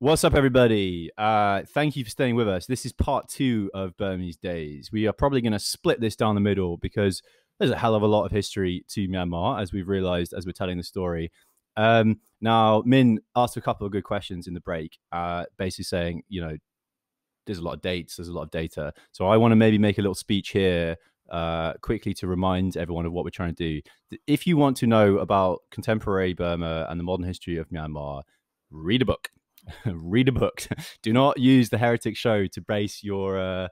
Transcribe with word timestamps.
What's 0.00 0.22
up, 0.22 0.34
everybody? 0.34 1.10
Uh, 1.18 1.62
thank 1.74 1.96
you 1.96 2.04
for 2.04 2.10
staying 2.10 2.36
with 2.36 2.48
us. 2.48 2.66
This 2.66 2.86
is 2.86 2.92
part 2.92 3.28
two 3.28 3.68
of 3.74 3.96
Burmese 3.96 4.36
Daze. 4.36 4.92
We 4.92 5.08
are 5.08 5.12
probably 5.12 5.40
going 5.40 5.54
to 5.54 5.58
split 5.58 6.00
this 6.00 6.14
down 6.14 6.36
the 6.36 6.40
middle 6.40 6.76
because 6.76 7.20
there's 7.58 7.72
a 7.72 7.76
hell 7.76 7.96
of 7.96 8.02
a 8.02 8.06
lot 8.06 8.24
of 8.24 8.30
history 8.30 8.84
to 8.90 9.08
Myanmar, 9.08 9.60
as 9.60 9.72
we've 9.72 9.88
realized 9.88 10.32
as 10.34 10.46
we're 10.46 10.52
telling 10.52 10.76
the 10.76 10.84
story. 10.84 11.32
Um, 11.76 12.20
now, 12.40 12.84
Min 12.86 13.18
asked 13.34 13.56
a 13.56 13.60
couple 13.60 13.86
of 13.88 13.92
good 13.92 14.04
questions 14.04 14.46
in 14.46 14.54
the 14.54 14.60
break, 14.60 14.98
uh, 15.10 15.46
basically 15.58 15.86
saying, 15.86 16.22
you 16.28 16.42
know, 16.42 16.56
there's 17.46 17.58
a 17.58 17.64
lot 17.64 17.74
of 17.74 17.82
dates, 17.82 18.14
there's 18.14 18.28
a 18.28 18.32
lot 18.32 18.42
of 18.42 18.52
data. 18.52 18.92
So 19.10 19.26
I 19.26 19.36
want 19.36 19.50
to 19.50 19.56
maybe 19.56 19.78
make 19.78 19.98
a 19.98 20.02
little 20.02 20.14
speech 20.14 20.50
here 20.50 20.94
uh, 21.28 21.72
quickly 21.82 22.14
to 22.14 22.28
remind 22.28 22.76
everyone 22.76 23.04
of 23.04 23.10
what 23.10 23.24
we're 23.24 23.30
trying 23.30 23.56
to 23.56 23.80
do. 23.80 24.18
If 24.28 24.46
you 24.46 24.56
want 24.56 24.76
to 24.76 24.86
know 24.86 25.18
about 25.18 25.62
contemporary 25.72 26.34
Burma 26.34 26.86
and 26.88 27.00
the 27.00 27.04
modern 27.04 27.26
history 27.26 27.56
of 27.56 27.68
Myanmar, 27.70 28.22
read 28.70 29.02
a 29.02 29.04
book. 29.04 29.30
read 29.86 30.28
a 30.28 30.32
book. 30.32 30.66
Do 31.02 31.12
not 31.12 31.38
use 31.38 31.70
the 31.70 31.78
Heretic 31.78 32.16
Show 32.16 32.46
to 32.46 32.60
base 32.60 33.02
your 33.02 33.38
uh, 33.38 33.68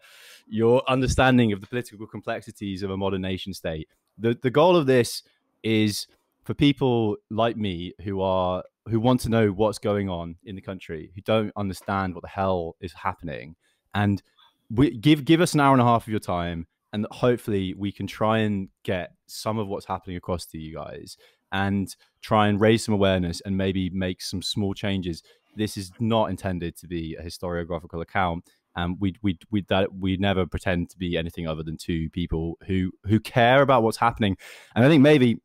your 0.46 0.82
understanding 0.88 1.52
of 1.52 1.60
the 1.60 1.66
political 1.66 2.06
complexities 2.06 2.82
of 2.82 2.90
a 2.90 2.96
modern 2.96 3.22
nation 3.22 3.54
state. 3.54 3.88
The 4.18 4.38
the 4.40 4.50
goal 4.50 4.76
of 4.76 4.86
this 4.86 5.22
is 5.62 6.06
for 6.44 6.54
people 6.54 7.16
like 7.30 7.56
me 7.56 7.92
who 8.02 8.20
are 8.20 8.62
who 8.88 9.00
want 9.00 9.20
to 9.20 9.28
know 9.28 9.48
what's 9.48 9.78
going 9.78 10.08
on 10.08 10.36
in 10.44 10.54
the 10.54 10.60
country, 10.60 11.10
who 11.14 11.20
don't 11.22 11.52
understand 11.56 12.14
what 12.14 12.22
the 12.22 12.28
hell 12.28 12.76
is 12.80 12.92
happening, 12.92 13.56
and 13.94 14.22
we, 14.70 14.96
give 14.96 15.24
give 15.24 15.40
us 15.40 15.54
an 15.54 15.60
hour 15.60 15.72
and 15.72 15.82
a 15.82 15.84
half 15.84 16.04
of 16.04 16.08
your 16.08 16.20
time, 16.20 16.66
and 16.92 17.06
hopefully 17.10 17.74
we 17.74 17.92
can 17.92 18.06
try 18.06 18.38
and 18.38 18.68
get 18.84 19.12
some 19.26 19.58
of 19.58 19.68
what's 19.68 19.86
happening 19.86 20.16
across 20.16 20.46
to 20.46 20.58
you 20.58 20.74
guys, 20.74 21.16
and 21.52 21.96
try 22.22 22.48
and 22.48 22.60
raise 22.60 22.84
some 22.84 22.94
awareness, 22.94 23.40
and 23.44 23.56
maybe 23.56 23.90
make 23.90 24.22
some 24.22 24.42
small 24.42 24.72
changes 24.74 25.22
this 25.56 25.76
is 25.76 25.90
not 25.98 26.30
intended 26.30 26.76
to 26.76 26.86
be 26.86 27.16
a 27.16 27.22
historiographical 27.22 28.02
account 28.02 28.44
and 28.76 28.96
we 29.00 29.14
we 29.22 29.38
we 29.50 29.62
that 29.68 29.94
we 29.94 30.16
never 30.18 30.46
pretend 30.46 30.90
to 30.90 30.98
be 30.98 31.16
anything 31.16 31.48
other 31.48 31.62
than 31.62 31.76
two 31.76 32.10
people 32.10 32.58
who 32.66 32.92
who 33.04 33.18
care 33.18 33.62
about 33.62 33.82
what's 33.82 33.96
happening. 33.96 34.36
And 34.74 34.84
i 34.84 34.88
think 34.88 35.02
maybe 35.02 35.40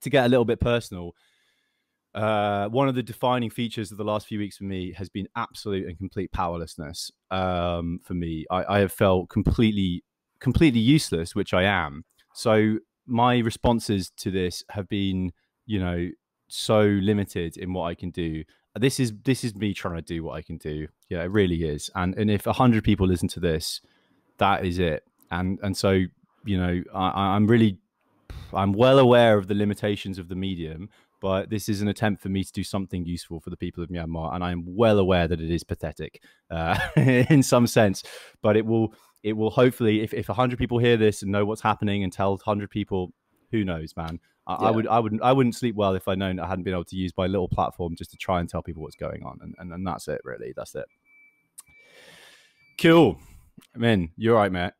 to 0.00 0.10
get 0.10 0.26
a 0.26 0.28
little 0.28 0.44
bit 0.44 0.60
personal 0.60 1.14
uh, 2.16 2.66
one 2.68 2.88
of 2.88 2.94
the 2.94 3.02
defining 3.02 3.50
features 3.50 3.92
of 3.92 3.98
the 3.98 4.04
last 4.04 4.26
few 4.26 4.38
weeks 4.38 4.56
for 4.56 4.64
me 4.64 4.90
has 4.92 5.10
been 5.10 5.28
absolute 5.36 5.86
and 5.86 5.98
complete 5.98 6.32
powerlessness 6.32 7.10
um, 7.30 8.00
for 8.02 8.14
me. 8.14 8.46
I, 8.50 8.76
I 8.76 8.78
have 8.78 8.92
felt 8.92 9.28
completely 9.28 10.02
completely 10.40 10.80
useless 10.80 11.34
which 11.34 11.54
i 11.54 11.62
am. 11.62 12.04
So 12.34 12.78
my 13.06 13.38
responses 13.38 14.10
to 14.18 14.30
this 14.30 14.64
have 14.70 14.88
been 14.88 15.32
you 15.66 15.78
know 15.78 16.08
so 16.48 16.80
limited 16.80 17.56
in 17.56 17.72
what 17.72 17.84
I 17.84 17.94
can 17.94 18.10
do 18.10 18.44
this 18.78 19.00
is 19.00 19.12
this 19.24 19.44
is 19.44 19.54
me 19.54 19.74
trying 19.74 19.96
to 19.96 20.02
do 20.02 20.24
what 20.24 20.36
I 20.36 20.42
can 20.42 20.56
do. 20.56 20.88
Yeah, 21.08 21.22
it 21.22 21.30
really 21.30 21.64
is. 21.64 21.90
And 21.94 22.14
and 22.16 22.30
if 22.30 22.44
hundred 22.44 22.84
people 22.84 23.06
listen 23.06 23.28
to 23.28 23.40
this, 23.40 23.80
that 24.38 24.64
is 24.64 24.78
it. 24.78 25.04
And 25.30 25.58
and 25.62 25.76
so 25.76 26.04
you 26.46 26.58
know, 26.58 26.82
I, 26.94 27.34
I'm 27.34 27.46
really, 27.46 27.78
I'm 28.54 28.72
well 28.72 28.98
aware 28.98 29.36
of 29.36 29.48
the 29.48 29.54
limitations 29.54 30.18
of 30.18 30.28
the 30.28 30.36
medium, 30.36 30.88
but 31.20 31.50
this 31.50 31.68
is 31.68 31.82
an 31.82 31.88
attempt 31.88 32.22
for 32.22 32.28
me 32.28 32.44
to 32.44 32.52
do 32.52 32.62
something 32.62 33.04
useful 33.04 33.40
for 33.40 33.50
the 33.50 33.56
people 33.56 33.82
of 33.82 33.90
Myanmar, 33.90 34.34
and 34.34 34.42
I'm 34.42 34.64
well 34.64 34.98
aware 34.98 35.28
that 35.28 35.40
it 35.40 35.50
is 35.50 35.64
pathetic 35.64 36.22
uh, 36.50 36.78
in 36.96 37.42
some 37.42 37.66
sense. 37.66 38.02
But 38.40 38.56
it 38.56 38.64
will 38.64 38.94
it 39.22 39.34
will 39.34 39.50
hopefully, 39.50 40.02
if 40.02 40.14
if 40.14 40.28
hundred 40.28 40.58
people 40.58 40.78
hear 40.78 40.96
this 40.96 41.22
and 41.22 41.32
know 41.32 41.44
what's 41.44 41.62
happening, 41.62 42.04
and 42.04 42.12
tell 42.12 42.38
hundred 42.38 42.70
people, 42.70 43.12
who 43.50 43.64
knows, 43.64 43.94
man. 43.96 44.20
I, 44.46 44.52
yeah. 44.52 44.68
I, 44.68 44.70
would 44.70 44.86
I 44.86 44.98
wouldn't 45.00 45.22
I 45.22 45.32
wouldn't 45.32 45.54
sleep 45.54 45.74
well 45.74 45.94
if 45.94 46.06
I'd 46.06 46.18
known 46.18 46.38
I 46.38 46.46
hadn't 46.46 46.64
been 46.64 46.74
able 46.74 46.84
to 46.84 46.96
use 46.96 47.12
my 47.16 47.26
little 47.26 47.48
platform 47.48 47.96
just 47.96 48.10
to 48.12 48.16
try 48.16 48.40
and 48.40 48.48
tell 48.48 48.62
people 48.62 48.82
what's 48.82 48.96
going 48.96 49.24
on, 49.24 49.38
and 49.42 49.54
and, 49.58 49.72
and 49.72 49.86
that's 49.86 50.08
it 50.08 50.20
really. 50.24 50.52
That's 50.56 50.74
it. 50.74 50.86
Cool. 52.80 53.18
I 53.74 53.78
mean, 53.78 54.10
you're 54.16 54.36
right, 54.36 54.52
mate. 54.52 54.72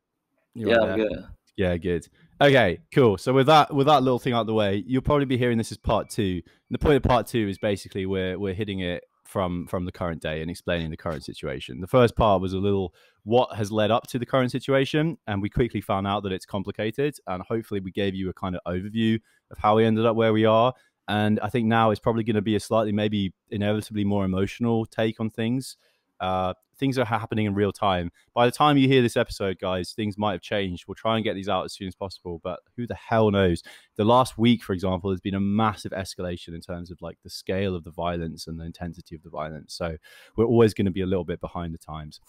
You're 0.55 0.71
yeah, 0.71 0.77
right 0.77 0.97
good. 0.97 1.25
Yeah, 1.57 1.77
good. 1.77 2.09
Okay, 2.41 2.81
cool. 2.95 3.17
So 3.17 3.33
with 3.33 3.47
that 3.47 3.75
with 3.75 3.87
that 3.87 4.03
little 4.03 4.19
thing 4.19 4.35
out 4.35 4.43
of 4.43 4.47
the 4.47 4.55
way, 4.55 4.85
you'll 4.87 5.03
probably 5.03 5.25
be 5.25 5.39
hearing 5.39 5.59
this 5.59 5.73
as 5.73 5.79
part 5.79 6.11
two. 6.11 6.43
And 6.45 6.75
the 6.75 6.79
point 6.79 6.97
of 6.97 7.03
part 7.03 7.27
two 7.27 7.49
is 7.49 7.59
basically 7.59 8.07
we're 8.07 8.39
we're 8.39 8.55
hitting 8.55 8.81
it 8.81 9.05
from 9.25 9.67
from 9.67 9.85
the 9.85 9.93
current 9.93 10.21
day 10.21 10.43
and 10.43 10.51
explaining 10.51 10.91
the 10.91 10.97
current 10.97 11.25
situation. 11.25 11.81
The 11.81 11.87
first 11.87 12.15
part 12.15 12.43
was 12.43 12.53
a 12.53 12.59
little 12.59 12.95
what 13.25 13.57
has 13.57 13.73
led 13.73 13.91
up 13.91 14.07
to 14.09 14.19
the 14.19 14.27
current 14.27 14.51
situation, 14.51 15.17
and 15.27 15.41
we 15.41 15.49
quickly 15.49 15.81
found 15.81 16.07
out 16.07 16.23
that 16.25 16.33
it's 16.33 16.47
complicated. 16.47 17.17
And 17.27 17.43
hopefully, 17.43 17.81
we 17.81 17.91
gave 17.91 18.15
you 18.15 18.29
a 18.29 18.35
kind 18.35 18.55
of 18.55 18.61
overview 18.67 19.19
of 19.51 19.59
how 19.59 19.77
we 19.77 19.85
ended 19.85 20.07
up 20.07 20.17
where 20.17 20.33
we 20.33 20.45
are. 20.45 20.75
And 21.09 21.39
I 21.41 21.49
think 21.49 21.67
now 21.67 21.91
it's 21.91 22.01
probably 22.01 22.25
going 22.25 22.37
to 22.37 22.43
be 22.43 22.57
a 22.57 22.61
slightly, 22.61 22.93
maybe 22.93 23.33
inevitably 23.51 24.05
more 24.05 24.25
emotional 24.25 24.87
take 24.87 25.21
on 25.21 25.31
things. 25.31 25.77
Uh, 26.19 26.55
things 26.79 26.99
are 26.99 27.05
happening 27.05 27.47
in 27.47 27.55
real 27.55 27.73
time. 27.73 28.11
By 28.35 28.47
the 28.47 28.53
time 28.53 28.77
you 28.77 28.89
hear 28.89 29.03
this 29.03 29.17
episode, 29.17 29.59
guys, 29.59 29.93
things 29.93 30.19
might 30.19 30.33
have 30.33 30.41
changed. 30.41 30.85
We'll 30.87 30.95
try 30.95 31.17
and 31.17 31.25
get 31.25 31.35
these 31.35 31.49
out 31.49 31.65
as 31.65 31.75
soon 31.75 31.89
as 31.89 31.95
possible, 31.95 32.41
but 32.43 32.61
who 32.77 32.87
the 32.87 32.95
hell 32.95 33.31
knows? 33.31 33.63
The 33.97 34.05
last 34.05 34.39
week, 34.39 34.63
for 34.63 34.73
example, 34.73 35.11
has 35.11 35.21
been 35.21 35.35
a 35.35 35.41
massive 35.41 35.93
escalation 35.93 36.49
in 36.49 36.61
terms 36.61 36.91
of 36.91 37.01
like 37.01 37.19
the 37.23 37.31
scale 37.31 37.75
of 37.75 37.85
the 37.85 37.91
violence 37.91 38.47
and 38.47 38.59
the 38.59 38.65
intensity 38.65 39.15
of 39.15 39.23
the 39.23 39.31
violence. 39.31 39.75
So 39.75 39.97
we're 40.37 40.47
always 40.47 40.75
going 40.75 40.87
to 40.87 40.91
be 40.91 41.03
a 41.03 41.07
little 41.07 41.25
bit 41.25 41.41
behind 41.41 41.75
the 41.75 41.79
times. 41.79 42.21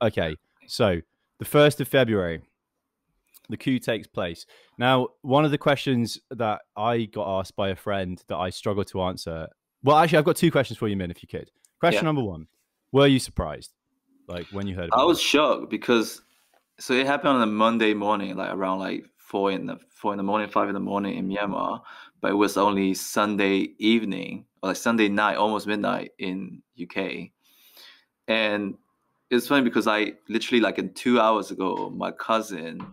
Okay, 0.00 0.36
so 0.66 1.00
the 1.38 1.44
1st 1.44 1.80
of 1.80 1.88
February, 1.88 2.42
the 3.48 3.56
coup 3.56 3.78
takes 3.78 4.06
place. 4.06 4.46
Now, 4.78 5.08
one 5.22 5.44
of 5.44 5.50
the 5.50 5.58
questions 5.58 6.18
that 6.30 6.62
I 6.76 7.04
got 7.04 7.40
asked 7.40 7.56
by 7.56 7.70
a 7.70 7.76
friend 7.76 8.22
that 8.28 8.36
I 8.36 8.50
struggled 8.50 8.86
to 8.88 9.02
answer. 9.02 9.48
Well, 9.82 9.96
actually, 9.96 10.18
I've 10.18 10.24
got 10.24 10.36
two 10.36 10.50
questions 10.50 10.78
for 10.78 10.88
you, 10.88 10.96
Min, 10.96 11.10
if 11.10 11.22
you 11.22 11.28
could. 11.28 11.50
Question 11.80 12.04
yeah. 12.04 12.08
number 12.08 12.22
one 12.22 12.46
Were 12.92 13.06
you 13.06 13.18
surprised? 13.18 13.72
Like 14.28 14.46
when 14.52 14.66
you 14.66 14.74
heard 14.74 14.86
it? 14.86 14.90
I 14.92 15.04
was 15.04 15.20
shocked 15.20 15.68
because 15.70 16.22
so 16.78 16.94
it 16.94 17.06
happened 17.06 17.30
on 17.30 17.42
a 17.42 17.46
Monday 17.46 17.94
morning, 17.94 18.36
like 18.36 18.52
around 18.52 18.78
like 18.78 19.04
four 19.16 19.50
in 19.50 19.66
the 19.66 19.78
four 19.90 20.12
in 20.12 20.16
the 20.16 20.22
morning, 20.22 20.48
five 20.48 20.68
in 20.68 20.74
the 20.74 20.80
morning 20.80 21.16
in 21.16 21.28
Myanmar, 21.28 21.82
but 22.20 22.30
it 22.30 22.34
was 22.34 22.56
only 22.56 22.94
Sunday 22.94 23.68
evening 23.78 24.46
or 24.62 24.68
like 24.70 24.76
Sunday 24.76 25.08
night, 25.08 25.36
almost 25.36 25.66
midnight 25.66 26.12
in 26.18 26.62
UK. 26.80 27.30
And 28.28 28.74
it's 29.30 29.48
funny 29.48 29.62
because 29.62 29.86
I 29.86 30.12
literally 30.28 30.60
like 30.60 30.78
in 30.78 30.92
two 30.94 31.18
hours 31.18 31.50
ago, 31.50 31.90
my 31.90 32.12
cousin 32.12 32.86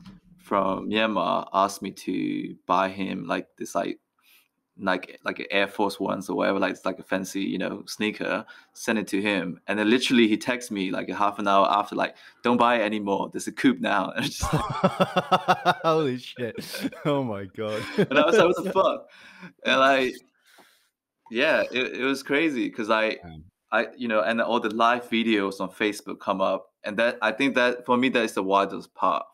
from 0.50 0.90
Myanmar 0.90 1.48
asked 1.54 1.84
me 1.84 1.92
to 1.92 2.56
buy 2.66 2.90
him 2.90 3.28
like 3.28 3.48
this 3.60 3.76
like 3.76 4.00
like 4.80 5.20
like 5.24 5.48
Air 5.52 5.68
Force 5.68 6.00
Ones 6.00 6.28
or 6.28 6.38
whatever, 6.38 6.58
like 6.58 6.72
it's 6.72 6.86
like 6.86 6.98
a 6.98 7.04
fancy, 7.04 7.42
you 7.42 7.60
know, 7.60 7.84
sneaker, 7.86 8.44
send 8.74 8.98
it 8.98 9.08
to 9.10 9.22
him. 9.22 9.62
And 9.68 9.78
then 9.78 9.92
literally 9.92 10.28
he 10.28 10.38
texts 10.38 10.72
me 10.72 10.90
like 10.90 11.08
a 11.08 11.14
half 11.14 11.38
an 11.38 11.48
hour 11.48 11.68
after, 11.70 11.96
like, 11.96 12.16
don't 12.44 12.58
buy 12.58 12.78
it 12.78 12.82
anymore. 12.82 13.30
There's 13.32 13.46
a 13.46 13.52
coupe 13.52 13.80
now. 13.80 14.12
And 14.16 14.26
just 14.26 14.52
like, 14.52 14.62
Holy 15.84 16.18
shit. 16.18 16.56
Oh 17.06 17.24
my 17.24 17.46
god. 17.46 17.84
and 17.98 18.18
I 18.18 18.26
was 18.26 18.38
like, 18.38 18.48
what 18.48 18.64
the 18.64 18.72
fuck? 18.72 19.10
And 19.66 19.80
like 19.80 20.16
yeah, 21.30 21.62
it, 21.72 22.00
it 22.00 22.04
was 22.04 22.24
crazy 22.24 22.70
because 22.70 22.90
I 22.90 23.18
I 23.72 23.90
you 23.96 24.08
know, 24.08 24.22
and 24.22 24.42
all 24.42 24.60
the 24.60 24.74
live 24.74 25.08
videos 25.12 25.62
on 25.62 25.70
Facebook 25.70 26.20
come 26.20 26.42
up. 26.42 26.72
And 26.84 26.98
that 26.98 27.20
I 27.22 27.34
think 27.34 27.54
that 27.54 27.86
for 27.86 27.98
me 27.98 28.10
that 28.10 28.24
is 28.24 28.34
the 28.34 28.42
wildest 28.42 28.96
part 28.96 29.26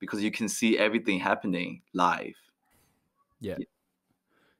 because 0.00 0.22
you 0.22 0.30
can 0.30 0.48
see 0.48 0.78
everything 0.78 1.20
happening 1.20 1.82
live. 1.94 2.34
Yeah. 3.40 3.56
yeah 3.58 3.66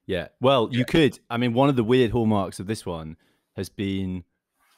yeah. 0.07 0.29
Well, 0.39 0.69
you 0.71 0.85
could. 0.85 1.19
I 1.29 1.37
mean, 1.37 1.53
one 1.53 1.69
of 1.69 1.75
the 1.75 1.83
weird 1.83 2.11
hallmarks 2.11 2.59
of 2.59 2.65
this 2.65 2.85
one 2.85 3.17
has 3.57 3.69
been 3.69 4.23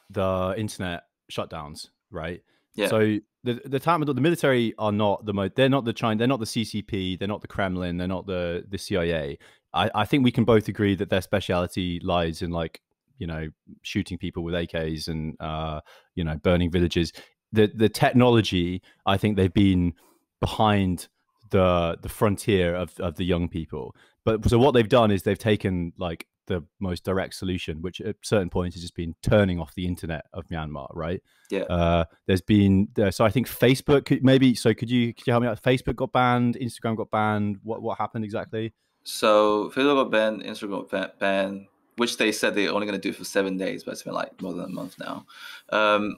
the 0.10 0.56
internet 0.58 1.04
shutdowns, 1.32 1.90
right? 2.10 2.42
Yeah. 2.74 2.88
So 2.88 3.20
the 3.44 3.62
the 3.64 3.80
time 3.80 4.02
the 4.02 4.14
military 4.16 4.74
are 4.80 4.92
not 4.92 5.26
the 5.26 5.34
most. 5.34 5.56
They're 5.56 5.70
not 5.70 5.86
the 5.86 5.94
China. 5.94 6.18
They're 6.18 6.28
not 6.28 6.40
the 6.40 6.46
CCP. 6.46 7.20
They're 7.20 7.28
not 7.28 7.42
the 7.42 7.48
Kremlin. 7.48 7.98
They're 7.98 8.08
not 8.08 8.26
the 8.26 8.66
the 8.68 8.80
CIA. 8.80 9.38
I 9.74 9.92
I 9.94 10.06
think 10.06 10.24
we 10.24 10.32
can 10.32 10.46
both 10.46 10.68
agree 10.68 10.96
that 10.96 11.12
their 11.12 11.22
speciality 11.22 12.00
lies 12.04 12.42
in 12.42 12.50
like 12.50 12.82
you 13.20 13.28
know 13.28 13.50
shooting 13.84 14.18
people 14.18 14.44
with 14.44 14.56
AKs 14.56 15.08
and 15.08 15.36
uh 15.40 15.82
you 16.16 16.24
know 16.24 16.38
burning 16.38 16.72
villages. 16.72 17.14
The 17.52 17.72
the 17.74 17.90
technology. 17.90 18.82
I 19.06 19.18
think 19.18 19.38
they've 19.38 19.54
been 19.54 19.94
behind 20.40 21.08
the 21.50 21.98
the 22.02 22.10
frontier 22.10 22.76
of, 22.76 23.00
of 23.00 23.16
the 23.16 23.26
young 23.26 23.50
people. 23.50 23.96
But 24.24 24.48
so 24.50 24.60
what 24.60 24.74
they've 24.74 24.88
done 24.88 25.12
is 25.12 25.24
they've 25.24 25.38
taken 25.38 25.94
like 25.98 26.28
the 26.50 26.64
most 26.80 27.04
direct 27.04 27.36
solution, 27.36 27.82
which 27.82 28.02
at 28.02 28.18
certain 28.22 28.50
points 28.50 28.76
has 28.76 28.82
just 28.82 28.96
been 28.96 29.16
turning 29.22 29.60
off 29.60 29.74
the 29.76 29.86
internet 29.86 30.26
of 30.34 30.48
Myanmar, 30.48 30.88
right? 30.94 31.22
Yeah. 31.50 31.62
Uh, 31.62 32.04
there's 32.26 32.42
been 32.42 32.90
uh, 33.02 33.12
so 33.12 33.24
I 33.24 33.30
think 33.30 33.48
Facebook 33.48 34.06
could, 34.06 34.24
maybe. 34.24 34.56
So 34.56 34.74
could 34.74 34.90
you 34.90 35.14
could 35.14 35.26
you 35.26 35.34
help 35.34 35.44
me 35.44 35.48
out? 35.48 35.62
Facebook 35.62 35.96
got 35.96 36.12
banned, 36.12 36.58
Instagram 36.58 36.98
got 36.98 37.12
banned. 37.12 37.58
What 37.64 37.82
what 37.82 37.98
happened 37.98 38.26
exactly? 38.26 38.74
So 39.04 39.70
Facebook 39.70 40.04
got 40.04 40.12
banned, 40.12 40.44
Instagram 40.44 40.90
got 40.90 41.20
banned, 41.20 41.68
which 41.96 42.18
they 42.18 42.32
said 42.32 42.56
they're 42.56 42.72
only 42.72 42.86
going 42.86 43.00
to 43.00 43.08
do 43.08 43.14
for 43.14 43.24
seven 43.24 43.58
days, 43.58 43.84
but 43.84 43.92
it's 43.92 44.04
been 44.04 44.14
like 44.14 44.42
more 44.42 44.54
than 44.54 44.66
a 44.66 44.70
month 44.70 44.98
now. 45.00 45.26
Um, 45.70 46.18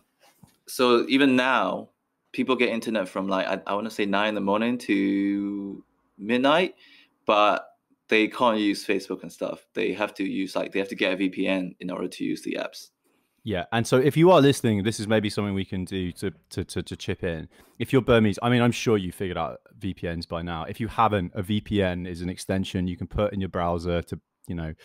so 0.67 1.05
even 1.07 1.35
now, 1.35 1.89
people 2.31 2.55
get 2.55 2.69
internet 2.69 3.07
from 3.07 3.27
like 3.27 3.47
I, 3.47 3.61
I 3.67 3.73
want 3.73 3.85
to 3.85 3.91
say 3.91 4.05
nine 4.05 4.29
in 4.29 4.35
the 4.35 4.41
morning 4.41 4.77
to 4.79 5.83
midnight, 6.17 6.75
but 7.25 7.67
they 8.07 8.27
can't 8.27 8.59
use 8.59 8.85
Facebook 8.85 9.21
and 9.21 9.31
stuff. 9.31 9.65
They 9.73 9.93
have 9.93 10.13
to 10.15 10.23
use 10.23 10.55
like 10.55 10.71
they 10.71 10.79
have 10.79 10.89
to 10.89 10.95
get 10.95 11.13
a 11.13 11.17
VPN 11.17 11.75
in 11.79 11.89
order 11.89 12.07
to 12.07 12.23
use 12.23 12.41
the 12.41 12.57
apps. 12.59 12.89
Yeah, 13.43 13.65
and 13.71 13.87
so 13.87 13.97
if 13.97 14.15
you 14.15 14.29
are 14.29 14.39
listening, 14.39 14.83
this 14.83 14.99
is 14.99 15.07
maybe 15.07 15.29
something 15.29 15.55
we 15.55 15.65
can 15.65 15.83
do 15.83 16.11
to, 16.13 16.31
to 16.51 16.63
to 16.63 16.83
to, 16.83 16.95
chip 16.95 17.23
in. 17.23 17.49
If 17.79 17.91
you're 17.91 18.03
Burmese, 18.03 18.37
I 18.43 18.49
mean, 18.49 18.61
I'm 18.61 18.71
sure 18.71 18.97
you 18.97 19.11
figured 19.11 19.37
out 19.37 19.61
VPNs 19.79 20.27
by 20.27 20.43
now. 20.43 20.65
If 20.65 20.79
you 20.79 20.87
haven't, 20.87 21.31
a 21.33 21.41
VPN 21.41 22.07
is 22.07 22.21
an 22.21 22.29
extension 22.29 22.87
you 22.87 22.97
can 22.97 23.07
put 23.07 23.33
in 23.33 23.39
your 23.39 23.49
browser 23.49 24.03
to 24.03 24.19
you 24.47 24.53
know 24.53 24.75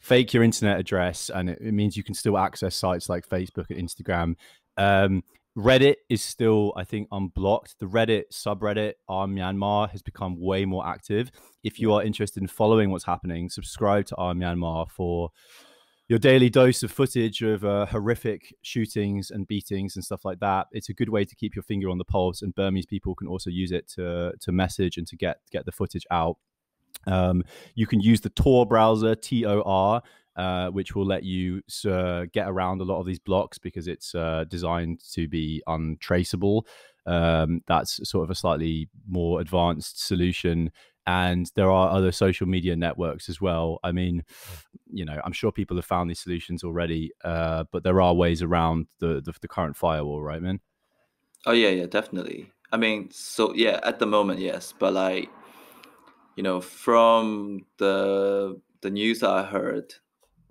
fake 0.00 0.32
your 0.32 0.42
internet 0.42 0.78
address, 0.80 1.28
and 1.28 1.50
it, 1.50 1.58
it 1.60 1.72
means 1.72 1.96
you 1.96 2.04
can 2.04 2.14
still 2.14 2.38
access 2.38 2.74
sites 2.74 3.10
like 3.10 3.28
Facebook 3.28 3.66
and 3.68 3.86
Instagram. 3.86 4.36
Um, 4.78 5.22
Reddit 5.56 5.96
is 6.10 6.22
still, 6.22 6.74
I 6.76 6.84
think, 6.84 7.08
unblocked. 7.10 7.76
The 7.80 7.86
Reddit 7.86 8.24
subreddit 8.30 8.94
on 9.08 9.34
Myanmar 9.34 9.88
has 9.90 10.02
become 10.02 10.38
way 10.38 10.66
more 10.66 10.86
active. 10.86 11.30
If 11.64 11.80
you 11.80 11.94
are 11.94 12.02
interested 12.02 12.42
in 12.42 12.46
following 12.46 12.90
what's 12.90 13.04
happening, 13.04 13.48
subscribe 13.48 14.04
to 14.06 14.16
our 14.16 14.34
Myanmar 14.34 14.90
for 14.90 15.30
your 16.08 16.18
daily 16.18 16.50
dose 16.50 16.82
of 16.82 16.92
footage 16.92 17.42
of 17.42 17.64
uh, 17.64 17.86
horrific 17.86 18.54
shootings 18.62 19.30
and 19.30 19.48
beatings 19.48 19.96
and 19.96 20.04
stuff 20.04 20.24
like 20.24 20.40
that. 20.40 20.66
It's 20.72 20.90
a 20.90 20.94
good 20.94 21.08
way 21.08 21.24
to 21.24 21.34
keep 21.34 21.56
your 21.56 21.62
finger 21.62 21.88
on 21.88 21.98
the 21.98 22.04
pulse, 22.04 22.42
and 22.42 22.54
Burmese 22.54 22.86
people 22.86 23.14
can 23.14 23.26
also 23.26 23.50
use 23.50 23.72
it 23.72 23.88
to 23.94 24.32
to 24.40 24.52
message 24.52 24.98
and 24.98 25.06
to 25.08 25.16
get 25.16 25.38
get 25.50 25.64
the 25.64 25.72
footage 25.72 26.06
out. 26.10 26.36
Um, 27.06 27.42
you 27.74 27.86
can 27.86 28.00
use 28.00 28.20
the 28.20 28.30
Tor 28.30 28.66
browser, 28.66 29.14
T 29.14 29.46
O 29.46 29.62
R, 29.62 30.02
uh, 30.36 30.68
which 30.70 30.94
will 30.94 31.06
let 31.06 31.22
you 31.22 31.62
uh, 31.88 32.26
get 32.32 32.48
around 32.48 32.80
a 32.80 32.84
lot 32.84 33.00
of 33.00 33.06
these 33.06 33.18
blocks 33.18 33.58
because 33.58 33.88
it's 33.88 34.14
uh, 34.14 34.44
designed 34.48 35.00
to 35.12 35.28
be 35.28 35.62
untraceable. 35.66 36.66
Um, 37.06 37.62
that's 37.66 38.08
sort 38.08 38.24
of 38.24 38.30
a 38.30 38.34
slightly 38.34 38.88
more 39.08 39.40
advanced 39.40 40.04
solution 40.04 40.72
and 41.06 41.50
there 41.54 41.70
are 41.70 41.90
other 41.90 42.10
social 42.10 42.48
media 42.48 42.74
networks 42.74 43.28
as 43.28 43.40
well. 43.40 43.78
I 43.84 43.92
mean, 43.92 44.24
you 44.90 45.04
know, 45.04 45.20
I'm 45.24 45.32
sure 45.32 45.52
people 45.52 45.76
have 45.76 45.84
found 45.84 46.10
these 46.10 46.18
solutions 46.18 46.64
already, 46.64 47.12
uh, 47.24 47.64
but 47.70 47.84
there 47.84 48.02
are 48.02 48.12
ways 48.12 48.42
around 48.42 48.86
the, 48.98 49.20
the, 49.20 49.32
the 49.40 49.48
current 49.48 49.76
firewall, 49.76 50.20
right, 50.20 50.42
man? 50.42 50.60
Oh 51.44 51.52
yeah, 51.52 51.68
yeah, 51.68 51.86
definitely. 51.86 52.50
I 52.72 52.76
mean, 52.76 53.10
so 53.12 53.54
yeah, 53.54 53.78
at 53.84 54.00
the 54.00 54.06
moment, 54.06 54.40
yes, 54.40 54.74
but 54.76 54.92
like, 54.92 55.30
you 56.34 56.42
know, 56.42 56.60
from 56.60 57.60
the 57.78 58.60
the 58.82 58.90
news 58.90 59.22
I 59.22 59.44
heard, 59.44 59.94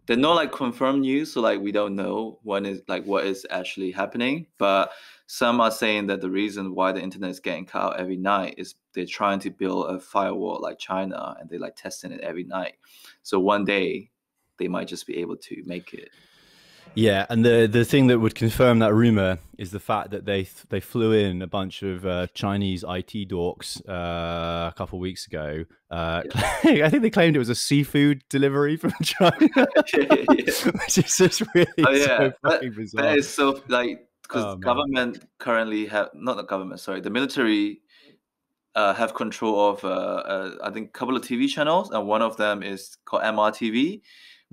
they're 0.05 0.17
not 0.17 0.35
like 0.35 0.51
confirmed 0.51 1.01
news, 1.01 1.33
so 1.33 1.41
like 1.41 1.59
we 1.59 1.71
don't 1.71 1.95
know 1.95 2.39
when 2.43 2.65
is 2.65 2.81
like 2.87 3.05
what 3.05 3.25
is 3.25 3.45
actually 3.49 3.91
happening. 3.91 4.47
But 4.57 4.91
some 5.27 5.59
are 5.59 5.71
saying 5.71 6.07
that 6.07 6.21
the 6.21 6.29
reason 6.29 6.75
why 6.75 6.91
the 6.91 7.01
internet 7.01 7.31
is 7.31 7.39
getting 7.39 7.65
cut 7.65 7.81
out 7.81 7.99
every 7.99 8.17
night 8.17 8.55
is 8.57 8.75
they're 8.93 9.05
trying 9.05 9.39
to 9.39 9.49
build 9.49 9.89
a 9.89 9.99
firewall 9.99 10.59
like 10.61 10.77
China 10.77 11.35
and 11.39 11.49
they're 11.49 11.59
like 11.59 11.75
testing 11.75 12.11
it 12.11 12.21
every 12.21 12.43
night. 12.43 12.75
So 13.23 13.39
one 13.39 13.65
day 13.65 14.11
they 14.57 14.67
might 14.67 14.87
just 14.87 15.07
be 15.07 15.17
able 15.17 15.37
to 15.37 15.63
make 15.65 15.93
it. 15.93 16.09
Yeah, 16.93 17.25
and 17.29 17.43
the 17.43 17.67
the 17.69 17.83
thing 17.83 18.07
that 18.07 18.19
would 18.19 18.35
confirm 18.35 18.79
that 18.79 18.93
rumor 18.93 19.39
is 19.57 19.71
the 19.71 19.79
fact 19.79 20.11
that 20.11 20.25
they 20.25 20.47
they 20.69 20.79
flew 20.79 21.11
in 21.11 21.41
a 21.41 21.47
bunch 21.47 21.83
of 21.83 22.05
uh, 22.05 22.27
Chinese 22.33 22.83
IT 22.83 23.29
dorks 23.29 23.81
uh, 23.87 24.69
a 24.69 24.73
couple 24.75 24.97
of 24.97 25.01
weeks 25.01 25.27
ago. 25.27 25.65
Uh, 25.89 26.21
yeah. 26.63 26.85
I 26.85 26.89
think 26.89 27.03
they 27.03 27.09
claimed 27.09 27.35
it 27.35 27.39
was 27.39 27.49
a 27.49 27.55
seafood 27.55 28.23
delivery 28.29 28.77
from 28.77 28.93
China, 29.03 29.35
which 29.93 30.97
is 30.97 31.17
just 31.17 31.43
really 31.53 31.67
oh, 31.85 31.91
yeah. 31.91 32.17
so 32.17 32.33
fucking 32.43 32.69
that, 32.69 32.75
bizarre. 32.75 33.05
That 33.05 33.17
is 33.17 33.29
so 33.29 33.61
like 33.67 34.07
because 34.23 34.43
oh, 34.43 34.55
government 34.57 35.25
currently 35.39 35.85
have 35.85 36.09
not 36.13 36.37
the 36.37 36.43
government, 36.43 36.79
sorry, 36.79 37.01
the 37.01 37.09
military 37.09 37.81
uh, 38.75 38.93
have 38.93 39.13
control 39.13 39.69
of 39.71 39.83
uh, 39.85 39.87
uh, 39.87 40.51
I 40.63 40.69
think 40.71 40.89
a 40.89 40.91
couple 40.91 41.15
of 41.15 41.21
TV 41.21 41.47
channels, 41.47 41.91
and 41.91 42.07
one 42.07 42.21
of 42.21 42.37
them 42.37 42.61
is 42.61 42.97
called 43.05 43.23
MRTV, 43.23 44.01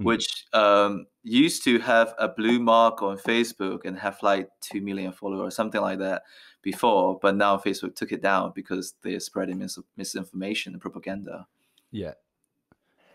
mm. 0.00 0.05
which 0.05 0.47
um, 0.53 1.06
used 1.23 1.65
to 1.65 1.79
have 1.81 2.15
a 2.19 2.29
blue 2.29 2.59
mark 2.59 3.03
on 3.03 3.17
Facebook 3.19 3.81
and 3.85 3.99
have 3.99 4.19
like 4.23 4.49
two 4.61 4.81
million 4.81 5.12
followers, 5.12 5.55
something 5.55 5.81
like 5.81 5.99
that 5.99 6.23
before, 6.62 7.19
but 7.21 7.37
now 7.37 7.56
Facebook 7.56 7.94
took 7.94 8.12
it 8.12 8.23
down 8.23 8.53
because 8.55 8.94
they're 9.03 9.21
spreading 9.21 9.59
mis- 9.59 9.79
misinformation 9.97 10.73
and 10.73 10.81
propaganda. 10.81 11.47
Yeah. 11.91 12.12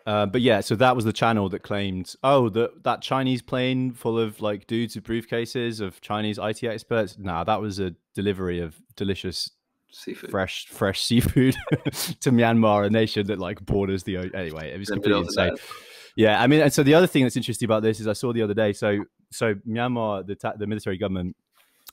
Uh, 0.05 0.25
but 0.25 0.39
yeah, 0.39 0.61
so 0.61 0.73
that 0.73 0.95
was 0.95 1.03
the 1.03 1.11
channel 1.11 1.49
that 1.49 1.63
claimed, 1.63 2.15
oh, 2.23 2.47
that 2.47 2.83
that 2.83 3.01
Chinese 3.01 3.41
plane 3.41 3.91
full 3.91 4.17
of 4.17 4.41
like 4.41 4.65
dudes 4.65 4.95
with 4.95 5.03
briefcases 5.03 5.81
of 5.81 5.99
Chinese 5.99 6.39
IT 6.41 6.63
experts. 6.63 7.17
Nah, 7.19 7.43
that 7.43 7.59
was 7.59 7.79
a 7.79 7.93
delivery 8.15 8.61
of 8.61 8.81
delicious 8.95 9.51
seafood. 9.91 10.31
fresh 10.31 10.67
fresh 10.67 11.01
seafood 11.01 11.57
to 12.21 12.31
Myanmar, 12.31 12.85
a 12.85 12.89
nation 12.89 13.27
that 13.27 13.37
like 13.37 13.65
borders 13.65 14.03
the 14.03 14.15
ocean. 14.15 14.35
anyway. 14.35 14.71
It 14.73 14.79
was 14.79 14.89
completely 14.89 15.21
insane. 15.23 15.57
Yeah, 16.17 16.41
I 16.41 16.47
mean, 16.47 16.61
and 16.61 16.73
so 16.73 16.81
the 16.81 16.95
other 16.95 17.05
thing 17.05 17.23
that's 17.23 17.37
interesting 17.37 17.67
about 17.67 17.83
this 17.83 17.99
is 17.99 18.07
I 18.07 18.13
saw 18.13 18.33
the 18.33 18.41
other 18.41 18.55
day. 18.55 18.73
So 18.73 19.05
so 19.31 19.53
Myanmar, 19.67 20.25
the 20.25 20.35
ta- 20.35 20.55
the 20.57 20.65
military 20.65 20.97
government 20.97 21.35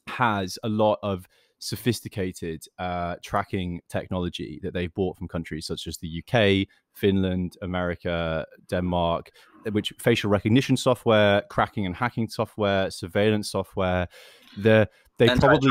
has 0.07 0.59
a 0.65 0.69
lot 0.69 0.99
of 1.03 1.29
sophisticated 1.59 2.63
uh, 2.79 3.17
tracking 3.23 3.81
technology 3.91 4.61
that 4.63 4.73
they've 4.73 4.93
bought 4.95 5.19
from 5.19 5.29
countries 5.29 5.67
such 5.67 5.87
as 5.87 5.99
the 5.99 6.23
UK, 6.23 6.67
Finland, 6.95 7.59
America, 7.61 8.47
Denmark, 8.69 9.31
which 9.73 9.93
facial 9.99 10.31
recognition 10.31 10.79
software, 10.79 11.43
cracking 11.51 11.85
and 11.85 11.95
hacking 11.95 12.29
software, 12.29 12.91
surveillance 12.91 13.51
software. 13.51 14.09
The 14.57 14.89
they 15.19 15.29
probably 15.29 15.71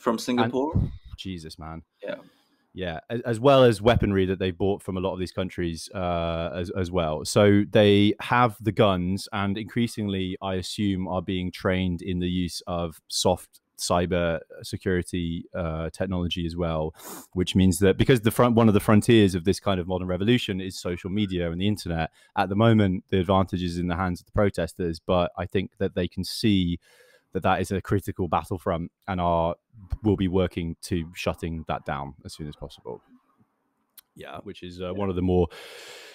from 0.00 0.18
Singapore. 0.18 0.72
And, 0.74 0.90
Jesus, 1.18 1.58
man. 1.58 1.82
Yeah. 2.02 2.16
Yeah, 2.72 3.00
as, 3.10 3.20
as, 3.22 3.40
well 3.40 3.64
as 3.64 3.82
weaponry 3.82 4.26
that 4.26 4.38
they 4.38 4.52
bought 4.52 4.80
from 4.80 4.96
a 4.96 5.00
lot 5.00 5.12
of 5.12 5.18
these 5.18 5.32
countries 5.32 5.90
uh, 5.92 6.50
as, 6.54 6.70
as 6.70 6.88
well. 6.88 7.24
So 7.24 7.64
they 7.68 8.14
have 8.20 8.56
the 8.60 8.70
guns, 8.70 9.28
and 9.32 9.58
increasingly, 9.58 10.36
I 10.40 10.54
assume, 10.54 11.08
are 11.08 11.20
being 11.20 11.50
trained 11.50 12.00
in 12.00 12.20
the 12.20 12.28
use 12.28 12.62
of 12.68 13.00
soft 13.08 13.60
cyber 13.80 14.38
security 14.62 15.46
uh, 15.54 15.90
technology 15.90 16.46
as 16.46 16.54
well, 16.54 16.94
which 17.32 17.56
means 17.56 17.78
that 17.80 17.96
because 17.96 18.20
the 18.20 18.30
front 18.30 18.54
one 18.54 18.68
of 18.68 18.74
the 18.74 18.80
frontiers 18.80 19.34
of 19.34 19.44
this 19.44 19.58
kind 19.58 19.80
of 19.80 19.88
modern 19.88 20.06
revolution 20.06 20.60
is 20.60 20.78
social 20.78 21.10
media 21.10 21.50
and 21.50 21.60
the 21.60 21.66
internet. 21.66 22.10
At 22.36 22.50
the 22.50 22.56
moment, 22.56 23.04
the 23.08 23.18
advantage 23.18 23.62
is 23.62 23.78
in 23.78 23.88
the 23.88 23.96
hands 23.96 24.20
of 24.20 24.26
the 24.26 24.32
protesters, 24.32 25.00
but 25.00 25.32
I 25.36 25.46
think 25.46 25.72
that 25.78 25.94
they 25.94 26.06
can 26.06 26.24
see 26.24 26.78
that 27.32 27.42
that 27.42 27.60
is 27.60 27.70
a 27.70 27.80
critical 27.80 28.28
battlefront 28.28 28.90
and 29.06 29.20
are 29.20 29.54
will 30.02 30.16
be 30.16 30.28
working 30.28 30.76
to 30.82 31.10
shutting 31.14 31.64
that 31.68 31.84
down 31.84 32.14
as 32.24 32.34
soon 32.34 32.48
as 32.48 32.56
possible. 32.56 33.02
Yeah, 34.16 34.38
which 34.42 34.62
is 34.62 34.80
uh, 34.80 34.92
one 34.92 35.08
of 35.08 35.16
the 35.16 35.22
more 35.22 35.48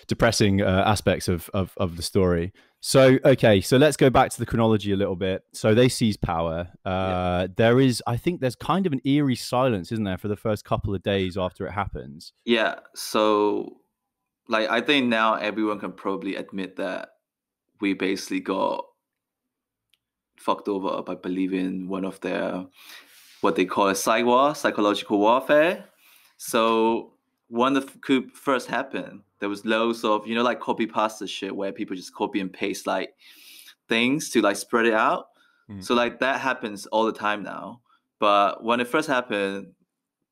depressing 0.07 0.61
uh, 0.61 0.83
aspects 0.85 1.27
of, 1.27 1.49
of, 1.53 1.73
of 1.77 1.97
the 1.97 2.03
story. 2.03 2.53
So 2.81 3.17
okay, 3.25 3.61
so 3.61 3.77
let's 3.77 3.97
go 3.97 4.11
back 4.11 4.29
to 4.31 4.37
the 4.37 4.45
chronology 4.45 4.91
a 4.91 4.95
little 4.95 5.15
bit. 5.15 5.43
So 5.53 5.73
they 5.73 5.89
seize 5.89 6.17
power. 6.17 6.67
Uh, 6.85 6.89
yeah. 6.89 7.47
There 7.55 7.79
is, 7.79 8.03
I 8.05 8.17
think, 8.17 8.41
there's 8.41 8.55
kind 8.55 8.85
of 8.85 8.93
an 8.93 9.01
eerie 9.05 9.35
silence, 9.35 9.91
isn't 9.91 10.03
there, 10.03 10.19
for 10.19 10.27
the 10.27 10.35
first 10.35 10.65
couple 10.65 10.93
of 10.93 11.01
days 11.01 11.37
after 11.37 11.65
it 11.65 11.71
happens? 11.71 12.33
Yeah. 12.43 12.75
So, 12.93 13.77
like, 14.47 14.69
I 14.69 14.81
think 14.81 15.07
now 15.07 15.35
everyone 15.35 15.79
can 15.79 15.93
probably 15.93 16.35
admit 16.35 16.75
that 16.75 17.09
we 17.81 17.93
basically 17.93 18.41
got 18.41 18.85
fucked 20.37 20.67
over 20.67 21.01
by 21.01 21.15
believing 21.15 21.87
one 21.87 22.05
of 22.05 22.19
their 22.21 22.65
what 23.41 23.55
they 23.55 23.65
call 23.65 23.89
a 23.89 23.95
psych 23.95 24.25
war, 24.25 24.55
psychological 24.55 25.19
warfare. 25.19 25.85
So 26.37 27.13
when 27.47 27.73
the 27.73 27.81
coup 27.81 28.29
first 28.33 28.67
happened, 28.67 29.21
there 29.39 29.49
was 29.49 29.65
loads 29.65 30.03
of 30.03 30.25
you 30.27 30.35
know 30.35 30.43
like 30.43 30.59
copy 30.59 30.87
pasta 30.87 31.27
shit 31.27 31.55
where 31.55 31.71
people 31.71 31.95
just 31.95 32.13
copy 32.13 32.39
and 32.39 32.51
paste 32.51 32.87
like 32.87 33.13
things 33.87 34.29
to 34.31 34.41
like 34.41 34.57
spread 34.57 34.85
it 34.85 34.93
out. 34.93 35.27
Mm. 35.69 35.83
So 35.83 35.93
like 35.93 36.19
that 36.19 36.39
happens 36.41 36.85
all 36.87 37.05
the 37.05 37.13
time 37.13 37.43
now. 37.43 37.81
But 38.19 38.63
when 38.63 38.79
it 38.79 38.87
first 38.87 39.07
happened, 39.07 39.67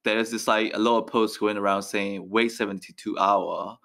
there's 0.03 0.31
this 0.31 0.47
like 0.47 0.73
a 0.73 0.79
lot 0.79 0.99
of 0.99 1.07
posts 1.07 1.37
going 1.37 1.57
around 1.57 1.83
saying 1.83 2.29
wait 2.29 2.49
72 2.49 3.17
hour 3.17 3.77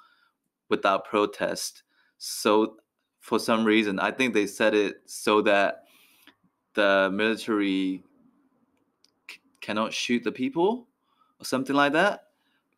without 0.68 1.04
protest. 1.04 1.82
So 2.18 2.76
for 3.20 3.38
some 3.38 3.64
reason, 3.64 3.98
I 3.98 4.10
think 4.10 4.34
they 4.34 4.46
said 4.46 4.74
it 4.74 5.02
so 5.06 5.42
that 5.42 5.82
the 6.78 7.10
military 7.12 8.02
c- 9.28 9.40
cannot 9.60 9.92
shoot 9.92 10.22
the 10.22 10.30
people 10.32 10.86
or 11.40 11.44
something 11.44 11.74
like 11.74 11.92
that. 11.92 12.24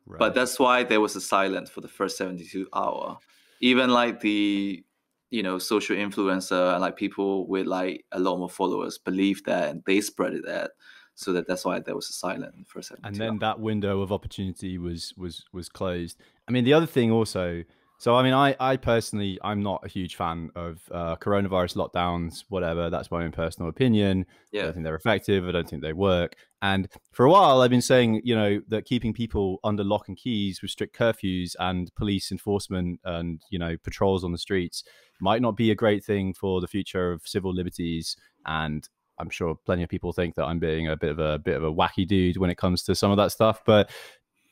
Right. 0.07 0.17
But 0.17 0.33
that's 0.33 0.59
why 0.59 0.83
there 0.83 0.99
was 0.99 1.15
a 1.15 1.21
silence 1.21 1.69
for 1.69 1.81
the 1.81 1.87
first 1.87 2.17
72 2.17 2.67
hour. 2.73 3.19
Even 3.59 3.91
like 3.91 4.19
the 4.21 4.83
you 5.29 5.43
know 5.43 5.59
social 5.59 5.95
influencer 5.95 6.73
and 6.73 6.81
like 6.81 6.97
people 6.97 7.47
with 7.47 7.67
like 7.67 8.03
a 8.11 8.19
lot 8.19 8.37
more 8.37 8.49
followers 8.49 8.97
believe 8.97 9.43
that 9.45 9.69
and 9.69 9.83
they 9.85 10.01
spread 10.01 10.33
it 10.33 10.45
that 10.45 10.71
so 11.13 11.31
that 11.31 11.47
that's 11.47 11.63
why 11.63 11.79
there 11.79 11.95
was 11.95 12.09
a 12.09 12.13
silent 12.13 12.67
for 12.67 12.79
a 12.79 12.83
second 12.83 13.05
and 13.05 13.15
then 13.15 13.37
that 13.39 13.57
window 13.57 14.01
of 14.01 14.11
opportunity 14.11 14.77
was 14.77 15.13
was 15.15 15.45
was 15.53 15.69
closed 15.69 16.17
i 16.49 16.51
mean 16.51 16.65
the 16.65 16.73
other 16.73 16.85
thing 16.85 17.11
also 17.11 17.63
So 18.01 18.15
I 18.15 18.23
mean, 18.23 18.33
I 18.33 18.55
I 18.59 18.77
personally 18.77 19.37
I'm 19.43 19.61
not 19.61 19.85
a 19.85 19.87
huge 19.87 20.15
fan 20.15 20.49
of 20.55 20.81
uh, 20.91 21.17
coronavirus 21.17 21.75
lockdowns. 21.75 22.45
Whatever, 22.49 22.89
that's 22.89 23.11
my 23.11 23.23
own 23.23 23.31
personal 23.31 23.69
opinion. 23.69 24.25
Yeah. 24.51 24.61
I 24.61 24.63
don't 24.63 24.73
think 24.73 24.85
they're 24.85 24.95
effective. 24.95 25.47
I 25.47 25.51
don't 25.51 25.69
think 25.69 25.83
they 25.83 25.93
work. 25.93 26.33
And 26.63 26.87
for 27.11 27.27
a 27.27 27.29
while, 27.29 27.61
I've 27.61 27.69
been 27.69 27.79
saying, 27.79 28.21
you 28.23 28.33
know, 28.33 28.59
that 28.69 28.85
keeping 28.85 29.13
people 29.13 29.59
under 29.63 29.83
lock 29.83 30.07
and 30.07 30.17
keys 30.17 30.63
with 30.63 30.71
strict 30.71 30.97
curfews 30.97 31.55
and 31.59 31.93
police 31.93 32.31
enforcement 32.31 32.99
and 33.03 33.39
you 33.51 33.59
know 33.59 33.77
patrols 33.83 34.23
on 34.23 34.31
the 34.31 34.39
streets 34.39 34.83
might 35.19 35.43
not 35.43 35.55
be 35.55 35.69
a 35.69 35.75
great 35.75 36.03
thing 36.03 36.33
for 36.33 36.59
the 36.59 36.67
future 36.67 37.11
of 37.11 37.21
civil 37.27 37.53
liberties. 37.53 38.15
And 38.47 38.89
I'm 39.19 39.29
sure 39.29 39.55
plenty 39.63 39.83
of 39.83 39.89
people 39.89 40.11
think 40.11 40.33
that 40.35 40.45
I'm 40.45 40.57
being 40.57 40.87
a 40.87 40.97
bit 40.97 41.11
of 41.11 41.19
a 41.19 41.37
bit 41.37 41.55
of 41.55 41.63
a 41.63 41.71
wacky 41.71 42.07
dude 42.07 42.37
when 42.37 42.49
it 42.49 42.57
comes 42.57 42.81
to 42.85 42.95
some 42.95 43.11
of 43.11 43.17
that 43.17 43.31
stuff. 43.31 43.61
But 43.63 43.91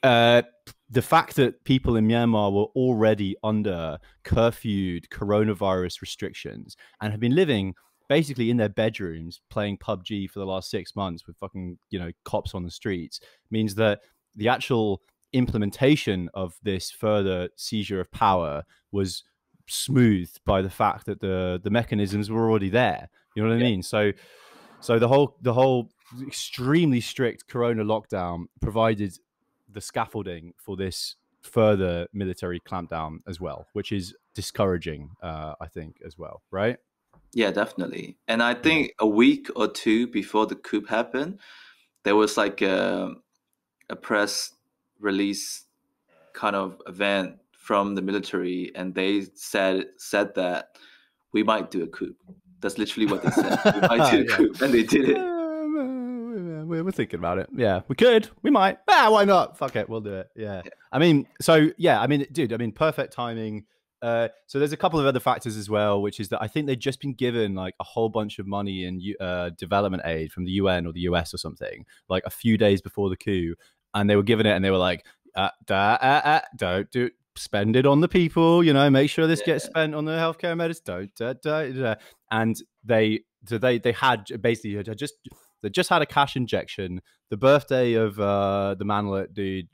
uh, 0.03 0.41
the 0.89 1.01
fact 1.01 1.36
that 1.36 1.63
people 1.65 1.96
in 1.96 2.08
Myanmar 2.08 2.51
were 2.51 2.68
already 2.75 3.36
under 3.44 4.00
curfewed 4.24 5.08
coronavirus 5.10 6.01
restrictions 6.01 6.75
and 7.01 7.12
have 7.12 7.20
been 7.20 7.36
living 7.36 7.75
basically 8.08 8.50
in 8.50 8.58
their 8.58 8.70
bedrooms 8.70 9.41
playing 9.50 9.77
PUBG 9.77 10.29
for 10.29 10.39
the 10.39 10.46
last 10.46 10.72
six 10.72 10.96
months 10.96 11.27
with 11.27 11.38
fucking 11.38 11.77
you 11.91 12.00
know 12.00 12.12
cops 12.25 12.56
on 12.56 12.63
the 12.63 12.72
streets 12.72 13.20
means 13.51 13.75
that 13.75 14.00
the 14.36 14.48
actual 14.48 15.01
implementation 15.34 16.27
of 16.34 16.56
this 16.63 16.89
further 16.89 17.50
seizure 17.56 18.00
of 18.00 18.12
power 18.12 18.63
was 18.91 19.24
smoothed 19.68 20.39
by 20.46 20.62
the 20.62 20.70
fact 20.70 21.06
that 21.06 21.20
the 21.20 21.60
the 21.63 21.70
mechanisms 21.70 22.32
were 22.32 22.50
already 22.50 22.70
there. 22.70 23.10
You 23.36 23.44
know 23.44 23.50
what 23.50 23.56
I 23.56 23.60
Yeah. 23.60 23.70
mean? 23.70 23.84
So 23.84 24.12
so 24.82 24.98
the 24.98 25.08
whole 25.08 25.38
the 25.41 25.53
whole 25.53 25.91
extremely 26.25 27.01
strict 27.01 27.48
corona 27.48 27.84
lockdown 27.84 28.46
provided 28.62 29.15
the 29.71 29.81
scaffolding 29.81 30.53
for 30.57 30.75
this 30.75 31.15
further 31.41 32.07
military 32.13 32.59
clampdown 32.59 33.19
as 33.27 33.39
well, 33.39 33.67
which 33.73 33.91
is 33.91 34.13
discouraging, 34.33 35.11
uh, 35.23 35.53
I 35.61 35.67
think, 35.67 35.97
as 36.05 36.17
well, 36.17 36.41
right? 36.51 36.77
Yeah, 37.33 37.51
definitely. 37.51 38.17
And 38.27 38.41
I 38.41 38.55
think 38.55 38.91
a 38.99 39.07
week 39.07 39.49
or 39.55 39.67
two 39.67 40.07
before 40.07 40.47
the 40.47 40.55
coup 40.55 40.83
happened, 40.89 41.39
there 42.03 42.15
was 42.15 42.38
like 42.38 42.61
a, 42.61 43.13
a 43.89 43.95
press 43.95 44.51
release 44.99 45.65
kind 46.33 46.55
of 46.55 46.81
event 46.88 47.38
from 47.51 47.95
the 47.95 48.01
military, 48.01 48.71
and 48.75 48.95
they 48.95 49.25
said 49.35 49.85
said 49.97 50.33
that 50.35 50.69
we 51.31 51.43
might 51.43 51.69
do 51.69 51.83
a 51.83 51.88
coup. 51.88 52.15
That's 52.61 52.77
literally 52.77 53.05
what 53.05 53.21
they 53.21 53.29
said. 53.31 53.59
we 53.75 53.81
might 53.81 54.11
do 54.11 54.19
a 54.21 54.23
Yeah. 54.29 54.35
coup, 54.35 54.53
and 54.61 54.73
they 54.73 54.83
did 54.83 55.07
it. 55.09 55.17
We're, 56.69 56.83
we're 56.83 56.91
thinking 56.91 57.19
about 57.19 57.39
it. 57.39 57.49
Yeah, 57.55 57.81
we 57.88 57.95
could. 57.95 58.29
We 58.43 58.51
might. 58.51 58.77
Ah, 58.88 59.09
why 59.09 59.25
not? 59.25 59.57
Fuck 59.57 59.75
it. 59.75 59.89
We'll 59.89 60.01
do 60.01 60.13
it. 60.13 60.29
Yeah. 60.35 60.61
I 60.91 60.99
mean, 60.99 61.25
so 61.41 61.71
yeah, 61.77 61.99
I 61.99 62.05
mean, 62.05 62.27
dude, 62.31 62.53
I 62.53 62.57
mean, 62.57 62.71
perfect 62.71 63.11
timing. 63.11 63.65
Uh, 64.01 64.29
so 64.45 64.59
there's 64.59 64.71
a 64.71 64.77
couple 64.77 64.99
of 64.99 65.05
other 65.07 65.19
factors 65.19 65.57
as 65.57 65.69
well, 65.69 66.01
which 66.01 66.19
is 66.19 66.29
that 66.29 66.41
I 66.41 66.47
think 66.47 66.67
they've 66.67 66.79
just 66.79 67.01
been 67.01 67.13
given 67.13 67.55
like 67.55 67.73
a 67.79 67.83
whole 67.83 68.07
bunch 68.07 68.38
of 68.38 68.45
money 68.45 68.85
in 68.85 69.01
uh, 69.19 69.49
development 69.57 70.03
aid 70.05 70.31
from 70.31 70.45
the 70.45 70.51
UN 70.51 70.85
or 70.85 70.93
the 70.93 71.01
US 71.01 71.33
or 71.33 71.38
something, 71.38 71.85
like 72.07 72.23
a 72.25 72.29
few 72.29 72.55
days 72.55 72.81
before 72.81 73.09
the 73.09 73.17
coup, 73.17 73.55
and 73.95 74.07
they 74.07 74.15
were 74.15 74.23
given 74.23 74.45
it, 74.45 74.51
and 74.51 74.63
they 74.63 74.71
were 74.71 74.77
like, 74.77 75.05
uh, 75.35 75.49
da, 75.65 75.95
uh, 75.95 76.21
uh, 76.23 76.41
"Don't 76.55 76.89
do 76.91 77.09
spend 77.35 77.75
it 77.75 77.88
on 77.88 78.01
the 78.01 78.07
people, 78.07 78.63
you 78.63 78.73
know, 78.73 78.89
make 78.89 79.09
sure 79.09 79.25
this 79.25 79.41
gets 79.41 79.65
spent 79.65 79.95
on 79.95 80.05
the 80.05 80.11
healthcare 80.11 80.55
medicine." 80.55 80.83
Don't, 80.85 81.15
da, 81.15 81.33
da, 81.33 81.71
da. 81.71 81.95
and 82.31 82.61
they 82.83 83.21
so 83.47 83.57
they 83.57 83.79
they 83.79 83.91
had 83.91 84.25
basically 84.41 84.75
had 84.75 84.97
just 84.97 85.15
they 85.62 85.70
just 85.70 85.89
had 85.89 86.01
a 86.01 86.06
cash 86.06 86.36
injection. 86.36 87.01
The 87.30 87.38
birthday 87.38 87.94
of 87.94 88.20
uh, 88.20 88.75
the 88.78 88.86
manlet 88.86 89.34
dude. 89.34 89.68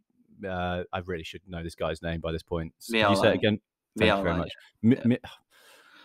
Uh, 0.46 0.84
I 0.92 1.00
really 1.06 1.24
should 1.24 1.42
know 1.48 1.64
this 1.64 1.76
guy's 1.76 2.02
name 2.02 2.20
by 2.20 2.32
this 2.32 2.44
point. 2.44 2.74
Miao 2.90 3.12
you 3.12 3.16
say 3.16 3.30
it 3.30 3.36
again? 3.36 3.60
Thank 3.98 4.10
Miao 4.10 4.18
you 4.18 4.24
very 4.24 4.34
Lang, 4.34 4.40
much. 4.40 4.52
Yeah. 4.82 4.90
Mi- 4.90 5.18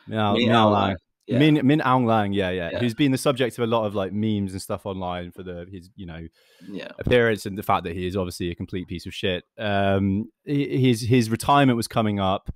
Miao, 0.07 0.35
Miao 0.35 0.35
Miao 0.35 0.71
Lang, 0.71 0.89
Lang. 0.89 0.97
Yeah. 1.27 1.39
Min 1.39 1.61
Min 1.65 1.81
Aung 1.81 2.05
Hlaing, 2.05 2.35
yeah, 2.35 2.51
yeah, 2.51 2.71
Yeah. 2.73 2.79
who's 2.81 2.95
been 2.95 3.13
the 3.13 3.19
subject 3.19 3.57
of 3.57 3.63
a 3.63 3.67
lot 3.67 3.87
of 3.87 3.95
like 3.95 4.13
memes 4.13 4.53
and 4.53 4.61
stuff 4.61 4.85
online 4.85 5.31
for 5.31 5.45
the 5.45 5.67
his 5.71 5.89
you 5.95 6.07
know 6.07 6.27
yeah. 6.69 6.89
appearance 6.99 7.47
and 7.47 7.57
the 7.57 7.63
fact 7.63 7.85
that 7.85 7.95
he 7.95 8.07
is 8.07 8.17
obviously 8.17 8.51
a 8.51 8.55
complete 8.55 8.89
piece 8.89 9.07
of 9.07 9.15
shit. 9.15 9.45
Um, 9.57 10.31
his 10.45 11.03
his 11.03 11.31
retirement 11.31 11.77
was 11.77 11.87
coming 11.87 12.19
up. 12.19 12.51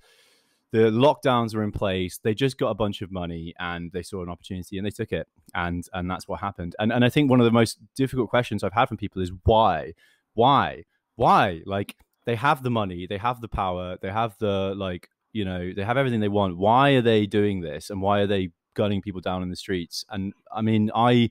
The 0.75 0.91
lockdowns 0.91 1.55
were 1.55 1.63
in 1.63 1.71
place. 1.71 2.19
They 2.19 2.35
just 2.35 2.59
got 2.59 2.71
a 2.71 2.75
bunch 2.75 3.01
of 3.01 3.13
money 3.13 3.55
and 3.61 3.93
they 3.93 4.03
saw 4.03 4.25
an 4.25 4.29
opportunity 4.29 4.77
and 4.77 4.85
they 4.85 4.91
took 4.91 5.13
it. 5.13 5.29
And 5.55 5.87
and 5.93 6.11
that's 6.11 6.27
what 6.27 6.41
happened. 6.41 6.75
And 6.81 6.93
and 6.93 7.05
I 7.05 7.09
think 7.09 7.31
one 7.31 7.39
of 7.39 7.45
the 7.45 7.53
most 7.53 7.79
difficult 7.95 8.29
questions 8.29 8.65
I've 8.65 8.73
had 8.73 8.87
from 8.87 8.97
people 8.97 9.23
is 9.23 9.31
why, 9.45 9.93
why, 10.33 10.83
why? 11.15 11.63
Like 11.65 11.95
they 12.27 12.35
have 12.35 12.65
the 12.65 12.73
money, 12.73 13.07
they 13.07 13.19
have 13.19 13.41
the 13.41 13.47
power, 13.47 13.99
they 14.03 14.11
have 14.11 14.37
the 14.41 14.75
like 14.77 15.09
you 15.33 15.45
know 15.45 15.73
they 15.73 15.85
have 15.85 15.97
everything 15.97 16.19
they 16.19 16.27
want. 16.27 16.59
Why 16.59 16.91
are 16.95 17.03
they 17.03 17.25
doing 17.25 17.61
this? 17.61 17.89
And 17.89 18.03
why 18.03 18.19
are 18.19 18.27
they 18.27 18.51
gunning 18.75 19.01
people 19.01 19.21
down 19.21 19.45
in 19.45 19.51
the 19.51 19.57
streets? 19.57 20.05
And 20.11 20.33
I 20.53 20.61
mean, 20.61 20.91
I 20.93 21.31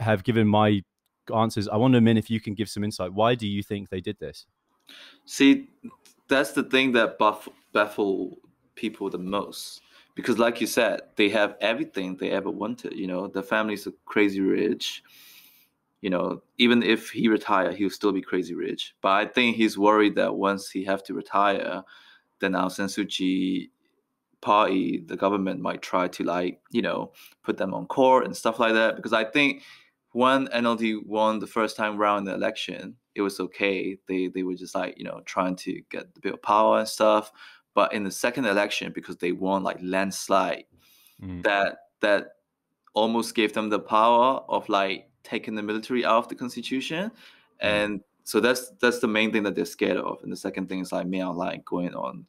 have 0.00 0.22
given 0.22 0.46
my 0.46 0.82
answers. 1.34 1.66
I 1.66 1.76
wonder, 1.76 1.98
Min, 2.02 2.18
if 2.18 2.28
you 2.28 2.40
can 2.40 2.52
give 2.52 2.68
some 2.68 2.84
insight. 2.84 3.14
Why 3.14 3.36
do 3.36 3.46
you 3.46 3.62
think 3.62 3.88
they 3.88 4.02
did 4.02 4.18
this? 4.18 4.44
See, 5.24 5.70
that's 6.28 6.52
the 6.52 6.62
thing 6.62 6.92
that 6.92 7.16
buff- 7.16 7.48
baffle 7.72 8.36
people 8.76 9.10
the 9.10 9.18
most. 9.18 9.82
Because, 10.14 10.38
like 10.38 10.60
you 10.60 10.66
said, 10.66 11.00
they 11.16 11.28
have 11.30 11.56
everything 11.60 12.16
they 12.16 12.30
ever 12.30 12.50
wanted. 12.50 12.94
You 12.94 13.06
know, 13.06 13.26
the 13.26 13.42
family's 13.42 13.86
crazy 14.06 14.40
rich. 14.40 15.02
You 16.00 16.10
know, 16.10 16.42
even 16.58 16.82
if 16.82 17.10
he 17.10 17.28
retire, 17.28 17.72
he'll 17.72 17.90
still 17.90 18.12
be 18.12 18.22
crazy 18.22 18.54
rich. 18.54 18.94
But 19.02 19.10
I 19.10 19.26
think 19.26 19.56
he's 19.56 19.76
worried 19.76 20.14
that 20.14 20.36
once 20.36 20.70
he 20.70 20.84
have 20.84 21.02
to 21.04 21.14
retire, 21.14 21.82
then 22.40 22.54
our 22.54 22.70
Kyi 22.70 23.70
party, 24.40 25.02
the 25.04 25.16
government 25.16 25.60
might 25.60 25.82
try 25.82 26.08
to 26.08 26.24
like, 26.24 26.60
you 26.70 26.82
know, 26.82 27.12
put 27.42 27.56
them 27.56 27.74
on 27.74 27.86
court 27.86 28.24
and 28.24 28.36
stuff 28.36 28.58
like 28.58 28.74
that. 28.74 28.96
Because 28.96 29.12
I 29.12 29.24
think 29.24 29.62
when 30.12 30.46
NLD 30.48 31.04
won 31.04 31.40
the 31.40 31.46
first 31.46 31.76
time 31.76 31.98
round 31.98 32.26
the 32.26 32.34
election, 32.34 32.96
it 33.14 33.22
was 33.22 33.40
okay. 33.40 33.98
They 34.06 34.28
they 34.28 34.42
were 34.44 34.54
just 34.54 34.74
like, 34.74 34.96
you 34.96 35.04
know, 35.04 35.20
trying 35.24 35.56
to 35.56 35.82
get 35.90 36.04
a 36.16 36.20
bit 36.20 36.34
of 36.34 36.42
power 36.42 36.78
and 36.78 36.88
stuff. 36.88 37.32
But 37.76 37.92
in 37.92 38.02
the 38.02 38.10
second 38.10 38.46
election, 38.46 38.90
because 38.92 39.16
they 39.18 39.30
won 39.32 39.62
like 39.62 39.78
landslide, 39.80 40.64
Mm. 41.22 41.42
that 41.44 41.78
that 42.00 42.22
almost 42.92 43.34
gave 43.34 43.52
them 43.54 43.70
the 43.70 43.78
power 43.78 44.42
of 44.48 44.68
like 44.68 45.08
taking 45.22 45.54
the 45.54 45.62
military 45.62 46.04
out 46.04 46.18
of 46.24 46.28
the 46.28 46.34
constitution. 46.34 47.10
And 47.60 48.00
so 48.24 48.38
that's 48.40 48.70
that's 48.82 48.98
the 48.98 49.08
main 49.08 49.30
thing 49.32 49.42
that 49.44 49.54
they're 49.54 49.64
scared 49.64 49.96
of. 49.96 50.22
And 50.22 50.30
the 50.30 50.36
second 50.36 50.68
thing 50.68 50.80
is 50.80 50.92
like 50.92 51.06
Miao 51.06 51.32
like 51.32 51.64
going 51.64 51.94
on 51.94 52.26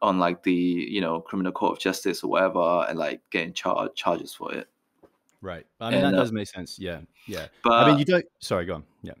on 0.00 0.18
like 0.18 0.42
the 0.42 0.52
you 0.54 1.00
know 1.02 1.20
criminal 1.20 1.52
court 1.52 1.72
of 1.76 1.78
justice 1.80 2.22
or 2.24 2.30
whatever 2.30 2.86
and 2.88 2.98
like 2.98 3.20
getting 3.30 3.52
char- 3.52 3.90
charges 3.94 4.32
for 4.32 4.54
it. 4.54 4.68
Right. 5.42 5.66
I 5.80 5.90
mean, 5.90 5.98
And, 6.00 6.14
that 6.14 6.18
uh, 6.18 6.22
does 6.22 6.32
make 6.32 6.48
sense. 6.48 6.78
Yeah. 6.78 7.00
Yeah. 7.26 7.48
But 7.62 7.72
I 7.72 7.86
mean, 7.88 7.98
you 7.98 8.06
don't. 8.06 8.24
Sorry, 8.40 8.64
go 8.64 8.76
on. 8.76 8.84
Yeah. 9.02 9.14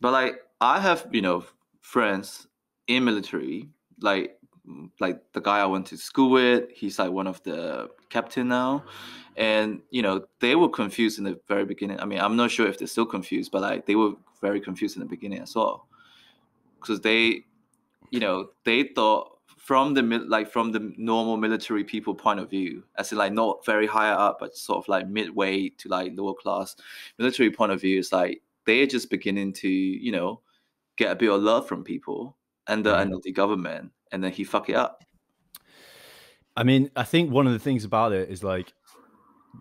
but 0.00 0.12
like 0.12 0.42
I 0.60 0.78
have 0.80 1.06
you 1.10 1.22
know 1.22 1.44
friends 1.80 2.48
in 2.86 3.04
military 3.04 3.68
like 4.00 4.28
mm, 4.30 4.41
like 5.00 5.20
the 5.32 5.40
guy 5.40 5.58
I 5.58 5.66
went 5.66 5.86
to 5.86 5.96
school 5.96 6.30
with 6.30 6.70
he's 6.72 6.98
like 6.98 7.10
one 7.10 7.26
of 7.26 7.42
the 7.42 7.88
captain 8.10 8.48
now. 8.48 8.84
And 9.36 9.80
you 9.90 10.02
know 10.02 10.26
they 10.40 10.54
were 10.56 10.68
confused 10.68 11.18
in 11.18 11.24
the 11.24 11.40
very 11.48 11.64
beginning. 11.64 12.00
I 12.00 12.04
mean 12.04 12.20
I'm 12.20 12.36
not 12.36 12.50
sure 12.50 12.66
if 12.66 12.78
they're 12.78 12.88
still 12.88 13.06
confused 13.06 13.50
but 13.50 13.62
like 13.62 13.86
they 13.86 13.94
were 13.94 14.12
very 14.40 14.60
confused 14.60 14.96
in 14.96 15.00
the 15.00 15.08
beginning 15.08 15.40
as 15.40 15.54
well. 15.54 15.86
Because 16.80 17.00
they 17.00 17.44
you 18.10 18.20
know 18.20 18.50
they 18.64 18.84
thought 18.84 19.38
from 19.62 19.94
the 19.94 20.02
like 20.02 20.50
from 20.50 20.72
the 20.72 20.92
normal 20.96 21.36
military 21.36 21.84
people 21.84 22.14
point 22.14 22.40
of 22.40 22.50
view 22.50 22.82
as 22.98 23.12
in 23.12 23.18
like 23.18 23.32
not 23.32 23.64
very 23.64 23.86
higher 23.86 24.12
up 24.12 24.38
but 24.40 24.56
sort 24.56 24.78
of 24.78 24.88
like 24.88 25.08
midway 25.08 25.68
to 25.68 25.88
like 25.88 26.12
lower 26.16 26.34
class 26.34 26.74
military 27.16 27.48
point 27.48 27.70
of 27.70 27.80
view 27.80 27.96
is 27.96 28.12
like 28.12 28.42
they're 28.66 28.86
just 28.86 29.08
beginning 29.08 29.52
to 29.52 29.68
you 29.68 30.10
know 30.10 30.40
get 30.96 31.12
a 31.12 31.14
bit 31.14 31.30
of 31.30 31.40
love 31.40 31.66
from 31.68 31.84
people 31.84 32.36
and 32.66 32.84
the. 32.84 32.92
NLD 32.92 33.26
mm. 33.26 33.34
government 33.34 33.92
and 34.12 34.22
then 34.22 34.30
he 34.32 34.44
fuck 34.44 34.68
it 34.68 34.76
up 34.76 35.02
I 36.54 36.64
mean, 36.64 36.90
I 36.94 37.04
think 37.04 37.30
one 37.30 37.46
of 37.46 37.54
the 37.54 37.58
things 37.58 37.82
about 37.84 38.12
it 38.12 38.28
is 38.28 38.44
like, 38.44 38.74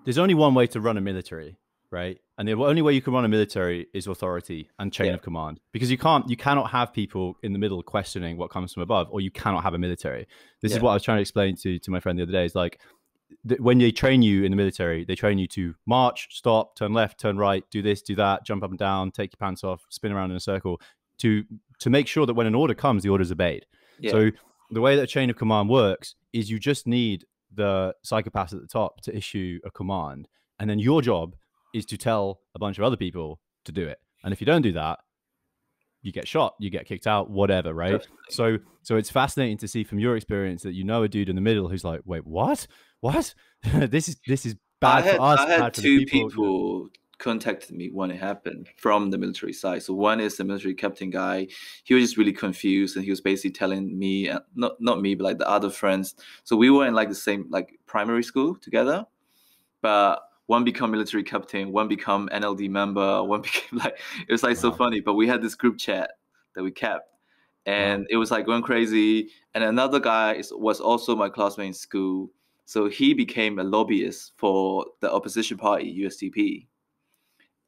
there's 0.03 0.17
only 0.17 0.33
one 0.33 0.53
way 0.53 0.67
to 0.67 0.81
run 0.81 0.97
a 0.97 1.01
military, 1.01 1.57
right? 1.89 2.17
And 2.37 2.47
the 2.47 2.53
only 2.53 2.81
way 2.81 2.91
you 2.93 3.01
can 3.01 3.13
run 3.13 3.23
a 3.23 3.29
military 3.29 3.87
is 3.93 4.07
authority 4.07 4.69
and 4.77 4.91
chain 4.91 5.07
Yeah. 5.07 5.13
of 5.13 5.21
command, 5.21 5.61
because 5.71 5.89
you 5.89 5.97
can't, 5.97 6.29
you 6.29 6.35
cannot 6.35 6.69
have 6.71 6.91
people 6.91 7.37
in 7.43 7.53
the 7.53 7.59
middle 7.59 7.81
questioning 7.81 8.35
what 8.37 8.49
comes 8.49 8.73
from 8.73 8.83
above, 8.83 9.07
or 9.09 9.21
you 9.21 9.31
cannot 9.31 9.63
have 9.63 9.73
a 9.73 9.77
military. 9.77 10.27
This 10.61 10.73
is 10.73 10.81
what 10.81 10.91
I 10.91 10.95
was 10.95 11.03
trying 11.03 11.17
to 11.19 11.21
explain 11.21 11.55
to 11.57 11.79
to 11.79 11.91
my 11.91 12.01
friend 12.01 12.19
the 12.19 12.23
other 12.23 12.31
day. 12.33 12.43
Is 12.43 12.55
like, 12.55 12.81
when 13.59 13.77
they 13.77 13.91
train 13.91 14.21
you 14.21 14.43
in 14.43 14.51
the 14.51 14.57
military, 14.57 15.05
they 15.05 15.15
train 15.15 15.37
you 15.37 15.47
to 15.47 15.75
march, 15.85 16.27
stop, 16.31 16.75
turn 16.75 16.91
left, 16.91 17.21
turn 17.21 17.37
right, 17.37 17.63
do 17.71 17.81
this, 17.81 18.01
do 18.01 18.15
that, 18.15 18.45
jump 18.45 18.63
up 18.63 18.69
and 18.71 18.79
down, 18.79 19.11
take 19.11 19.31
your 19.31 19.37
pants 19.37 19.63
off, 19.63 19.85
spin 19.89 20.11
around 20.11 20.31
in 20.31 20.35
a 20.37 20.41
circle, 20.41 20.81
to 21.19 21.45
to 21.79 21.89
make 21.89 22.07
sure 22.07 22.25
that 22.25 22.33
when 22.33 22.47
an 22.47 22.55
order 22.55 22.73
comes, 22.73 23.03
the 23.03 23.09
order 23.09 23.21
is 23.21 23.31
obeyed. 23.31 23.65
Yeah 24.01 24.11
So 24.11 24.31
the 24.71 24.81
way 24.81 24.95
that 24.95 25.03
a 25.03 25.07
chain 25.07 25.29
of 25.29 25.35
command 25.35 25.69
works 25.69 26.15
is 26.33 26.49
you 26.49 26.59
just 26.59 26.87
need 26.87 27.25
the 27.53 27.93
psychopath 28.03 28.53
at 28.53 28.61
the 28.61 28.67
top 28.67 29.01
to 29.01 29.15
issue 29.15 29.59
a 29.65 29.71
command, 29.71 30.27
and 30.59 30.69
then 30.69 30.79
your 30.79 31.01
job 31.01 31.35
is 31.73 31.85
to 31.87 31.97
tell 31.97 32.41
a 32.55 32.59
bunch 32.59 32.77
of 32.77 32.83
other 32.83 32.97
people 32.97 33.39
to 33.65 33.71
do 33.71 33.87
it. 33.87 33.99
And 34.23 34.33
if 34.33 34.41
you 34.41 34.45
don't 34.45 34.61
do 34.61 34.73
that, 34.73 34.99
you 36.01 36.11
get 36.11 36.27
shot, 36.27 36.55
you 36.59 36.69
get 36.69 36.85
kicked 36.85 37.07
out, 37.07 37.29
whatever, 37.29 37.73
right? 37.73 37.91
Definitely. 37.91 38.17
So 38.29 38.57
so 38.81 38.97
it's 38.97 39.09
fascinating 39.09 39.57
to 39.59 39.67
see 39.67 39.83
from 39.83 39.99
your 39.99 40.15
experience 40.15 40.63
that 40.63 40.73
you 40.73 40.83
know 40.83 41.03
a 41.03 41.07
dude 41.07 41.29
in 41.29 41.35
the 41.35 41.41
middle 41.41 41.67
who's 41.69 41.83
like, 41.83 42.01
wait, 42.05 42.25
what? 42.25 42.65
What? 43.01 43.33
this 43.63 44.07
is 44.07 44.17
this 44.27 44.45
is 44.45 44.55
bad 44.79 44.97
I 44.97 45.01
had, 45.01 45.15
for 45.17 45.21
us. 45.21 45.39
I 45.39 45.49
had 45.49 45.73
two 45.73 46.05
people. 46.05 46.29
people, 46.29 46.89
contacted 47.21 47.71
me 47.71 47.89
when 47.89 48.11
it 48.11 48.19
happened 48.19 48.67
from 48.75 49.11
the 49.11 49.17
military 49.17 49.53
side. 49.53 49.83
So 49.83 49.93
one 49.93 50.19
is 50.19 50.35
the 50.35 50.43
military 50.43 50.73
captain 50.73 51.09
guy. 51.09 51.47
He 51.83 51.93
was 51.93 52.03
just 52.03 52.17
really 52.17 52.33
confused, 52.33 52.97
and 52.97 53.05
he 53.05 53.11
was 53.11 53.21
basically 53.21 53.51
telling 53.51 53.97
me, 53.97 54.29
uh, 54.29 54.41
not 54.55 54.73
not 54.81 55.01
me, 55.01 55.15
but 55.15 55.23
like 55.23 55.37
the 55.37 55.47
other 55.47 55.69
friends. 55.69 56.15
So 56.43 56.57
we 56.57 56.69
were 56.69 56.85
in 56.85 56.93
like 56.93 57.09
the 57.09 57.15
same 57.15 57.45
like 57.49 57.79
primary 57.85 58.23
school 58.23 58.55
together, 58.55 59.05
but 59.81 60.19
one 60.47 60.65
become 60.65 60.91
military 60.91 61.23
captain, 61.23 61.71
one 61.71 61.87
become 61.87 62.27
NLD 62.33 62.69
member, 62.69 63.23
one 63.33 63.41
became 63.41 63.79
like 63.79 63.97
it 64.27 64.31
was 64.31 64.43
like 64.43 64.57
so 64.57 64.71
funny. 64.71 64.99
But 64.99 65.13
we 65.13 65.27
had 65.27 65.41
this 65.41 65.55
group 65.55 65.77
chat 65.77 66.11
that 66.55 66.63
we 66.63 66.71
kept, 66.71 67.07
and 67.65 68.05
it 68.09 68.17
was 68.17 68.31
like 68.31 68.45
going 68.45 68.63
crazy. 68.63 69.29
And 69.53 69.63
another 69.63 69.99
guy 69.99 70.33
is, 70.33 70.51
was 70.53 70.81
also 70.81 71.15
my 71.15 71.29
classmate 71.29 71.67
in 71.67 71.73
school, 71.73 72.31
so 72.65 72.89
he 72.89 73.13
became 73.13 73.59
a 73.59 73.63
lobbyist 73.63 74.33
for 74.37 74.85
the 75.01 75.11
opposition 75.11 75.57
party 75.57 76.03
USDP, 76.03 76.67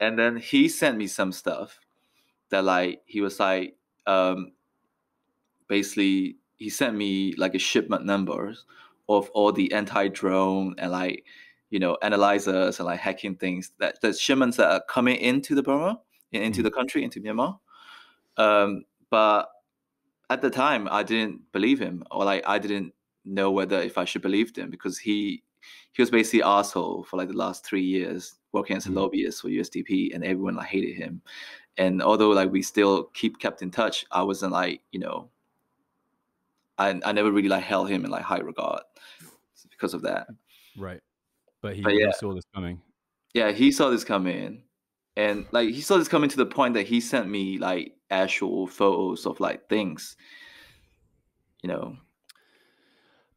and 0.03 0.17
then 0.19 0.37
he 0.37 0.67
sent 0.69 0.97
me 0.97 1.07
some 1.07 1.31
stuff 1.31 1.79
that 2.49 2.63
like 2.63 3.01
he 3.05 3.21
was 3.21 3.39
like 3.39 3.75
um 4.07 4.51
basically 5.67 6.37
he 6.57 6.69
sent 6.69 6.95
me 6.95 7.33
like 7.37 7.55
a 7.55 7.59
shipment 7.59 8.05
numbers 8.05 8.65
of 9.09 9.29
all 9.31 9.51
the 9.51 9.71
anti-drone 9.73 10.75
and 10.77 10.91
like 10.91 11.25
you 11.69 11.79
know 11.79 11.97
analyzers 12.01 12.79
and 12.79 12.85
like 12.85 12.99
hacking 12.99 13.35
things 13.35 13.71
that 13.79 13.99
the 14.01 14.13
shipments 14.13 14.57
that 14.57 14.69
are 14.71 14.83
coming 14.87 15.15
into 15.17 15.55
the 15.55 15.63
Burma 15.63 15.99
in- 16.31 16.43
into 16.43 16.61
Mhm. 16.61 16.65
the 16.65 16.71
country 16.71 17.03
into 17.03 17.19
Myanmar. 17.21 17.59
Um, 18.37 18.83
but 19.09 19.49
at 20.29 20.41
the 20.41 20.49
time, 20.49 20.87
I 20.91 21.03
didn't 21.03 21.51
believe 21.51 21.79
him, 21.79 22.03
or 22.11 22.25
like 22.25 22.43
I 22.47 22.59
didn't 22.59 22.93
know 23.25 23.51
whether 23.51 23.81
if 23.81 23.97
I 23.97 24.05
should 24.05 24.21
believe 24.21 24.55
him 24.55 24.69
because 24.69 24.99
he 24.99 25.43
he 25.93 26.01
was 26.01 26.09
basically 26.11 26.43
asshole 26.43 27.03
for 27.03 27.17
like 27.17 27.27
the 27.29 27.37
last 27.37 27.65
three 27.65 27.83
years 27.83 28.35
working 28.51 28.77
as 28.77 28.85
a 28.85 28.89
Mhm. 28.89 28.95
lobbyist 28.95 29.41
for 29.41 29.49
USDP, 29.49 30.11
and 30.13 30.23
everyone 30.23 30.55
like 30.55 30.67
hated 30.67 30.95
him. 30.95 31.21
And 31.77 32.01
although 32.03 32.29
like 32.29 32.51
we 32.51 32.61
still 32.61 33.05
keep 33.13 33.39
kept 33.39 33.61
in 33.61 33.71
touch, 33.71 34.05
I 34.11 34.23
wasn't 34.23 34.51
like 34.53 34.81
you 34.91 34.99
know, 34.99 35.29
I 36.77 36.99
I 37.05 37.11
never 37.11 37.31
really 37.31 37.49
like 37.49 37.63
held 37.63 37.89
him 37.89 38.05
in 38.05 38.11
like 38.11 38.23
high 38.23 38.39
regard 38.39 38.81
because 39.69 39.93
of 39.93 40.01
that. 40.03 40.27
Right. 40.77 41.01
But 41.61 41.75
he, 41.75 41.81
But 41.81 41.93
he 41.93 41.99
yeah. 42.01 42.11
saw 42.11 42.33
this 42.33 42.45
coming. 42.53 42.81
yeah, 43.33 43.51
he 43.51 43.71
saw 43.71 43.89
this 43.89 44.03
coming, 44.03 44.63
and 45.15 45.45
like 45.51 45.69
he 45.69 45.81
saw 45.81 45.97
this 45.97 46.07
coming 46.07 46.29
to 46.29 46.37
the 46.37 46.45
point 46.45 46.73
that 46.75 46.87
he 46.87 46.99
sent 46.99 47.29
me 47.29 47.57
like 47.57 47.95
actual 48.11 48.67
photos 48.67 49.25
of 49.25 49.39
like 49.39 49.67
things, 49.69 50.15
you 51.63 51.69
know. 51.69 51.97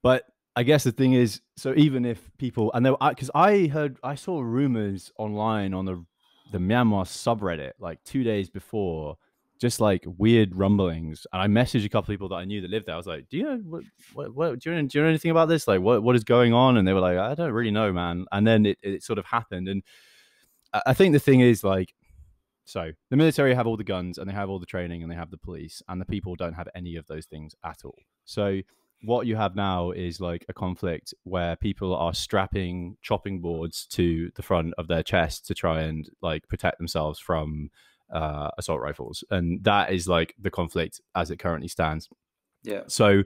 But 0.03 0.25
I 0.57 0.63
guess 0.63 0.85
the 0.85 0.93
thing 0.93 1.13
is, 1.13 1.43
so 1.57 1.75
even 1.77 2.07
if 2.07 2.31
people, 2.39 2.73
and 2.73 2.85
there, 2.85 2.95
because 3.11 3.31
I 3.35 3.67
heard, 3.67 3.99
I 4.03 4.15
saw 4.15 4.41
rumors 4.41 5.13
online 5.19 5.75
on 5.75 5.85
the 5.85 6.05
the 6.53 6.59
Myanmar 6.59 7.05
subreddit 7.05 7.73
like 7.79 8.03
two 8.05 8.23
days 8.23 8.49
before, 8.49 9.17
just 9.61 9.81
like 9.81 10.05
weird 10.07 10.55
rumblings, 10.57 11.27
and 11.33 11.43
I 11.43 11.47
messaged 11.47 11.85
a 11.85 11.89
couple 11.91 12.13
people 12.13 12.29
that 12.31 12.37
I 12.37 12.45
knew 12.47 12.63
that 12.63 12.71
lived 12.71 12.87
there. 12.87 12.95
I 12.95 12.99
was 12.99 13.07
like, 13.07 13.29
"Do 13.29 13.37
you 13.37 13.43
know 13.43 13.57
what? 13.59 13.85
what, 14.15 14.35
what 14.35 14.59
do 14.61 14.71
you 14.71 14.77
know? 14.77 14.89
Do 14.89 14.99
you 14.99 15.05
know 15.05 15.11
anything 15.11 15.31
about 15.31 15.49
this? 15.49 15.69
Like, 15.69 15.81
what 15.83 16.03
what 16.03 16.17
is 16.17 16.25
going 16.25 16.55
on?" 16.55 16.79
And 16.79 16.89
they 16.89 16.95
were 16.95 17.01
like, 17.01 17.19
"I 17.19 17.35
don't 17.35 17.53
really 17.53 17.71
know, 17.71 17.93
man." 17.93 18.25
And 18.33 18.47
then 18.47 18.65
it 18.65 18.79
it 18.83 19.03
sort 19.03 19.19
of 19.19 19.27
happened, 19.27 19.69
and 19.69 19.83
I 20.73 20.83
I 20.87 20.95
think 20.95 21.13
the 21.13 21.21
thing 21.21 21.41
is 21.41 21.63
like. 21.63 21.95
So 22.69 22.91
the 23.11 23.17
military 23.17 23.55
have 23.55 23.69
all 23.69 23.77
the 23.77 23.85
guns 23.85 24.19
and 24.19 24.29
they 24.29 24.35
have 24.35 24.51
all 24.51 24.59
the 24.59 24.67
training 24.67 25.05
and 25.05 25.13
they 25.13 25.15
have 25.15 25.31
the 25.31 25.39
police 25.39 25.85
and 25.89 26.01
the 26.01 26.05
people 26.05 26.35
don't 26.35 26.55
have 26.55 26.69
any 26.75 26.97
of 26.97 27.07
those 27.07 27.27
things 27.27 27.55
at 27.63 27.85
all. 27.85 27.95
So 28.25 28.61
what 29.03 29.27
you 29.27 29.37
have 29.37 29.55
now 29.55 29.91
is 29.91 30.21
like 30.21 30.45
a 30.49 30.55
conflict 30.55 31.15
where 31.25 31.57
people 31.57 31.95
are 31.95 32.15
strapping 32.15 32.97
chopping 33.03 33.41
boards 33.41 33.87
to 33.87 34.31
the 34.37 34.43
front 34.43 34.75
of 34.79 34.89
their 34.89 35.03
chest 35.03 35.47
to 35.47 35.55
try 35.55 35.83
and 35.83 36.09
like 36.23 36.49
protect 36.49 36.79
themselves 36.79 37.19
from 37.19 37.71
uh, 38.13 38.51
assault 38.59 38.81
rifles, 38.81 39.25
and 39.31 39.63
that 39.65 39.93
is 39.93 40.09
like 40.09 40.35
the 40.41 40.51
conflict 40.51 41.01
as 41.15 41.31
it 41.31 41.39
currently 41.39 41.69
stands. 41.69 42.09
Yeah. 42.63 42.83
So, 42.89 43.23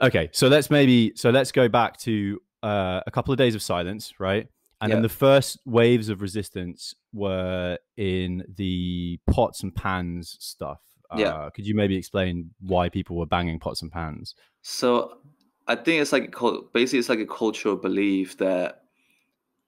okay, 0.00 0.30
so 0.32 0.48
let's 0.48 0.70
maybe 0.70 1.12
so 1.16 1.30
let's 1.30 1.52
go 1.52 1.68
back 1.68 1.98
to 2.00 2.40
uh, 2.62 3.00
a 3.06 3.10
couple 3.10 3.32
of 3.32 3.38
days 3.38 3.54
of 3.54 3.62
silence, 3.62 4.14
right? 4.18 4.48
And 4.82 4.90
then 4.90 5.02
the 5.02 5.10
first 5.10 5.58
waves 5.66 6.08
of 6.08 6.22
resistance 6.22 6.94
were 7.12 7.76
in 7.98 8.42
the 8.56 9.20
pots 9.30 9.62
and 9.62 9.74
pans 9.74 10.38
stuff. 10.40 10.80
Yeah. 11.16 11.28
Uh, 11.28 11.50
could 11.50 11.66
you 11.66 11.74
maybe 11.74 11.96
explain 11.96 12.50
why 12.60 12.88
people 12.88 13.16
were 13.16 13.26
banging 13.26 13.58
pots 13.58 13.82
and 13.82 13.90
pans? 13.90 14.34
So 14.62 15.18
I 15.66 15.74
think 15.76 16.00
it's 16.02 16.12
like 16.12 16.34
basically 16.72 16.98
it's 17.00 17.08
like 17.08 17.18
a 17.20 17.26
cultural 17.26 17.76
belief 17.76 18.36
that 18.38 18.82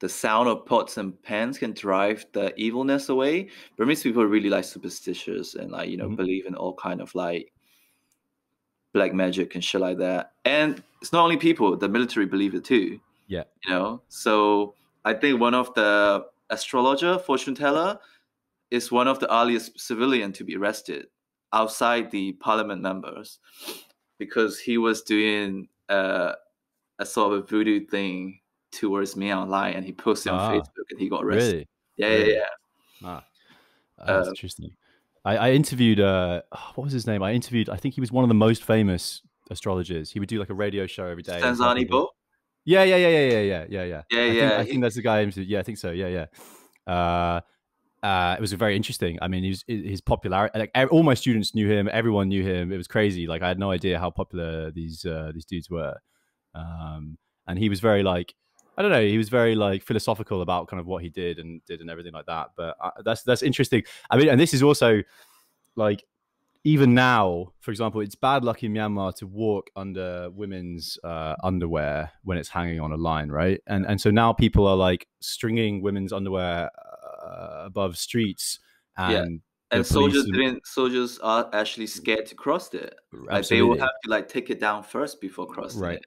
the 0.00 0.08
sound 0.08 0.48
of 0.48 0.66
pots 0.66 0.96
and 0.96 1.20
pans 1.22 1.58
can 1.58 1.72
drive 1.72 2.26
the 2.32 2.52
evilness 2.60 3.08
away. 3.08 3.48
Burmese 3.76 4.02
people 4.02 4.22
are 4.22 4.26
really 4.26 4.50
like 4.50 4.64
superstitious 4.64 5.54
and 5.54 5.70
like 5.70 5.88
you 5.90 5.96
know 5.96 6.08
Mhm. 6.08 6.16
believe 6.16 6.46
in 6.46 6.54
all 6.56 6.74
kind 6.74 7.00
of 7.00 7.14
like 7.14 7.52
black 8.92 9.14
magic 9.14 9.54
and 9.54 9.64
shit 9.64 9.80
like 9.80 9.98
that. 9.98 10.32
And 10.44 10.82
it's 11.00 11.12
not 11.12 11.22
only 11.24 11.36
people; 11.36 11.76
the 11.76 11.88
military 11.88 12.26
believe 12.26 12.54
it 12.54 12.64
too. 12.64 13.00
Yeah. 13.28 13.44
you 13.64 13.70
know. 13.72 14.02
So 14.08 14.74
I 15.04 15.14
think 15.14 15.40
one 15.40 15.54
of 15.54 15.72
the 15.74 16.26
astrologer, 16.50 17.18
fortune 17.18 17.54
teller, 17.54 17.98
is 18.70 18.90
one 18.92 19.08
of 19.08 19.18
the 19.20 19.32
earliest 19.34 19.78
civilian 19.80 20.32
to 20.34 20.44
be 20.44 20.56
arrested 20.56 21.06
outside 21.52 22.10
the 22.10 22.32
parliament 22.34 22.82
members 22.82 23.38
because 24.18 24.58
he 24.58 24.78
was 24.78 25.02
doing 25.02 25.68
uh, 25.88 26.32
a 26.98 27.06
sort 27.06 27.34
of 27.34 27.48
voodoo 27.48 27.84
thing 27.86 28.40
towards 28.70 29.16
me 29.16 29.32
online 29.34 29.74
and 29.74 29.84
he 29.84 29.92
posted 29.92 30.32
on 30.32 30.38
Ah, 30.38 30.52
Facebook 30.54 30.84
and 30.90 31.00
he 31.00 31.08
got 31.08 31.24
arrested. 31.24 31.52
Really? 31.52 31.68
Yeah, 31.96 32.08
yeah, 32.08 32.16
Really? 32.16 32.34
yeah. 32.34 32.46
Ah, 33.04 33.24
that's 33.98 34.28
Uh, 34.28 34.30
interesting. 34.30 34.70
I, 35.24 35.36
I 35.36 35.50
interviewed 35.52 36.00
uh, 36.00 36.42
what 36.74 36.84
was 36.84 36.92
his 36.92 37.06
name? 37.06 37.22
I 37.22 37.32
interviewed. 37.32 37.68
I 37.68 37.76
think 37.76 37.94
he 37.94 38.00
was 38.00 38.10
one 38.10 38.24
of 38.24 38.28
the 38.28 38.34
most 38.34 38.64
famous 38.64 39.22
astrologers. 39.50 40.10
He 40.10 40.20
would 40.20 40.28
do 40.28 40.38
like 40.38 40.50
a 40.50 40.54
radio 40.54 40.86
show 40.86 41.06
every 41.06 41.22
day. 41.22 41.40
Tanzani 41.40 41.88
Bo? 41.88 42.10
Yeah, 42.64 42.84
yeah, 42.84 42.96
yeah, 42.96 43.08
yeah, 43.08 43.20
yeah, 43.20 43.40
yeah, 43.40 43.66
yeah, 43.68 43.84
yeah. 43.84 44.02
Yeah, 44.10 44.20
I 44.20 44.26
think, 44.26 44.36
yeah, 44.36 44.58
I 44.58 44.64
think 44.64 44.82
that's 44.82 44.94
the 44.94 45.02
guy. 45.02 45.18
I 45.18 45.22
interviewed. 45.22 45.48
Yeah, 45.48 45.60
I 45.60 45.62
think 45.62 45.78
so. 45.78 45.90
Yeah, 45.90 46.08
yeah. 46.08 46.26
Uh, 46.92 47.40
uh, 48.02 48.34
it 48.36 48.40
was 48.40 48.52
very 48.52 48.74
interesting. 48.74 49.18
I 49.22 49.28
mean, 49.28 49.44
his 49.44 49.64
his 49.68 50.00
popularity. 50.00 50.58
Like 50.58 50.70
all 50.90 51.02
my 51.02 51.14
students 51.14 51.54
knew 51.54 51.70
him. 51.70 51.88
Everyone 51.92 52.28
knew 52.28 52.42
him. 52.42 52.72
It 52.72 52.76
was 52.76 52.88
crazy. 52.88 53.26
Like 53.26 53.42
I 53.42 53.48
had 53.48 53.58
no 53.58 53.70
idea 53.70 53.98
how 53.98 54.10
popular 54.10 54.70
these 54.72 55.04
uh, 55.04 55.30
these 55.32 55.44
dudes 55.44 55.70
were. 55.70 55.94
Um, 56.54 57.18
and 57.46 57.58
he 57.58 57.68
was 57.68 57.80
very 57.80 58.02
like 58.02 58.34
I 58.76 58.82
don't 58.82 58.90
know. 58.90 59.04
He 59.04 59.18
was 59.18 59.28
very 59.28 59.54
like 59.54 59.82
philosophical 59.82 60.42
about 60.42 60.66
kind 60.68 60.80
of 60.80 60.86
what 60.86 61.02
he 61.02 61.10
did 61.10 61.38
and 61.38 61.64
did 61.66 61.80
and 61.80 61.90
everything 61.90 62.12
like 62.12 62.26
that. 62.26 62.48
But 62.56 62.76
uh, 62.80 62.90
that's 63.04 63.22
that's 63.22 63.42
interesting. 63.42 63.84
I 64.10 64.16
mean, 64.16 64.28
and 64.28 64.40
this 64.40 64.54
is 64.54 64.62
also 64.62 65.02
like 65.76 66.04
even 66.64 66.94
now, 66.94 67.52
for 67.60 67.70
example, 67.70 68.00
it's 68.00 68.14
bad 68.14 68.44
luck 68.44 68.62
in 68.62 68.72
Myanmar 68.72 69.14
to 69.16 69.26
walk 69.26 69.68
under 69.74 70.30
women's 70.30 70.98
uh, 71.02 71.34
underwear 71.42 72.12
when 72.22 72.38
it's 72.38 72.48
hanging 72.48 72.80
on 72.80 72.92
a 72.92 72.96
line, 72.96 73.30
right? 73.30 73.60
And 73.66 73.84
and 73.86 74.00
so 74.00 74.10
now 74.10 74.32
people 74.32 74.66
are 74.66 74.76
like 74.76 75.06
stringing 75.20 75.82
women's 75.82 76.12
underwear 76.12 76.70
uh, 76.76 76.91
Uh, 77.22 77.62
above 77.66 77.96
streets, 77.96 78.58
Yeah. 78.98 79.22
and 79.22 79.40
And 79.70 79.86
soldiers 79.86 80.24
and- 80.24 80.34
didn't. 80.34 80.66
Soldiers 80.66 81.18
are 81.20 81.48
actually 81.52 81.86
mm. 81.86 81.90
scared 81.90 82.26
to 82.26 82.34
cross 82.34 82.74
it. 82.74 82.94
Like 83.12 83.46
they 83.48 83.62
will 83.62 83.78
have 83.78 83.90
to 84.04 84.10
like 84.10 84.28
take 84.28 84.50
it 84.50 84.58
down 84.60 84.82
first 84.82 85.20
before 85.20 85.46
crossing 85.46 85.80
Right. 85.80 86.00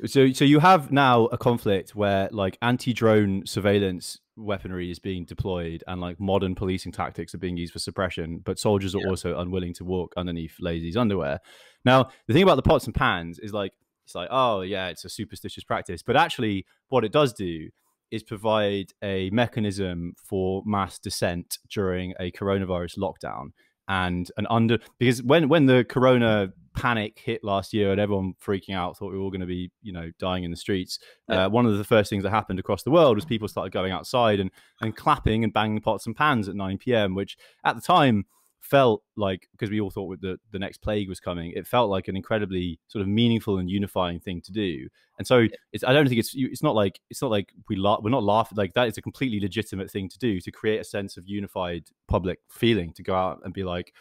it. 0.00 0.10
So, 0.10 0.30
so 0.32 0.44
you 0.44 0.58
have 0.58 0.90
now 0.92 1.26
a 1.26 1.38
conflict 1.38 1.94
where 1.94 2.28
like 2.32 2.58
anti-drone 2.60 3.46
surveillance 3.46 4.18
weaponry 4.36 4.90
is 4.90 4.98
being 4.98 5.24
deployed 5.24 5.84
and 5.86 6.00
like 6.00 6.18
modern 6.18 6.54
policing 6.54 6.92
tactics 6.92 7.34
are 7.34 7.38
being 7.38 7.56
used 7.56 7.72
for 7.72 7.78
suppression, 7.78 8.38
but 8.44 8.58
soldiers 8.58 8.94
are 8.94 9.00
Yeah. 9.00 9.08
also 9.08 9.38
unwilling 9.38 9.74
to 9.74 9.84
walk 9.84 10.12
underneath 10.16 10.56
lazy's 10.60 10.96
underwear. 10.96 11.38
Now, 11.84 12.08
the 12.26 12.34
thing 12.34 12.42
about 12.42 12.56
the 12.56 12.62
pots 12.62 12.86
and 12.86 12.94
pans 12.94 13.38
is 13.38 13.52
like 13.52 13.72
it's 14.04 14.14
like, 14.14 14.28
oh 14.30 14.62
yeah, 14.62 14.88
it's 14.88 15.04
a 15.04 15.08
superstitious 15.08 15.64
practice, 15.64 16.02
but 16.02 16.16
actually, 16.16 16.66
what 16.88 17.04
it 17.04 17.12
does 17.12 17.32
do 17.32 17.70
is 18.12 18.22
provide 18.22 18.92
a 19.02 19.30
mechanism 19.30 20.14
for 20.22 20.62
mass 20.64 20.98
dissent 20.98 21.58
during 21.70 22.14
a 22.20 22.30
coronavirus 22.30 22.98
lockdown. 22.98 23.52
And 23.88 24.30
an 24.36 24.46
under 24.48 24.78
because 24.98 25.22
when 25.22 25.48
when 25.48 25.66
the 25.66 25.84
corona 25.84 26.52
panic 26.74 27.20
hit 27.22 27.42
last 27.42 27.74
year 27.74 27.90
and 27.90 28.00
everyone 28.00 28.34
freaking 28.42 28.74
out 28.74 28.96
thought 28.96 29.10
we 29.10 29.18
were 29.18 29.24
all 29.24 29.30
going 29.30 29.40
to 29.40 29.46
be 29.46 29.70
you 29.82 29.92
know 29.92 30.10
dying 30.18 30.44
in 30.44 30.50
the 30.50 30.56
streets 30.56 30.98
uh, 31.28 31.46
one 31.48 31.66
of 31.66 31.76
the 31.76 31.84
first 31.84 32.08
things 32.08 32.22
that 32.22 32.30
happened 32.30 32.58
across 32.58 32.82
the 32.82 32.90
world 32.90 33.14
was 33.14 33.26
people 33.26 33.46
started 33.46 33.72
going 33.72 33.92
outside 33.92 34.40
and 34.40 34.50
and 34.80 34.96
clapping 34.96 35.44
and 35.44 35.52
banging 35.52 35.82
pots 35.82 36.06
and 36.06 36.16
pans 36.16 36.48
at 36.48 36.54
9 36.54 36.78
p.m 36.78 37.14
which 37.14 37.36
at 37.64 37.74
the 37.74 37.82
time 37.82 38.24
felt 38.62 39.02
like 39.16 39.48
because 39.52 39.70
we 39.70 39.80
all 39.80 39.90
thought 39.90 40.18
the 40.20 40.38
the 40.52 40.58
next 40.58 40.78
plague 40.78 41.08
was 41.08 41.20
coming 41.20 41.52
it 41.54 41.66
felt 41.66 41.90
like 41.90 42.08
an 42.08 42.16
incredibly 42.16 42.78
sort 42.88 43.02
of 43.02 43.08
meaningful 43.08 43.58
and 43.58 43.68
unifying 43.68 44.18
thing 44.20 44.40
to 44.40 44.52
do 44.52 44.88
and 45.18 45.26
so 45.26 45.46
it's 45.72 45.84
i 45.84 45.92
don't 45.92 46.08
think 46.08 46.18
it's 46.18 46.32
it's 46.34 46.62
not 46.62 46.74
like 46.74 47.00
it's 47.10 47.20
not 47.20 47.30
like 47.30 47.52
we 47.68 47.76
laugh 47.76 47.98
we're 48.02 48.10
not 48.10 48.22
laughing 48.22 48.56
like 48.56 48.72
that 48.74 48.86
is 48.86 48.96
a 48.96 49.02
completely 49.02 49.40
legitimate 49.40 49.90
thing 49.90 50.08
to 50.08 50.16
do 50.18 50.40
to 50.40 50.50
create 50.50 50.80
a 50.80 50.84
sense 50.84 51.16
of 51.16 51.26
unified 51.26 51.82
public 52.06 52.38
feeling 52.50 52.92
to 52.92 53.02
go 53.02 53.14
out 53.14 53.40
and 53.44 53.52
be 53.52 53.64
like 53.64 53.92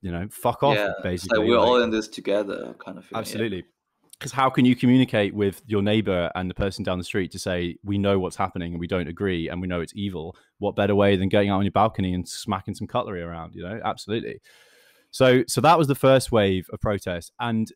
you 0.00 0.12
know, 0.12 0.28
fuck 0.30 0.62
off. 0.62 0.76
yeah, 0.76 0.92
basically, 1.02 1.38
like 1.38 1.48
we're 1.48 1.58
Like, 1.58 1.68
all 1.68 1.82
in 1.82 1.90
this 1.90 2.08
together, 2.08 2.74
kind 2.78 2.98
of. 2.98 3.04
Feeling, 3.04 3.16
yeah. 3.16 3.62
Because 4.18 4.32
how 4.32 4.50
can 4.50 4.64
you 4.64 4.74
communicate 4.74 5.32
with 5.32 5.62
your 5.66 5.80
neighbor 5.80 6.30
and 6.34 6.50
the 6.50 6.54
person 6.54 6.82
down 6.82 6.98
the 6.98 7.04
street 7.04 7.30
to 7.32 7.38
say 7.38 7.76
we 7.84 7.98
know 7.98 8.18
what's 8.18 8.34
happening 8.34 8.72
and 8.72 8.80
we 8.80 8.88
don't 8.88 9.06
agree 9.06 9.48
and 9.48 9.60
we 9.60 9.68
know 9.68 9.80
it's 9.80 9.92
evil? 9.94 10.36
What 10.58 10.74
better 10.74 10.94
way 10.94 11.16
than 11.16 11.28
going 11.28 11.50
out 11.50 11.58
on 11.58 11.64
your 11.64 11.72
balcony 11.72 12.14
and 12.14 12.28
smacking 12.28 12.74
some 12.74 12.88
cutlery 12.88 13.22
around? 13.22 13.54
You 13.54 13.62
know, 13.62 13.80
absolutely. 13.84 14.40
So, 15.12 15.44
so 15.46 15.60
that 15.60 15.78
was 15.78 15.86
the 15.86 15.94
first 15.94 16.32
wave 16.32 16.66
of 16.72 16.80
protest, 16.80 17.32
and 17.38 17.72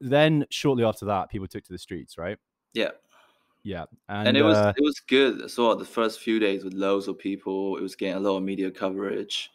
then 0.00 0.44
shortly 0.50 0.84
after 0.84 1.06
that, 1.06 1.30
people 1.30 1.48
took 1.48 1.64
to 1.64 1.72
the 1.72 1.78
streets, 1.78 2.18
right? 2.18 2.36
Yeah, 2.74 2.90
Yeah, 3.62 3.84
and, 4.08 4.36
it 4.36 4.42
was 4.42 4.58
uh, 4.58 4.74
it 4.76 4.82
was 4.82 5.00
good 5.00 5.50
well. 5.56 5.76
The 5.76 5.84
first 5.84 6.20
few 6.20 6.38
days 6.38 6.64
with 6.64 6.74
loads 6.74 7.08
of 7.08 7.18
people, 7.18 7.76
it 7.76 7.82
was 7.82 7.94
getting 7.94 8.16
a 8.16 8.20
lot 8.20 8.36
of 8.36 8.42
media 8.42 8.70
coverage. 8.70 9.50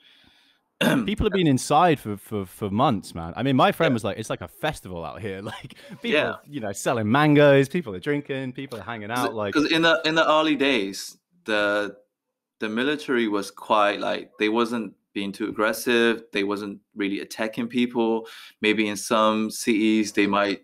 people 1.05 1.25
have 1.25 1.33
been 1.33 1.47
inside 1.47 1.99
for, 1.99 2.15
for 2.17 2.45
for 2.45 2.69
months, 2.69 3.13
man. 3.13 3.33
I 3.35 3.43
mean, 3.43 3.55
my 3.55 3.71
friend 3.71 3.91
Yeah. 3.91 3.95
was 3.95 4.03
like, 4.03 4.17
"It's 4.17 4.29
like 4.29 4.41
a 4.41 4.47
festival 4.47 5.03
out 5.05 5.21
here. 5.21 5.41
Like 5.49 5.75
people, 6.01 6.09
Yeah. 6.11 6.35
you 6.47 6.59
know, 6.61 6.71
selling 6.71 7.11
mangoes. 7.11 7.67
People 7.69 7.93
are 7.95 7.99
drinking. 7.99 8.53
People 8.53 8.79
are 8.79 8.83
hanging 8.83 9.11
out. 9.11 9.33
Like, 9.33 9.53
because 9.53 9.71
in 9.71 9.81
the 9.81 10.01
in 10.05 10.15
the 10.15 10.29
early 10.29 10.55
days 10.55 11.17
the 11.45 11.95
the 12.59 12.69
military 12.69 13.27
was 13.27 13.49
quite 13.51 13.99
like 13.99 14.31
they 14.39 14.49
wasn't 14.49 14.93
being 15.13 15.31
too 15.31 15.47
aggressive 15.47 16.23
they 16.33 16.43
wasn't 16.43 16.79
really 16.95 17.21
attacking 17.21 17.67
people 17.67 18.27
maybe 18.61 18.87
in 18.89 18.95
some 18.97 19.49
cities 19.49 20.11
they 20.11 20.27
might 20.27 20.59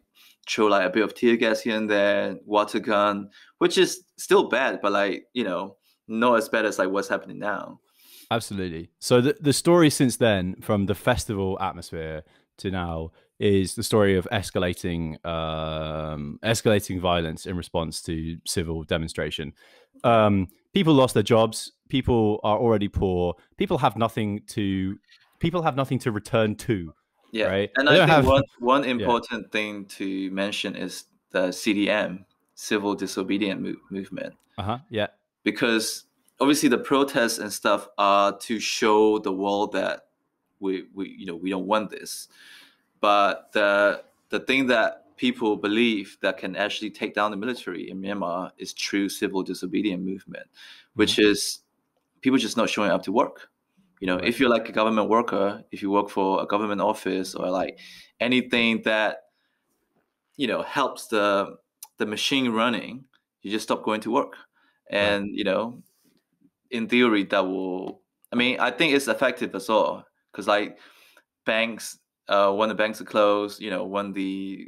throw 0.47 0.67
like 0.67 0.85
a 0.85 0.89
bit 0.89 1.03
of 1.03 1.15
tear 1.15 1.35
gas 1.35 1.61
here 1.61 1.75
and 1.77 1.89
there 1.89 2.35
water 2.45 2.79
gun 2.79 3.27
which 3.57 3.77
is 3.79 4.03
still 4.17 4.47
bad 4.49 4.79
but 4.81 4.91
like 4.91 5.25
you 5.33 5.43
know 5.43 5.77
not 6.07 6.35
as 6.37 6.47
bad 6.49 6.65
as 6.65 6.77
like 6.77 6.89
what's 6.89 7.07
happening 7.07 7.39
now 7.39 7.79
Absolutely. 8.31 8.89
So 8.99 9.21
the 9.21 9.35
the 9.39 9.53
story 9.53 9.89
since 9.89 10.17
then, 10.17 10.55
from 10.61 10.85
the 10.87 10.95
festival 10.95 11.57
atmosphere 11.61 12.23
to 12.57 12.71
now, 12.71 13.11
is 13.39 13.75
the 13.75 13.83
story 13.83 14.17
of 14.17 14.27
escalating 14.31 15.23
um, 15.25 16.39
escalating 16.43 16.99
violence 16.99 17.45
in 17.45 17.55
response 17.57 18.01
to 18.03 18.37
civil 18.45 18.83
demonstration. 18.83 19.53
Um, 20.03 20.47
people 20.73 20.93
lost 20.93 21.13
their 21.13 21.23
jobs. 21.23 21.71
People 21.89 22.39
are 22.43 22.57
already 22.57 22.87
poor. 22.87 23.35
People 23.57 23.77
have 23.79 23.95
nothing 23.95 24.41
to. 24.47 24.97
People 25.39 25.61
have 25.63 25.75
nothing 25.75 25.99
to 25.99 26.11
return 26.11 26.55
to. 26.55 26.93
yeah 27.31 27.47
Right. 27.47 27.69
and 27.75 27.89
i 27.89 27.97
think 27.97 28.09
have- 28.09 28.25
one 28.25 28.43
one 28.59 28.83
important 28.85 29.51
thing 29.51 29.85
to 29.97 30.31
mention 30.31 30.75
is 30.75 31.03
the 31.31 31.49
cdm 31.51 32.23
civil 32.55 32.95
disobedient 32.95 33.61
mo- 33.61 33.81
movement 33.91 34.33
Uh 34.57 34.63
huh. 34.63 34.77
Yeah. 34.89 35.07
because 35.43 36.04
obviously 36.39 36.69
the 36.69 36.77
protests 36.77 37.37
and 37.37 37.51
stuff 37.51 37.87
are 37.97 38.37
to 38.39 38.59
show 38.59 39.19
the 39.19 39.31
world 39.31 39.73
that 39.73 40.07
we, 40.59 40.85
we 40.93 41.09
you 41.09 41.25
know 41.25 41.35
we 41.35 41.49
don't 41.49 41.65
want 41.65 41.89
this. 41.89 42.27
But 43.01 43.51
the 43.53 44.03
the 44.29 44.39
thing 44.39 44.67
that 44.67 45.15
people 45.17 45.55
believe 45.55 46.17
that 46.21 46.37
can 46.37 46.55
actually 46.55 46.89
take 46.89 47.13
down 47.13 47.31
the 47.31 47.37
military 47.37 47.89
in 47.89 48.01
Myanmar 48.01 48.51
is 48.57 48.73
true 48.73 49.07
civil 49.07 49.43
disobedient 49.43 50.03
movement 50.03 50.45
which 50.95 51.13
mm-hmm. 51.13 51.31
is 51.31 51.59
people 52.21 52.37
just 52.37 52.57
not 52.57 52.69
showing 52.69 52.91
up 52.91 53.03
to 53.03 53.11
work. 53.11 53.49
You 54.01 54.07
know 54.07 54.17
Right. 54.17 54.27
if 54.27 54.39
you're 54.39 54.49
like 54.49 54.67
a 54.67 54.73
government 54.73 55.09
worker 55.09 55.63
if 55.71 55.81
you 55.81 55.89
work 55.89 56.09
for 56.09 56.41
a 56.41 56.45
government 56.45 56.81
office 56.81 57.33
or 57.33 57.49
like 57.49 57.79
anything 58.19 58.81
that 58.83 59.23
you 60.35 60.47
know 60.47 60.61
helps 60.63 61.07
the 61.07 61.55
the 61.97 62.05
machine 62.05 62.49
running 62.51 63.05
you 63.41 63.51
just 63.51 63.63
stop 63.63 63.83
going 63.83 64.01
to 64.01 64.11
work. 64.11 64.33
And 64.89 65.29
you 65.33 65.43
know 65.43 65.81
in 66.71 66.87
theory 66.87 67.23
that 67.23 67.39
will 67.45 68.01
i 68.31 68.35
mean 68.35 68.59
i 68.59 68.71
think 68.71 68.93
it's 68.93 69.07
effective 69.07 69.53
as 69.55 69.69
well 69.69 70.05
because 70.31 70.47
like 70.47 70.77
banks 71.45 71.97
uh 72.27 72.51
when 72.51 72.69
the 72.69 72.75
banks 72.75 72.99
are 72.99 73.05
closed 73.05 73.61
you 73.61 73.69
know 73.69 73.85
when 73.85 74.11
the 74.13 74.67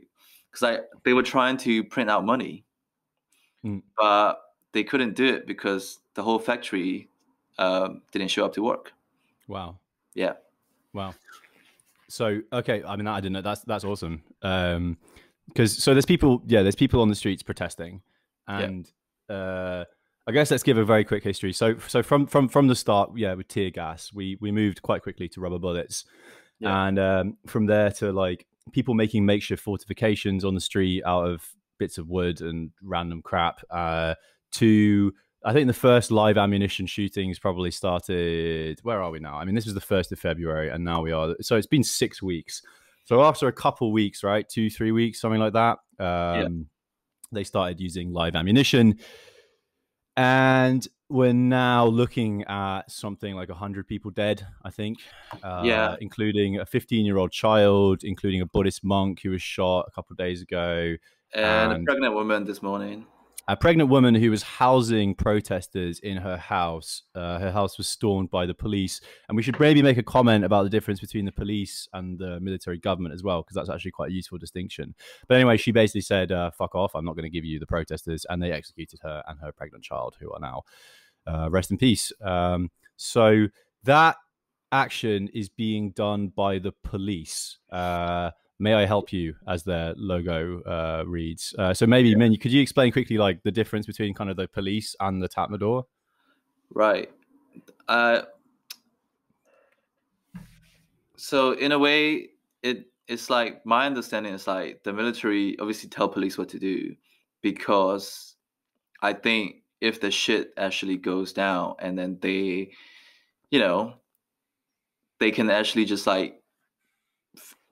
because 0.51 0.61
like 0.61 0.81
they 1.03 1.13
were 1.13 1.23
trying 1.23 1.57
to 1.57 1.83
print 1.83 2.09
out 2.09 2.23
money 2.25 2.63
Mm. 3.65 3.81
but 3.97 4.39
they 4.73 4.83
couldn't 4.83 5.15
do 5.15 5.25
it 5.25 5.47
because 5.47 5.97
the 6.13 6.21
whole 6.21 6.37
factory 6.37 7.09
um, 7.57 8.03
didn't 8.11 8.27
show 8.27 8.45
up 8.45 8.53
to 8.53 8.61
work 8.61 8.93
Wow. 9.47 9.79
yeah 10.13 10.33
Wow. 10.93 11.15
So 12.07 12.39
okay, 12.53 12.83
I 12.83 12.95
mean 12.95 13.05
that 13.05 13.13
I 13.15 13.19
didn't 13.19 13.33
know 13.33 13.41
that's 13.41 13.61
that's 13.61 13.83
awesome. 13.83 14.23
Um 14.41 14.97
because 15.47 15.75
so 15.83 15.93
there's 15.93 16.05
people 16.05 16.41
yeah, 16.45 16.61
there's 16.61 16.75
people 16.75 17.01
on 17.01 17.09
the 17.09 17.15
streets 17.15 17.43
protesting 17.43 18.01
and 18.47 18.89
uh 19.29 19.85
I 20.27 20.31
guess 20.31 20.51
let's 20.51 20.63
give 20.63 20.77
a 20.77 20.83
very 20.83 21.05
quick 21.05 21.23
history. 21.23 21.53
So 21.53 21.77
so 21.87 22.03
from 22.03 22.27
from 22.27 22.49
from 22.49 22.67
the 22.67 22.75
start, 22.75 23.11
yeah, 23.15 23.33
with 23.33 23.47
tear 23.47 23.69
gas, 23.69 24.11
we 24.13 24.37
we 24.41 24.51
moved 24.51 24.81
quite 24.81 25.01
quickly 25.01 25.29
to 25.29 25.41
rubber 25.41 25.59
bullets. 25.59 26.05
Yeah. 26.59 26.87
And 26.87 26.99
um 26.99 27.37
from 27.47 27.65
there 27.65 27.91
to 27.91 28.11
like 28.11 28.45
people 28.73 28.93
making 28.93 29.25
makeshift 29.25 29.63
fortifications 29.63 30.43
on 30.43 30.53
the 30.53 30.61
street 30.61 31.03
out 31.05 31.25
of 31.27 31.47
bits 31.79 31.97
of 31.97 32.09
wood 32.09 32.41
and 32.41 32.71
random 32.81 33.21
crap 33.21 33.61
uh 33.69 34.15
to 34.51 35.13
I 35.45 35.53
think 35.53 35.67
the 35.67 35.73
first 35.73 36.11
live 36.11 36.37
ammunition 36.37 36.87
shootings 36.87 37.39
probably 37.39 37.71
started. 37.71 38.79
Where 38.83 39.01
are 39.01 39.11
we 39.11 39.19
now? 39.19 39.35
I 39.35 39.45
mean, 39.45 39.55
this 39.55 39.65
was 39.65 39.75
the 39.75 39.79
first 39.81 40.11
of 40.11 40.19
February, 40.19 40.69
and 40.69 40.83
now 40.83 41.01
we 41.01 41.11
are. 41.13 41.35
So 41.41 41.55
it's 41.55 41.67
been 41.67 41.83
six 41.83 42.21
weeks. 42.21 42.61
So 43.05 43.23
after 43.23 43.47
a 43.47 43.53
couple 43.53 43.93
weeks, 43.93 44.23
right, 44.23 44.49
two, 44.49 44.69
three 44.69 44.91
weeks, 44.91 45.21
something 45.21 45.39
like 45.39 45.53
that, 45.53 45.77
um, 45.99 46.65
they 47.31 47.45
started 47.45 47.79
using 47.79 48.11
live 48.11 48.35
ammunition, 48.35 48.99
and 50.17 50.85
we're 51.09 51.31
now 51.31 51.85
looking 51.85 52.43
at 52.45 52.91
something 52.91 53.33
like 53.35 53.49
hundred 53.49 53.87
people 53.87 54.11
dead. 54.11 54.45
I 54.65 54.71
think, 54.71 54.97
uh, 55.41 55.61
Yeah. 55.63 55.95
including 56.01 56.57
a 56.57 56.65
15-year-old 56.65 57.31
child, 57.31 58.03
including 58.03 58.41
a 58.41 58.45
Buddhist 58.45 58.83
monk 58.83 59.21
who 59.21 59.29
was 59.29 59.41
shot 59.41 59.85
a 59.87 59.91
couple 59.91 60.13
of 60.13 60.17
days 60.17 60.41
ago 60.41 60.95
and, 61.33 61.71
And- 61.71 61.83
a 61.83 61.85
pregnant 61.85 62.13
woman 62.15 62.43
this 62.43 62.61
morning 62.61 63.05
a 63.49 63.55
pregnant 63.55 63.89
woman 63.89 64.13
who 64.13 64.29
was 64.29 64.43
housing 64.43 65.15
protesters 65.15 65.99
in 65.99 66.17
her 66.17 66.35
house. 66.35 67.03
Uh, 67.15 67.39
her 67.39 67.51
house 67.51 67.77
was 67.77 67.87
stormed 67.87 68.29
by 68.29 68.45
the 68.45 68.53
police, 68.53 68.99
and 69.27 69.37
we 69.37 69.41
should 69.41 69.57
maybe 69.59 69.81
make 69.81 69.97
a 69.97 70.03
comment 70.03 70.43
about 70.43 70.63
the 70.63 70.69
difference 70.69 70.99
between 70.99 71.23
the 71.23 71.31
police 71.31 71.87
and 71.93 72.19
the 72.19 72.39
military 72.41 72.77
government 72.77 73.15
as 73.15 73.23
well, 73.23 73.41
because 73.41 73.55
that's 73.55 73.69
actually 73.69 73.91
quite 73.91 74.11
a 74.11 74.13
useful 74.13 74.37
distinction. 74.37 74.93
But 75.27 75.35
anyway, 75.35 75.55
she 75.55 75.71
basically 75.71 76.01
said, 76.01 76.31
uh, 76.31 76.51
"Fuck 76.51 76.75
off! 76.75 76.93
I'm 76.93 77.05
not 77.05 77.15
going 77.15 77.23
to 77.23 77.29
give 77.29 77.45
you 77.45 77.57
the 77.57 77.65
protesters," 77.65 78.25
and 78.29 78.41
they 78.41 78.51
executed 78.51 78.99
her 79.03 79.23
and 79.27 79.39
her 79.39 79.53
pregnant 79.53 79.83
child, 79.83 80.17
who 80.19 80.31
are 80.33 80.39
now 80.39 80.63
uh, 81.25 81.49
rest 81.49 81.71
in 81.71 81.77
peace. 81.77 82.11
Um, 82.21 82.69
so 82.97 83.47
that 83.83 84.17
action 84.73 85.29
is 85.33 85.47
being 85.47 85.91
done 85.91 86.27
by 86.27 86.59
the 86.59 86.73
police. 86.83 87.59
May 88.59 88.73
I 88.73 88.85
help 88.85 89.13
you? 89.13 89.35
As 89.47 89.63
their 89.63 89.93
logo 89.95 90.61
uh, 90.61 91.03
reads. 91.05 91.53
Uh, 91.57 91.73
so 91.73 91.85
maybe, 91.85 92.15
Min, 92.15 92.35
could 92.37 92.51
you 92.51 92.61
explain 92.61 92.91
quickly, 92.91 93.17
like 93.17 93.43
the 93.43 93.51
difference 93.51 93.85
between 93.85 94.13
kind 94.13 94.29
of 94.29 94.37
the 94.37 94.47
police 94.47 94.95
and 94.99 95.21
the 95.21 95.29
Tatmadaw? 95.29 95.83
Right. 96.73 97.11
Uh, 97.87 98.23
so 101.15 101.51
in 101.51 101.71
a 101.71 101.79
way, 101.79 102.29
it 102.63 102.85
it's 103.07 103.29
like 103.29 103.65
my 103.65 103.85
understanding 103.85 104.33
is 104.33 104.47
like 104.47 104.83
the 104.83 104.93
military 104.93 105.57
obviously 105.59 105.89
tell 105.89 106.09
police 106.09 106.37
what 106.37 106.49
to 106.49 106.59
do 106.59 106.95
because 107.41 108.35
I 109.01 109.13
think 109.13 109.63
if 109.79 110.01
the 110.01 110.11
shit 110.11 110.51
actually 110.57 110.97
goes 110.97 111.31
down 111.31 111.75
and 111.79 111.97
then 111.97 112.17
they, 112.21 112.71
you 113.51 113.59
know, 113.59 113.93
they 115.19 115.31
can 115.31 115.49
actually 115.49 115.85
just 115.85 116.07
like 116.07 116.41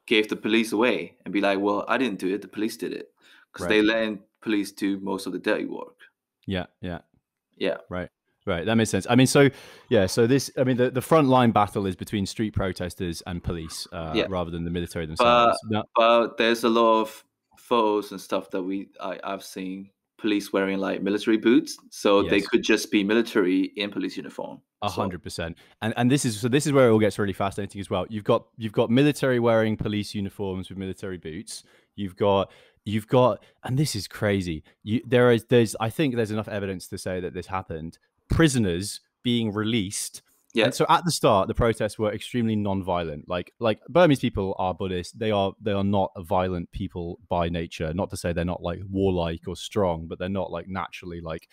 give 0.08 0.28
the 0.30 0.36
police 0.36 0.72
away 0.72 1.15
and 1.26 1.34
be 1.34 1.41
like, 1.41 1.60
well, 1.60 1.86
I 1.88 1.98
didn't 1.98 2.20
do 2.20 2.34
it, 2.34 2.41
the 2.41 2.48
police 2.48 2.78
did 2.78 2.94
it 2.94 3.10
because 3.52 3.68
they 3.68 3.82
let 3.82 4.20
police 4.41 4.72
do 4.72 5.00
most 5.00 5.26
of 5.28 5.34
the 5.34 5.39
dirty 5.39 5.65
work. 5.65 5.98
Yeah, 6.46 6.65
yeah, 6.82 7.00
Yeah. 7.58 7.78
right. 7.89 8.10
Right, 8.48 8.63
that 8.63 8.76
makes 8.76 8.91
sense. 8.91 9.08
I 9.10 9.15
mean, 9.15 9.26
so 9.26 9.50
yeah, 9.89 10.06
so 10.06 10.28
this, 10.28 10.52
I 10.56 10.63
mean, 10.63 10.78
the, 10.78 10.91
the 10.91 11.02
front 11.02 11.28
line 11.28 11.50
battle 11.50 11.88
is 11.88 11.96
between 11.96 12.28
street 12.28 12.54
protesters 12.54 13.24
and 13.26 13.44
police, 13.44 13.88
uh, 13.91 14.12
Yeah. 14.13 14.28
rather 14.30 14.52
than 14.52 14.63
the 14.63 14.70
military 14.70 15.08
themselves. 15.08 15.58
No- 15.68 15.84
but 15.96 16.38
there's 16.38 16.63
a 16.63 16.70
lot 16.70 17.02
of 17.02 17.24
photos 17.58 18.12
and 18.12 18.22
stuff 18.22 18.52
that 18.52 18.62
we 18.62 18.89
I, 19.00 19.20
I've 19.24 19.44
seen 19.44 19.89
police 20.26 20.52
wearing 20.52 20.80
like 20.80 21.04
military 21.04 21.38
boots, 21.38 21.78
so 21.92 22.24
they 22.24 22.42
could 22.42 22.64
just 22.64 22.90
be 22.90 23.04
military 23.04 23.72
in 23.76 23.92
police 23.92 24.18
uniform. 24.18 24.60
A 24.82 24.90
hundred 24.90 25.22
percent, 25.22 25.56
and 25.84 25.94
and 25.98 26.10
this 26.10 26.26
is 26.26 26.40
so 26.42 26.48
this 26.48 26.66
is 26.66 26.74
where 26.74 26.88
it 26.88 26.92
all 26.92 27.00
gets 27.00 27.20
really 27.20 27.34
fascinating 27.34 27.80
as 27.80 27.92
well. 27.92 28.08
You've 28.10 28.24
got 28.24 28.48
you've 28.58 28.74
got 28.74 28.90
military 28.90 29.40
wearing 29.40 29.78
police 29.78 30.16
uniforms 30.16 30.70
with 30.70 30.80
military 30.80 31.20
boots. 31.20 31.64
You've 31.96 32.16
got 32.16 32.52
you've 32.86 33.08
got, 33.08 33.44
and 33.64 33.78
this 33.78 33.96
is 33.96 34.08
crazy. 34.08 34.64
You 34.82 35.02
there 35.06 35.32
is 35.32 35.46
there's 35.46 35.76
I 35.80 35.92
think 35.92 36.16
there's 36.16 36.32
enough 36.32 36.48
evidence 36.48 36.88
to 36.88 36.98
say 36.98 37.20
that 37.20 37.36
this 37.36 37.48
happened. 37.48 38.00
Prisoners 38.28 39.02
being 39.22 39.54
released. 39.54 40.24
Yeah. 40.56 40.65
And 40.65 40.74
so 40.74 40.86
at 40.88 41.04
the 41.04 41.12
start, 41.12 41.48
the 41.50 41.54
protests 41.54 42.00
were 42.00 42.13
extremely 42.13 42.56
non-violent. 42.56 43.28
Like 43.28 43.54
like 43.60 43.82
Burmese 43.89 44.20
people 44.20 44.56
are 44.58 44.74
Buddhist. 44.74 45.20
They 45.20 45.32
are 45.32 45.54
they 45.62 45.74
are 45.74 45.84
not 45.84 46.12
a 46.15 46.24
violent 46.24 46.72
people 46.72 47.20
by 47.28 47.50
nature. 47.50 47.94
Not 47.94 48.10
to 48.12 48.18
say 48.18 48.32
they're 48.32 48.46
not 48.46 48.63
like 48.63 48.80
warlike 48.89 49.48
or 49.48 49.56
strong, 49.58 50.08
but 50.08 50.18
they're 50.18 50.30
not 50.30 50.52
like 50.52 50.68
naturally 50.70 51.20
like 51.20 51.50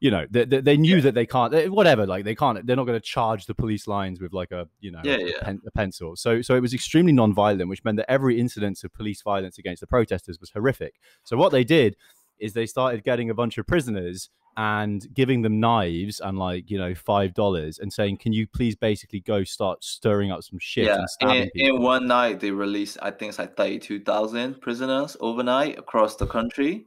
you 0.00 0.10
know 0.10 0.26
they, 0.30 0.44
they, 0.44 0.60
they 0.60 0.76
knew 0.76 0.96
yeah. 0.96 1.02
that 1.02 1.14
they 1.14 1.24
can't 1.24 1.52
they, 1.52 1.68
whatever 1.68 2.06
like 2.06 2.24
they 2.24 2.34
can't 2.34 2.66
they're 2.66 2.76
not 2.76 2.84
going 2.84 3.00
to 3.00 3.06
charge 3.06 3.46
the 3.46 3.54
police 3.54 3.86
lines 3.86 4.20
with 4.20 4.32
like 4.32 4.50
a 4.50 4.68
you 4.80 4.90
know 4.90 5.00
yeah, 5.04 5.14
a, 5.14 5.26
yeah. 5.26 5.40
Pen, 5.40 5.60
a, 5.66 5.70
pencil 5.70 6.16
so 6.16 6.42
so 6.42 6.54
it 6.54 6.60
was 6.60 6.74
extremely 6.74 7.12
non-violent 7.12 7.70
which 7.70 7.82
meant 7.84 7.96
that 7.96 8.10
every 8.10 8.38
incident 8.38 8.82
of 8.84 8.92
police 8.92 9.22
violence 9.22 9.56
against 9.56 9.80
the 9.80 9.86
protesters 9.86 10.38
was 10.40 10.50
horrific 10.50 10.96
so 11.22 11.36
what 11.36 11.52
they 11.52 11.64
did 11.64 11.96
is 12.38 12.52
they 12.52 12.66
started 12.66 13.04
getting 13.04 13.30
a 13.30 13.34
bunch 13.34 13.56
of 13.56 13.66
prisoners 13.66 14.28
and 14.56 15.12
giving 15.14 15.42
them 15.42 15.60
knives 15.60 16.20
and 16.20 16.38
like 16.38 16.70
you 16.70 16.78
know 16.78 16.94
five 16.94 17.34
dollars 17.34 17.78
and 17.78 17.92
saying 17.92 18.16
can 18.16 18.32
you 18.32 18.46
please 18.46 18.76
basically 18.76 19.20
go 19.20 19.42
start 19.44 19.82
stirring 19.82 20.30
up 20.30 20.42
some 20.42 20.58
shit 20.58 20.84
yeah 20.84 21.04
in, 21.20 21.50
in 21.54 21.82
one 21.82 22.06
night 22.06 22.40
they 22.40 22.50
released 22.50 22.96
i 23.02 23.10
think 23.10 23.30
it's 23.30 23.38
like 23.38 23.56
32000 23.56 24.60
prisoners 24.60 25.16
overnight 25.20 25.78
across 25.78 26.16
the 26.16 26.26
country 26.26 26.86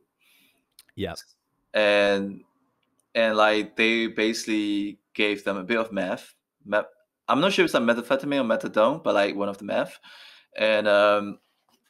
yeah 0.95 1.13
and 1.73 2.41
and 3.17 3.35
like 3.35 3.75
they 3.75 4.07
basically 4.07 4.99
gave 5.13 5.43
them 5.43 5.57
a 5.57 5.63
bit 5.63 5.77
of 5.77 5.91
meth. 5.91 6.35
meth 6.63 6.85
I'm 7.27 7.41
not 7.41 7.51
sure 7.51 7.65
if 7.65 7.67
it's 7.67 7.73
like 7.73 7.83
methamphetamine 7.83 8.39
or 8.39 8.43
methadone, 8.43 9.03
but 9.03 9.15
like 9.15 9.35
one 9.35 9.49
of 9.49 9.57
the 9.57 9.65
meth. 9.65 9.99
And 10.55 10.87
um, 10.87 11.39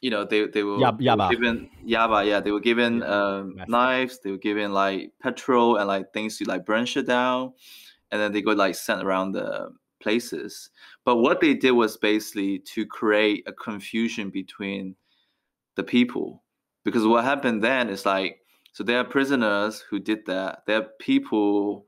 you 0.00 0.10
know, 0.10 0.24
they 0.24 0.46
they 0.46 0.62
were, 0.62 0.78
Yab- 0.78 1.00
yaba. 1.00 1.30
given 1.30 1.70
yaba, 1.86 2.26
yeah, 2.26 2.40
they 2.40 2.50
were 2.50 2.60
given 2.60 3.00
Yeah, 3.00 3.36
um, 3.38 3.56
knives, 3.66 4.20
they 4.20 4.30
were 4.30 4.38
given 4.38 4.72
like 4.72 5.12
petrol 5.20 5.76
and 5.76 5.88
like 5.88 6.12
things 6.12 6.38
to 6.38 6.44
like 6.44 6.64
burn 6.64 6.86
shit 6.86 7.06
down, 7.06 7.52
and 8.10 8.20
then 8.20 8.32
they 8.32 8.42
got 8.42 8.56
like 8.56 8.74
sent 8.74 9.02
around 9.02 9.32
the 9.32 9.70
places. 10.00 10.70
But 11.04 11.16
what 11.16 11.40
they 11.40 11.54
did 11.54 11.72
was 11.72 11.96
basically 11.96 12.60
to 12.74 12.86
create 12.86 13.44
a 13.46 13.52
confusion 13.52 14.30
between 14.30 14.94
the 15.74 15.82
people, 15.82 16.42
because 16.84 17.06
what 17.06 17.24
happened 17.24 17.62
then 17.62 17.88
is 17.88 18.06
like 18.06 18.40
so 18.72 18.84
there 18.84 18.98
are 19.00 19.04
prisoners 19.04 19.80
who 19.90 19.98
did 19.98 20.26
that. 20.26 20.62
There 20.66 20.78
are 20.78 20.88
people 21.00 21.86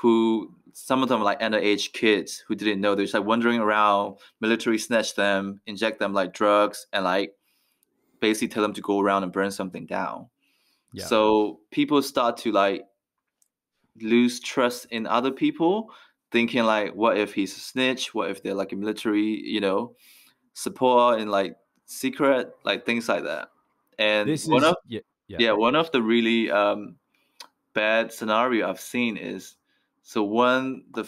who 0.00 0.54
some 0.74 1.02
of 1.02 1.08
them 1.08 1.20
are 1.20 1.24
like 1.24 1.40
underage 1.40 1.92
kids 1.92 2.44
who 2.46 2.54
didn't 2.54 2.80
know. 2.80 2.94
They're 2.94 3.04
just 3.04 3.14
like 3.14 3.24
wandering 3.24 3.60
around, 3.60 4.16
military 4.40 4.76
snatch 4.78 5.14
them, 5.14 5.60
inject 5.66 6.00
them 6.00 6.12
like 6.12 6.34
drugs, 6.34 6.86
and 6.92 7.04
like 7.04 7.32
basically 8.20 8.48
tell 8.48 8.62
them 8.62 8.74
to 8.74 8.80
go 8.80 9.00
around 9.00 9.22
and 9.22 9.32
burn 9.32 9.52
something 9.52 9.86
down. 9.86 10.28
Yeah. 10.92 11.06
So 11.06 11.60
people 11.70 12.02
start 12.02 12.36
to 12.38 12.52
like 12.52 12.82
lose 14.00 14.40
trust 14.40 14.86
in 14.90 15.06
other 15.06 15.30
people, 15.30 15.90
thinking 16.32 16.64
like, 16.64 16.92
what 16.94 17.16
if 17.16 17.32
he's 17.32 17.56
a 17.56 17.60
snitch? 17.60 18.12
What 18.12 18.30
if 18.30 18.42
they're 18.42 18.54
like 18.54 18.72
a 18.72 18.76
military, 18.76 19.22
you 19.22 19.60
know, 19.60 19.94
support 20.54 21.20
and 21.20 21.30
like 21.30 21.56
secret, 21.86 22.52
like 22.64 22.84
things 22.84 23.08
like 23.08 23.22
that. 23.22 23.48
And 23.96 24.28
this 24.28 24.46
one 24.46 24.64
is 24.64 24.70
of 24.70 24.76
yeah, 24.88 25.00
yeah. 25.28 25.36
yeah 25.38 25.52
one 25.52 25.76
of 25.76 25.92
the 25.92 26.02
really 26.02 26.50
um, 26.50 26.96
bad 27.74 28.12
scenario 28.12 28.68
i've 28.68 28.80
seen 28.80 29.16
is 29.16 29.56
so 30.04 30.22
when 30.22 30.84
the 30.92 31.04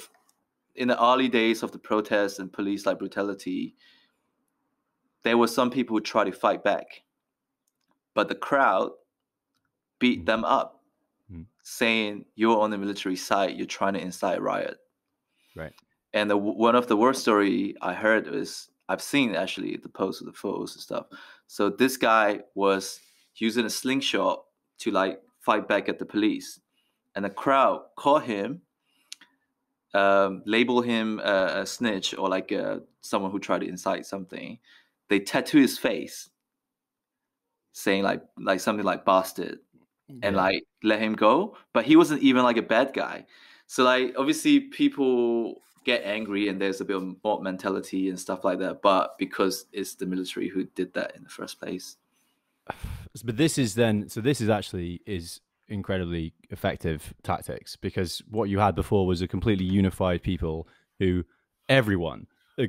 in 0.75 0.89
the 0.89 1.03
early 1.03 1.29
days 1.29 1.63
of 1.63 1.71
the 1.71 1.79
protests 1.79 2.39
and 2.41 2.53
police 2.53 2.85
like 2.87 2.99
brutality 2.99 3.77
there 5.23 5.37
were 5.39 5.47
some 5.47 5.71
people 5.71 5.97
who 5.97 6.01
tried 6.01 6.25
to 6.25 6.33
fight 6.33 6.65
back 6.65 7.03
but 8.15 8.29
the 8.29 8.35
crowd 8.35 8.91
beat 9.99 10.23
Mm. 10.23 10.27
them 10.27 10.45
up 10.45 10.73
Mm. 11.33 11.47
saying 11.63 12.25
you're 12.37 12.59
on 12.59 12.71
the 12.71 12.79
military 12.79 13.17
side 13.17 13.57
you're 13.57 13.67
trying 13.67 13.95
to 13.95 14.01
incite 14.01 14.41
riot 14.41 14.79
Right. 15.55 15.73
and 16.13 16.31
the, 16.31 16.37
one 16.37 16.75
of 16.77 16.87
the 16.87 16.97
worst 16.97 17.21
story 17.23 17.75
i 17.83 17.93
heard 17.93 18.27
is 18.29 18.71
i've 18.89 19.03
seen 19.03 19.35
actually 19.35 19.77
the 19.77 19.89
posts 19.89 20.21
of 20.21 20.27
the 20.27 20.33
photos 20.33 20.75
and 20.75 20.83
stuff 20.83 21.07
so 21.49 21.69
this 21.71 21.97
guy 21.97 22.41
was 22.55 23.01
using 23.37 23.67
a 23.67 23.71
slingshot 23.71 24.45
to 24.79 24.91
like 24.91 25.21
fight 25.41 25.69
back 25.69 25.89
at 25.89 25.99
the 25.99 26.05
police, 26.05 26.59
and 27.15 27.25
the 27.25 27.31
crowd 27.31 27.83
caught 27.97 28.25
him, 28.25 28.61
um, 29.97 30.43
label 30.45 30.83
him 30.83 31.21
a, 31.21 31.63
a 31.63 31.67
snitch 31.67 32.15
or 32.17 32.29
like 32.29 32.53
uh 32.53 32.79
someone 33.01 33.31
who 33.31 33.39
tried 33.39 33.61
to 33.61 33.69
incite 33.69 34.07
something. 34.07 34.59
They 35.09 35.21
tattoo 35.21 35.61
his 35.61 35.79
face, 35.79 36.29
saying 37.73 38.03
like 38.03 38.23
like 38.39 38.61
something 38.61 38.85
like 38.85 39.05
bastard, 39.05 39.61
and 40.23 40.37
like 40.37 40.63
let 40.83 41.01
him 41.01 41.15
go. 41.15 41.57
But 41.73 41.87
he 41.87 41.97
wasn't 41.97 42.23
even 42.23 42.43
like 42.43 42.57
a 42.59 42.63
bad 42.63 42.93
guy. 42.93 43.27
So 43.67 43.85
like 43.85 44.15
obviously 44.19 44.61
people 44.61 45.63
get 45.85 46.03
angry 46.05 46.49
and 46.49 46.61
there's 46.61 46.81
a 46.81 46.85
bit 46.85 46.97
of 46.97 47.17
mob 47.25 47.43
mentality 47.43 48.09
and 48.09 48.19
stuff 48.19 48.45
like 48.45 48.59
that. 48.59 48.83
But 48.83 49.17
because 49.19 49.67
it's 49.73 49.95
the 49.95 50.07
military 50.07 50.49
who 50.49 50.65
did 50.75 50.93
that 50.95 51.17
in 51.17 51.23
the 51.23 51.31
first 51.31 51.59
place. 51.61 51.97
but 53.25 53.37
this 53.37 53.57
is 53.57 53.75
then 53.75 54.09
so 54.09 54.21
this 54.21 54.41
is 54.41 54.51
actually 54.51 55.01
is 55.07 55.41
incredibly 55.69 56.35
effective 56.51 57.15
tactics 57.23 57.77
because 57.77 58.23
what 58.29 58.49
you 58.49 58.59
had 58.59 58.75
before 58.75 59.07
was 59.07 59.23
a 59.23 59.29
completely 59.29 59.65
unified 59.65 60.23
people 60.23 60.69
who 60.99 61.25
everyone 61.69 62.27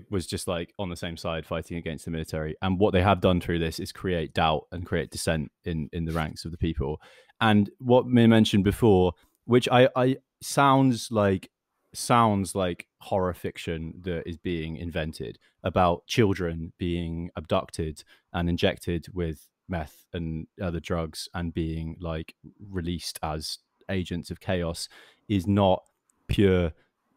was 0.10 0.28
just 0.28 0.48
like 0.48 0.74
on 0.78 0.90
the 0.90 0.96
same 0.96 1.16
side 1.16 1.46
fighting 1.46 1.78
against 1.78 2.06
the 2.06 2.12
military. 2.12 2.56
And 2.62 2.80
what 2.80 2.92
they 2.92 3.02
have 3.02 3.22
done 3.22 3.40
through 3.40 3.60
this 3.60 3.80
is 3.80 3.92
create 3.92 4.34
doubt 4.34 4.68
and 4.72 4.86
create 4.86 5.12
dissent 5.12 5.52
in 5.64 5.90
in 5.94 6.06
the 6.06 6.12
ranks 6.12 6.44
of 6.44 6.52
the 6.52 6.58
people. 6.58 7.02
And 7.40 7.70
what 7.80 8.06
Min 8.08 8.30
mentioned 8.30 8.64
before 8.64 9.14
which 9.48 9.68
i 9.72 9.90
i 9.96 10.18
sounds 10.42 11.10
like 11.10 11.50
sounds 11.94 12.54
like 12.54 12.86
horror 13.02 13.34
fiction 13.34 13.94
that 14.02 14.28
is 14.28 14.38
being 14.38 14.76
invented 14.78 15.40
about 15.64 16.06
children 16.06 16.74
being 16.78 17.32
abducted 17.36 18.04
and 18.34 18.50
injected 18.50 19.08
with 19.14 19.50
meth 19.70 20.06
and 20.14 20.48
other 20.62 20.80
drugs 20.80 21.28
and 21.34 21.54
being 21.54 21.98
like 22.00 22.34
released 22.70 23.20
as 23.24 23.60
agents 23.90 24.32
of 24.32 24.40
chaos 24.40 24.90
is 25.28 25.48
not 25.48 25.84
pure 26.28 26.72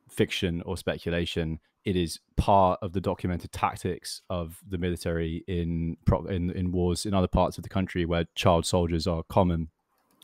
fiction 0.09 0.63
or 0.67 0.77
speculation 0.77 1.59
it 1.85 1.97
is 1.97 2.21
part 2.37 2.79
of 2.83 2.93
the 2.93 3.01
documented 3.01 3.51
tactics 3.53 4.23
of 4.29 4.59
the 4.69 4.79
military 4.79 5.43
in 5.49 5.97
in 6.29 6.51
in 6.51 6.73
wars 6.73 7.07
in 7.07 7.15
other 7.15 7.29
parts 7.29 7.57
of 7.57 7.63
the 7.63 7.71
country 7.71 8.05
where 8.05 8.25
child 8.35 8.67
soldiers 8.67 9.07
are 9.07 9.23
common 9.25 9.69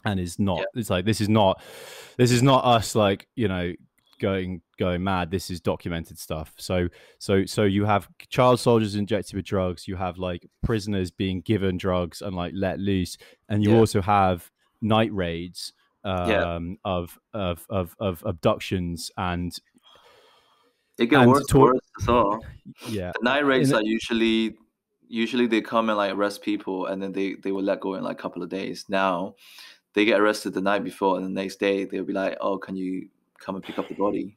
and 0.04 0.20
is 0.20 0.38
not 0.38 0.58
Yeah. 0.58 0.64
it's 0.80 0.90
like 0.90 1.04
this 1.04 1.20
is 1.20 1.28
not 1.28 1.60
this 2.16 2.30
is 2.30 2.42
not 2.42 2.64
us 2.64 2.94
like 2.94 3.26
you 3.36 3.48
know 3.48 3.72
going 4.20 4.60
going 4.78 5.02
mad 5.04 5.30
this 5.30 5.50
is 5.50 5.60
documented 5.60 6.18
stuff 6.18 6.52
so 6.56 6.88
so 7.18 7.44
so 7.46 7.62
you 7.64 7.84
have 7.84 8.08
child 8.28 8.58
soldiers 8.60 8.94
injected 8.94 9.34
with 9.34 9.44
drugs 9.44 9.86
you 9.88 9.96
have 9.96 10.18
like 10.18 10.46
prisoners 10.62 11.10
being 11.10 11.40
given 11.42 11.76
drugs 11.76 12.22
and 12.22 12.34
like 12.36 12.52
let 12.54 12.78
loose 12.78 13.16
and 13.48 13.62
you 13.64 13.70
Yeah. 13.72 13.78
also 13.78 14.00
have 14.02 14.50
night 14.80 15.12
raids 15.12 15.72
um 16.04 16.30
Yeah. 16.30 16.58
of, 16.84 17.18
of 17.34 17.66
of 17.68 17.96
of 17.98 18.22
abductions 18.26 19.10
and 19.16 19.52
It 20.98 21.06
gets 21.06 21.26
worse 21.26 21.46
to- 21.46 21.56
and 21.56 21.64
worse 21.64 21.80
as 22.00 22.06
well. 22.08 22.40
yeah 22.88 23.12
The 23.18 23.24
night 23.24 23.44
raids 23.44 23.72
are 23.72 23.82
usually 23.82 24.56
usually 25.08 25.46
they 25.46 25.60
come 25.60 25.88
and 25.88 25.96
like 25.98 26.12
arrest 26.14 26.42
people 26.42 26.86
and 26.86 27.02
then 27.02 27.12
they 27.12 27.34
they 27.34 27.52
will 27.52 27.62
let 27.62 27.80
go 27.80 27.94
in 27.94 28.02
like 28.02 28.18
a 28.18 28.22
couple 28.22 28.42
of 28.42 28.48
days. 28.48 28.84
Now 28.88 29.34
they 29.94 30.04
get 30.04 30.20
arrested 30.20 30.52
the 30.52 30.60
night 30.60 30.84
before 30.84 31.16
and 31.16 31.24
the 31.24 31.30
next 31.30 31.56
day 31.60 31.84
they'll 31.84 32.04
be 32.04 32.12
like, 32.12 32.36
Oh, 32.40 32.58
can 32.58 32.76
you 32.76 33.08
come 33.38 33.56
and 33.56 33.64
pick 33.64 33.78
up 33.78 33.88
the 33.88 33.94
body? 33.94 34.36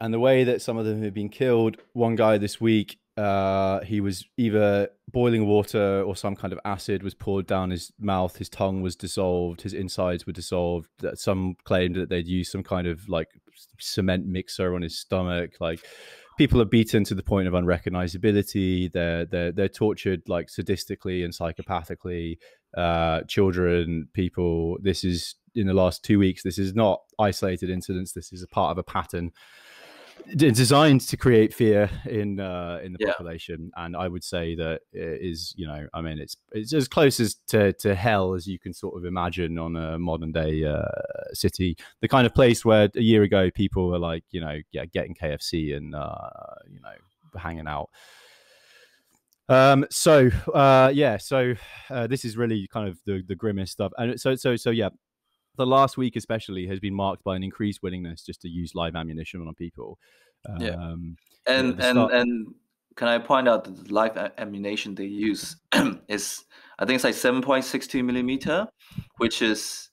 and 0.00 0.12
the 0.12 0.20
way 0.20 0.44
that 0.44 0.60
some 0.60 0.76
of 0.76 0.84
them 0.84 1.02
have 1.02 1.14
been 1.14 1.28
killed 1.28 1.76
one 1.92 2.14
guy 2.14 2.36
this 2.38 2.60
week 2.60 2.98
uh 3.16 3.80
he 3.82 4.00
was 4.00 4.24
either 4.36 4.88
boiling 5.12 5.46
water 5.46 6.02
or 6.02 6.16
some 6.16 6.34
kind 6.34 6.52
of 6.52 6.58
acid 6.64 7.02
was 7.02 7.14
poured 7.14 7.46
down 7.46 7.70
his 7.70 7.92
mouth 8.00 8.36
his 8.36 8.48
tongue 8.48 8.82
was 8.82 8.96
dissolved 8.96 9.62
his 9.62 9.72
insides 9.72 10.26
were 10.26 10.32
dissolved 10.32 10.88
some 11.14 11.54
claimed 11.64 11.94
that 11.94 12.08
they'd 12.08 12.26
used 12.26 12.50
some 12.50 12.62
kind 12.62 12.86
of 12.86 13.08
like 13.08 13.28
cement 13.78 14.26
mixer 14.26 14.74
on 14.74 14.82
his 14.82 14.98
stomach 14.98 15.52
like 15.60 15.80
people 16.36 16.60
are 16.60 16.66
beaten 16.66 17.04
to 17.04 17.14
the 17.14 17.22
point 17.22 17.48
of 17.48 17.54
unrecognizability. 17.54 18.90
They're 18.92 19.24
they're 19.24 19.52
they're 19.52 19.68
tortured 19.68 20.22
like 20.28 20.48
sadistically 20.48 21.24
and 21.24 21.32
psychopathically. 21.32 22.38
Uh 22.76 23.20
children 23.28 24.08
people 24.14 24.78
this 24.82 25.04
is 25.04 25.36
in 25.54 25.68
the 25.68 25.74
last 25.74 26.02
two 26.02 26.18
weeks 26.18 26.42
this 26.42 26.58
is 26.58 26.74
not 26.74 27.00
isolated 27.18 27.70
incidents. 27.70 28.12
This 28.12 28.32
is 28.32 28.42
a 28.42 28.48
part 28.48 28.72
of 28.72 28.78
a 28.78 28.82
pattern 28.82 29.30
designed 30.36 31.00
to 31.02 31.16
create 31.16 31.52
fear 31.54 31.90
in 32.08 32.40
uh, 32.40 32.80
in 32.82 32.92
the 32.92 32.98
Yeah. 33.00 33.12
population, 33.12 33.70
and 33.76 33.96
I 33.96 34.08
would 34.08 34.24
say 34.24 34.54
that 34.56 34.80
it 34.92 35.20
is 35.22 35.54
you 35.56 35.66
know 35.66 35.86
I 35.92 36.00
mean 36.00 36.18
it's 36.18 36.36
it's 36.52 36.72
as 36.72 36.88
close 36.88 37.20
as 37.20 37.34
to, 37.48 37.72
to 37.74 37.94
hell 37.94 38.34
as 38.34 38.46
you 38.46 38.58
can 38.58 38.72
sort 38.72 38.96
of 38.96 39.04
imagine 39.04 39.58
on 39.58 39.76
a 39.76 39.98
modern 39.98 40.32
day 40.32 40.64
uh, 40.64 40.84
city. 41.32 41.76
The 42.00 42.08
kind 42.08 42.26
of 42.26 42.34
place 42.34 42.64
where 42.64 42.88
a 42.94 43.00
year 43.02 43.22
ago 43.22 43.50
people 43.50 43.88
were 43.88 43.98
like 43.98 44.24
you 44.30 44.40
know 44.40 44.58
yeah 44.72 44.86
getting 44.86 45.14
KFC 45.14 45.76
and 45.76 45.94
uh, 45.94 46.28
you 46.70 46.80
know 46.80 47.38
hanging 47.38 47.66
out. 47.68 47.90
Um. 49.48 49.84
So, 49.90 50.30
uh, 50.54 50.90
yeah. 50.94 51.18
So, 51.18 51.54
uh, 51.90 52.06
this 52.06 52.24
is 52.24 52.36
really 52.36 52.66
kind 52.72 52.88
of 52.88 52.98
the 53.04 53.22
the 53.28 53.34
grimmest 53.34 53.72
stuff, 53.72 53.92
and 53.98 54.18
so 54.18 54.34
so 54.36 54.56
so 54.56 54.70
yeah 54.70 54.88
the 55.56 55.66
last 55.66 55.96
week 55.96 56.16
especially 56.16 56.66
has 56.66 56.80
been 56.80 56.94
marked 56.94 57.24
by 57.24 57.36
an 57.36 57.42
increased 57.42 57.82
willingness 57.82 58.22
just 58.22 58.40
to 58.42 58.48
use 58.48 58.74
live 58.74 58.96
ammunition 58.96 59.40
on 59.46 59.54
people. 59.54 59.98
Yeah. 60.58 60.70
Um, 60.70 61.16
And 61.46 61.78
the 61.78 61.86
and 61.86 61.96
start- 61.96 62.12
and 62.12 62.54
can 62.96 63.08
I 63.08 63.18
point 63.18 63.48
out 63.48 63.64
that 63.64 63.84
the 63.84 63.92
live 63.92 64.16
ammunition 64.38 64.94
they 64.94 65.04
use 65.04 65.56
is 66.08 66.44
I 66.78 66.84
think 66.84 66.96
it's 66.96 67.04
like 67.04 67.14
seven 67.14 67.42
point 67.42 67.64
six 67.64 67.86
two 67.86 68.02
millimeter, 68.02 68.68
which 69.18 69.42
is 69.42 69.90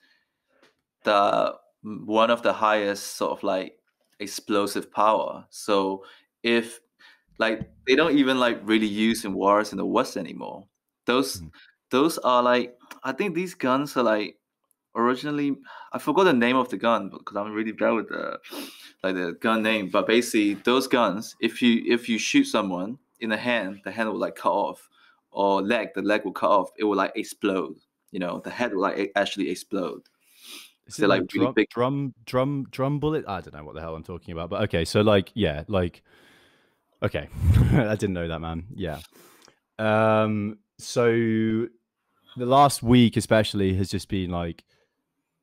the 1.03 1.55
one 1.83 2.29
of 2.29 2.41
the 2.43 2.53
highest 2.53 3.15
sort 3.17 3.31
of 3.31 3.43
like 3.43 3.77
explosive 4.19 4.91
power. 4.91 5.45
So 5.49 6.05
if 6.43 6.79
like 7.37 7.69
they 7.87 7.95
don't 7.95 8.17
even 8.17 8.39
like 8.39 8.61
really 8.63 8.87
use 8.87 9.25
in 9.25 9.33
wars 9.33 9.71
in 9.71 9.77
the 9.77 9.85
West 9.85 10.15
anymore. 10.15 10.67
Those 11.05 11.37
mm-hmm. 11.37 11.47
those 11.89 12.17
are 12.19 12.43
like 12.43 12.77
I 13.03 13.11
think 13.13 13.35
these 13.35 13.55
guns 13.55 13.97
are 13.97 14.03
like 14.03 14.37
originally 14.95 15.55
I 15.93 15.99
forgot 15.99 16.25
the 16.25 16.33
name 16.33 16.55
of 16.55 16.69
the 16.69 16.77
gun 16.77 17.09
because 17.09 17.35
I'm 17.35 17.53
really 17.53 17.71
bad 17.71 17.91
with 17.91 18.09
the 18.09 18.39
like 19.03 19.15
the 19.15 19.37
gun 19.39 19.63
name. 19.63 19.89
But 19.89 20.07
basically 20.07 20.55
those 20.55 20.87
guns, 20.87 21.35
if 21.39 21.61
you 21.61 21.83
if 21.85 22.09
you 22.09 22.17
shoot 22.17 22.45
someone 22.45 22.97
in 23.19 23.29
the 23.29 23.37
hand, 23.37 23.81
the 23.83 23.91
hand 23.91 24.09
will 24.09 24.19
like 24.19 24.35
cut 24.35 24.53
off, 24.53 24.89
or 25.31 25.61
leg, 25.61 25.89
the 25.95 26.01
leg 26.01 26.25
will 26.25 26.33
cut 26.33 26.49
off. 26.49 26.69
It 26.77 26.83
will 26.83 26.97
like 26.97 27.13
explode. 27.15 27.75
You 28.11 28.19
know, 28.19 28.41
the 28.43 28.49
head 28.49 28.73
will 28.73 28.81
like 28.81 29.11
actually 29.15 29.49
explode. 29.49 30.01
Is 30.87 30.99
it 30.99 31.07
like, 31.07 31.21
like 31.21 31.33
really 31.33 31.53
big 31.53 31.69
drum 31.69 32.13
drum 32.25 32.67
drum 32.69 32.99
bullet? 32.99 33.25
I 33.27 33.41
don't 33.41 33.53
know 33.53 33.63
what 33.63 33.75
the 33.75 33.81
hell 33.81 33.95
I'm 33.95 34.03
talking 34.03 34.33
about, 34.33 34.49
but 34.49 34.63
okay. 34.63 34.83
So 34.83 35.01
like 35.01 35.31
yeah, 35.33 35.63
like 35.67 36.03
okay, 37.01 37.29
I 37.71 37.95
didn't 37.95 38.13
know 38.13 38.27
that, 38.27 38.39
man. 38.39 38.65
Yeah. 38.75 38.99
Um. 39.79 40.57
So 40.79 41.67
the 42.35 42.45
last 42.45 42.83
week, 42.83 43.15
especially, 43.15 43.73
has 43.75 43.89
just 43.89 44.09
been 44.09 44.31
like 44.31 44.63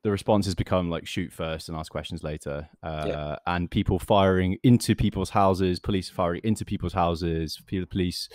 the 0.03 0.11
response 0.11 0.45
has 0.45 0.55
become 0.55 0.89
like 0.89 1.05
shoot 1.05 1.31
first 1.31 1.67
and 1.67 1.77
ask 1.77 1.91
questions 1.91 2.23
later 2.23 2.69
uh, 2.83 3.05
yeah. 3.07 3.35
and 3.47 3.69
people 3.69 3.99
firing 3.99 4.57
into 4.63 4.95
people's 4.95 5.31
houses 5.31 5.79
police 5.79 6.09
firing 6.09 6.41
into 6.43 6.65
people's 6.65 6.93
houses 6.93 7.61
people, 7.65 7.85
police 7.85 8.29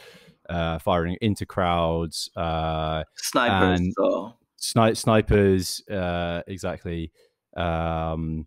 uh, 0.51 0.79
firing 0.79 1.17
into 1.21 1.47
crowds 1.47 2.31
uh, 2.37 3.03
snipers 3.17 3.81
and 3.81 3.93
so. 3.97 4.35
sni- 4.61 4.97
snipers 4.97 5.83
uh, 5.89 6.43
exactly 6.47 7.11
um, 7.57 8.47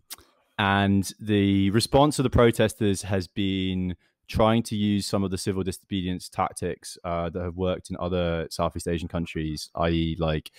and 0.58 1.12
the 1.20 1.70
response 1.70 2.18
of 2.18 2.22
the 2.24 2.30
protesters 2.30 3.02
has 3.02 3.26
been 3.26 3.96
trying 4.28 4.62
to 4.62 4.76
use 4.76 5.06
some 5.06 5.24
of 5.24 5.30
the 5.30 5.38
civil 5.38 5.62
disobedience 5.62 6.28
tactics 6.28 6.98
uh, 7.02 7.30
that 7.30 7.42
have 7.42 7.56
worked 7.56 7.90
in 7.90 7.96
other 7.98 8.46
southeast 8.50 8.86
asian 8.86 9.08
countries 9.08 9.70
i.e 9.74 10.16
like 10.20 10.52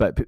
but 0.00 0.18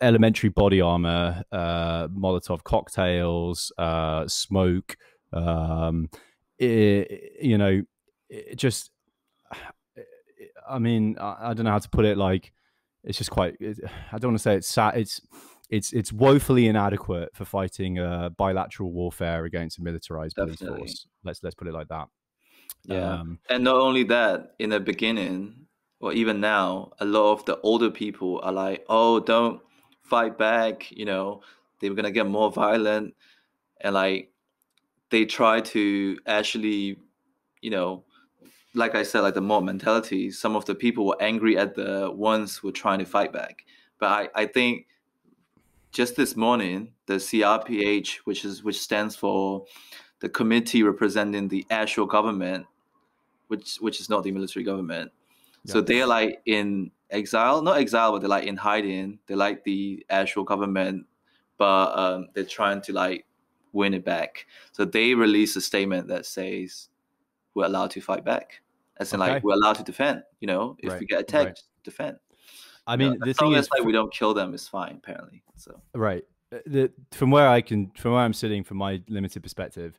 elementary 0.00 0.48
body 0.48 0.80
armor, 0.80 1.44
uh, 1.52 2.08
Molotov 2.08 2.64
cocktails, 2.64 3.70
uh, 3.78 4.26
smoke, 4.26 4.96
um, 5.32 6.10
it, 6.58 7.38
you 7.40 7.56
know, 7.56 7.82
it 8.28 8.56
just, 8.56 8.90
I 10.68 10.80
mean, 10.80 11.16
I, 11.20 11.50
I, 11.50 11.54
don't 11.54 11.64
know 11.64 11.70
how 11.70 11.78
to 11.78 11.88
put 11.88 12.06
it. 12.06 12.18
Like, 12.18 12.52
it's 13.04 13.16
just 13.16 13.30
quite. 13.30 13.54
It, 13.60 13.78
I 14.10 14.18
don't 14.18 14.30
want 14.30 14.38
to 14.38 14.42
say 14.42 14.56
it's 14.56 14.66
sad. 14.66 14.96
It's 14.96 15.20
it's 15.70 15.92
it's 15.92 16.12
woefully 16.12 16.66
inadequate 16.66 17.30
for 17.34 17.44
fighting 17.44 17.98
uh, 17.98 18.30
bilateral 18.30 18.90
warfare 18.90 19.44
against 19.44 19.78
a 19.78 19.82
militarized 19.82 20.34
police 20.34 20.58
force. 20.58 21.06
Let's 21.22 21.42
let's 21.42 21.54
put 21.54 21.68
it 21.68 21.74
like 21.74 21.88
that. 21.88 22.08
Yeah, 22.84 23.20
um, 23.20 23.38
and 23.50 23.62
not 23.62 23.76
only 23.76 24.04
that, 24.04 24.54
in 24.58 24.70
the 24.70 24.80
beginning, 24.80 25.66
or 26.04 26.12
even 26.12 26.38
now, 26.38 26.92
a 27.00 27.04
lot 27.06 27.32
of 27.32 27.44
the 27.46 27.58
older 27.62 27.90
people 27.90 28.38
are 28.42 28.52
like, 28.52 28.84
"Oh, 28.90 29.20
don't 29.20 29.62
fight 30.02 30.36
back," 30.36 30.92
you 30.92 31.06
know, 31.06 31.42
they're 31.80 31.94
gonna 31.94 32.10
get 32.10 32.26
more 32.26 32.52
violent, 32.52 33.14
and 33.80 33.94
like 33.94 34.30
they 35.10 35.24
try 35.24 35.60
to 35.62 36.18
actually, 36.26 36.98
you 37.62 37.70
know, 37.70 38.04
like 38.74 38.94
I 38.94 39.02
said, 39.02 39.20
like 39.22 39.34
the 39.34 39.40
mob 39.40 39.64
mentality. 39.64 40.30
Some 40.30 40.56
of 40.56 40.66
the 40.66 40.74
people 40.74 41.06
were 41.06 41.22
angry 41.22 41.56
at 41.56 41.74
the 41.74 42.10
ones 42.14 42.58
who 42.58 42.68
were 42.68 42.72
trying 42.72 42.98
to 42.98 43.06
fight 43.06 43.32
back, 43.32 43.64
but 43.98 44.08
I 44.10 44.28
I 44.42 44.46
think 44.46 44.86
just 45.92 46.16
this 46.16 46.36
morning, 46.36 46.92
the 47.06 47.14
CRPH, 47.14 48.16
which 48.26 48.44
is 48.44 48.62
which 48.62 48.78
stands 48.80 49.16
for 49.16 49.64
the 50.20 50.28
committee 50.28 50.82
representing 50.82 51.48
the 51.48 51.64
actual 51.70 52.06
government, 52.06 52.66
which 53.48 53.76
which 53.76 54.00
is 54.00 54.10
not 54.10 54.22
the 54.24 54.32
military 54.32 54.64
government, 54.64 55.12
so 55.66 55.80
they're 55.80 56.06
like 56.06 56.40
in 56.46 56.90
exile, 57.10 57.62
not 57.62 57.78
exile, 57.78 58.12
but 58.12 58.20
they're 58.20 58.28
like 58.28 58.46
in 58.46 58.56
hiding. 58.56 59.18
They 59.26 59.34
like 59.34 59.64
the 59.64 60.04
actual 60.10 60.44
government, 60.44 61.06
but 61.56 61.98
um, 61.98 62.28
they're 62.34 62.44
trying 62.44 62.82
to 62.82 62.92
like 62.92 63.26
win 63.72 63.94
it 63.94 64.04
back. 64.04 64.46
So 64.72 64.84
they 64.84 65.14
release 65.14 65.56
a 65.56 65.60
statement 65.60 66.08
that 66.08 66.26
says 66.26 66.88
we're 67.54 67.66
allowed 67.66 67.90
to 67.92 68.00
fight 68.00 68.24
back, 68.24 68.60
as 68.98 69.12
in 69.12 69.22
okay. 69.22 69.32
like 69.32 69.44
we're 69.44 69.54
allowed 69.54 69.76
to 69.76 69.84
defend. 69.84 70.22
You 70.40 70.48
know, 70.48 70.76
if 70.80 70.90
right. 70.90 71.00
we 71.00 71.06
get 71.06 71.20
attacked, 71.20 71.46
right. 71.46 71.62
defend. 71.82 72.16
I 72.86 72.96
mean, 72.96 73.14
you 73.14 73.18
know, 73.18 73.26
the 73.26 73.34
thing 73.34 73.52
is, 73.52 73.68
like 73.70 73.84
we 73.84 73.92
don't 73.92 74.12
kill 74.12 74.34
them 74.34 74.52
is 74.52 74.68
fine, 74.68 75.00
apparently. 75.02 75.42
So 75.56 75.80
right, 75.94 76.24
uh, 76.52 76.58
the, 76.66 76.92
from 77.12 77.30
where 77.30 77.48
I 77.48 77.60
can, 77.62 77.90
from 77.96 78.12
where 78.12 78.22
I'm 78.22 78.34
sitting, 78.34 78.64
from 78.64 78.76
my 78.76 79.02
limited 79.08 79.42
perspective, 79.42 79.98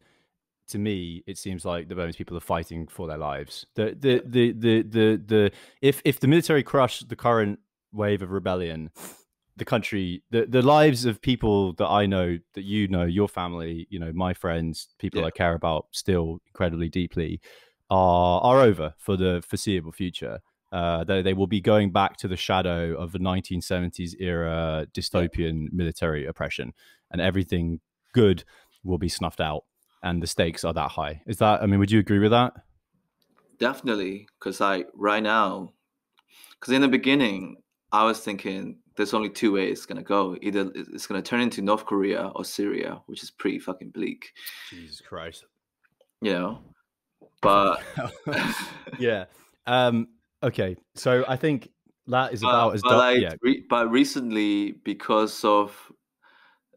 to 0.69 0.77
me, 0.77 1.23
it 1.27 1.37
seems 1.37 1.65
like 1.65 1.87
the 1.87 1.95
Burmese 1.95 2.15
people 2.15 2.35
are 2.37 2.41
fighting 2.41 2.87
for 2.87 3.07
their 3.07 3.17
lives. 3.17 3.65
The 3.75 3.95
the 3.99 4.21
the 4.25 4.51
the 4.51 4.81
the, 4.83 5.21
the 5.25 5.51
if 5.81 6.01
if 6.05 6.19
the 6.19 6.27
military 6.27 6.63
crush 6.63 7.01
the 7.01 7.15
current 7.15 7.59
wave 7.91 8.21
of 8.21 8.31
rebellion, 8.31 8.91
the 9.57 9.65
country, 9.65 10.23
the 10.31 10.45
the 10.45 10.61
lives 10.61 11.05
of 11.05 11.21
people 11.21 11.73
that 11.73 11.87
I 11.87 12.05
know, 12.05 12.37
that 12.53 12.63
you 12.63 12.87
know, 12.87 13.03
your 13.03 13.27
family, 13.27 13.87
you 13.89 13.99
know, 13.99 14.11
my 14.13 14.33
friends, 14.33 14.89
people 14.99 15.21
yeah. 15.21 15.27
I 15.27 15.31
care 15.31 15.53
about 15.53 15.87
still 15.91 16.39
incredibly 16.47 16.89
deeply, 16.89 17.41
are 17.89 18.41
are 18.41 18.61
over 18.61 18.93
for 18.97 19.15
the 19.15 19.43
foreseeable 19.47 19.91
future. 19.91 20.39
Uh, 20.71 21.03
they, 21.05 21.21
they 21.21 21.33
will 21.33 21.47
be 21.47 21.61
going 21.61 21.91
back 21.91 22.17
to 22.17 22.27
the 22.27 22.35
shadow 22.35 22.95
of 22.95 23.13
the 23.13 23.19
1970s 23.19 24.13
era 24.19 24.85
dystopian 24.93 25.71
military 25.71 26.25
oppression, 26.25 26.73
and 27.11 27.21
everything 27.21 27.79
good 28.13 28.43
will 28.83 28.97
be 28.97 29.07
snuffed 29.07 29.39
out 29.39 29.63
and 30.05 30.21
the 30.21 30.27
stakes 30.27 30.63
are 30.63 30.73
that 30.73 30.91
high. 30.91 31.21
Is 31.25 31.37
that? 31.39 31.61
I 31.61 31.65
mean, 31.65 31.79
would 31.79 31.91
you 31.91 31.99
agree 31.99 32.19
with 32.19 32.31
that? 32.31 32.53
Definitely, 33.59 34.27
because 34.39 34.61
like 34.61 34.87
right 34.93 35.23
now, 35.23 35.73
because 36.51 36.73
in 36.73 36.81
the 36.81 36.87
beginning 36.87 37.57
I 37.91 38.05
was 38.05 38.19
thinking 38.19 38.77
there's 38.95 39.13
only 39.13 39.29
two 39.29 39.53
ways 39.53 39.79
it's 39.79 39.85
gonna 39.85 40.03
go. 40.03 40.37
Either 40.41 40.71
it's 40.75 41.07
gonna 41.07 41.21
turn 41.21 41.41
into 41.41 41.61
North 41.61 41.85
Korea 41.85 42.31
or 42.35 42.45
Syria, 42.45 43.01
which 43.07 43.23
is 43.23 43.31
pretty 43.31 43.59
fucking 43.59 43.89
bleak. 43.89 44.31
Jesus 44.69 45.01
Christ. 45.01 45.45
You 46.21 46.33
know, 46.33 46.59
but 47.41 47.81
yeah. 48.99 49.25
Um. 49.65 50.07
Okay, 50.43 50.75
so 50.93 51.25
I 51.27 51.35
think 51.35 51.69
that 52.07 52.31
is 52.31 52.43
about 52.43 52.75
as 52.75 52.83
but, 52.83 52.97
like, 52.97 53.21
yeah. 53.21 53.33
re- 53.41 53.63
but 53.67 53.89
recently 53.89 54.73
because 54.83 55.43
of 55.43 55.84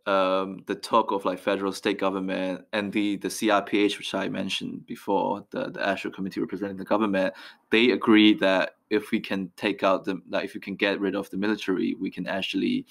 um, 0.09 0.64
the 0.64 0.75
talk 0.75 1.12
of 1.12 1.27
like 1.27 1.38
federal 1.38 1.71
state 1.71 1.99
government 1.99 2.64
and 2.73 2.90
the 2.90 3.16
the 3.16 3.29
CRPH, 3.29 3.99
which 3.99 4.14
I 4.14 4.29
mentioned 4.29 4.87
before, 4.87 5.44
the 5.51 5.71
the 5.71 5.87
actual 5.87 6.11
committee 6.11 6.40
representing 6.40 6.79
the 6.79 6.85
government, 6.85 7.35
they 7.71 7.90
agree 7.90 8.33
that 8.35 8.77
if 8.88 9.11
we 9.11 9.21
can 9.21 9.51
take 9.57 9.83
out 9.83 10.07
the 10.07 10.23
like 10.31 10.47
if 10.47 10.55
we 10.55 10.61
can 10.61 10.77
get 10.77 10.99
rid 10.99 11.14
of 11.14 11.29
the 11.29 11.37
military, 11.37 11.94
we 12.01 12.11
can 12.11 12.27
actually 12.27 12.87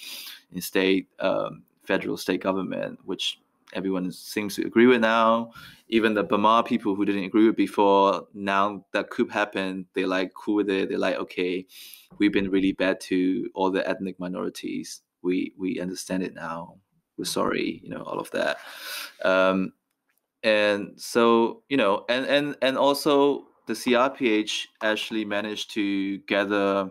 instate 0.51 1.07
um, 1.19 1.63
federal 1.85 2.17
state 2.17 2.43
government, 2.43 2.99
which 3.03 3.39
everyone 3.73 4.11
seems 4.11 4.55
to 4.55 4.67
agree 4.67 4.85
with 4.85 5.01
now. 5.01 5.51
Even 5.89 6.13
the 6.13 6.23
Burma 6.23 6.63
people 6.63 6.93
who 6.93 7.03
didn't 7.03 7.23
agree 7.23 7.47
with 7.47 7.55
before, 7.55 8.27
now 8.35 8.85
that 8.93 9.09
coup 9.09 9.27
happened, 9.27 9.85
they 9.95 10.05
like 10.05 10.33
cool 10.35 10.55
with 10.55 10.69
it. 10.69 10.89
They're 10.89 10.99
like, 10.99 11.15
okay, 11.15 11.65
we've 12.19 12.33
been 12.33 12.51
really 12.51 12.73
bad 12.73 12.99
to 13.09 13.49
all 13.55 13.71
the 13.71 13.87
ethnic 13.89 14.19
minorities. 14.19 15.01
We 15.23 15.53
we 15.57 15.81
understand 15.81 16.21
it 16.21 16.35
now 16.35 16.75
we're 17.17 17.25
sorry, 17.25 17.81
you 17.83 17.89
know, 17.89 18.03
all 18.03 18.19
of 18.19 18.31
that. 18.31 18.57
Um, 19.23 19.73
and 20.43 20.93
so, 20.97 21.63
you 21.69 21.77
know, 21.77 22.05
and 22.09 22.25
and 22.25 22.55
and 22.61 22.77
also 22.77 23.47
the 23.65 23.73
CRPH 23.73 24.67
actually 24.81 25.25
managed 25.25 25.71
to 25.71 26.19
gather, 26.19 26.89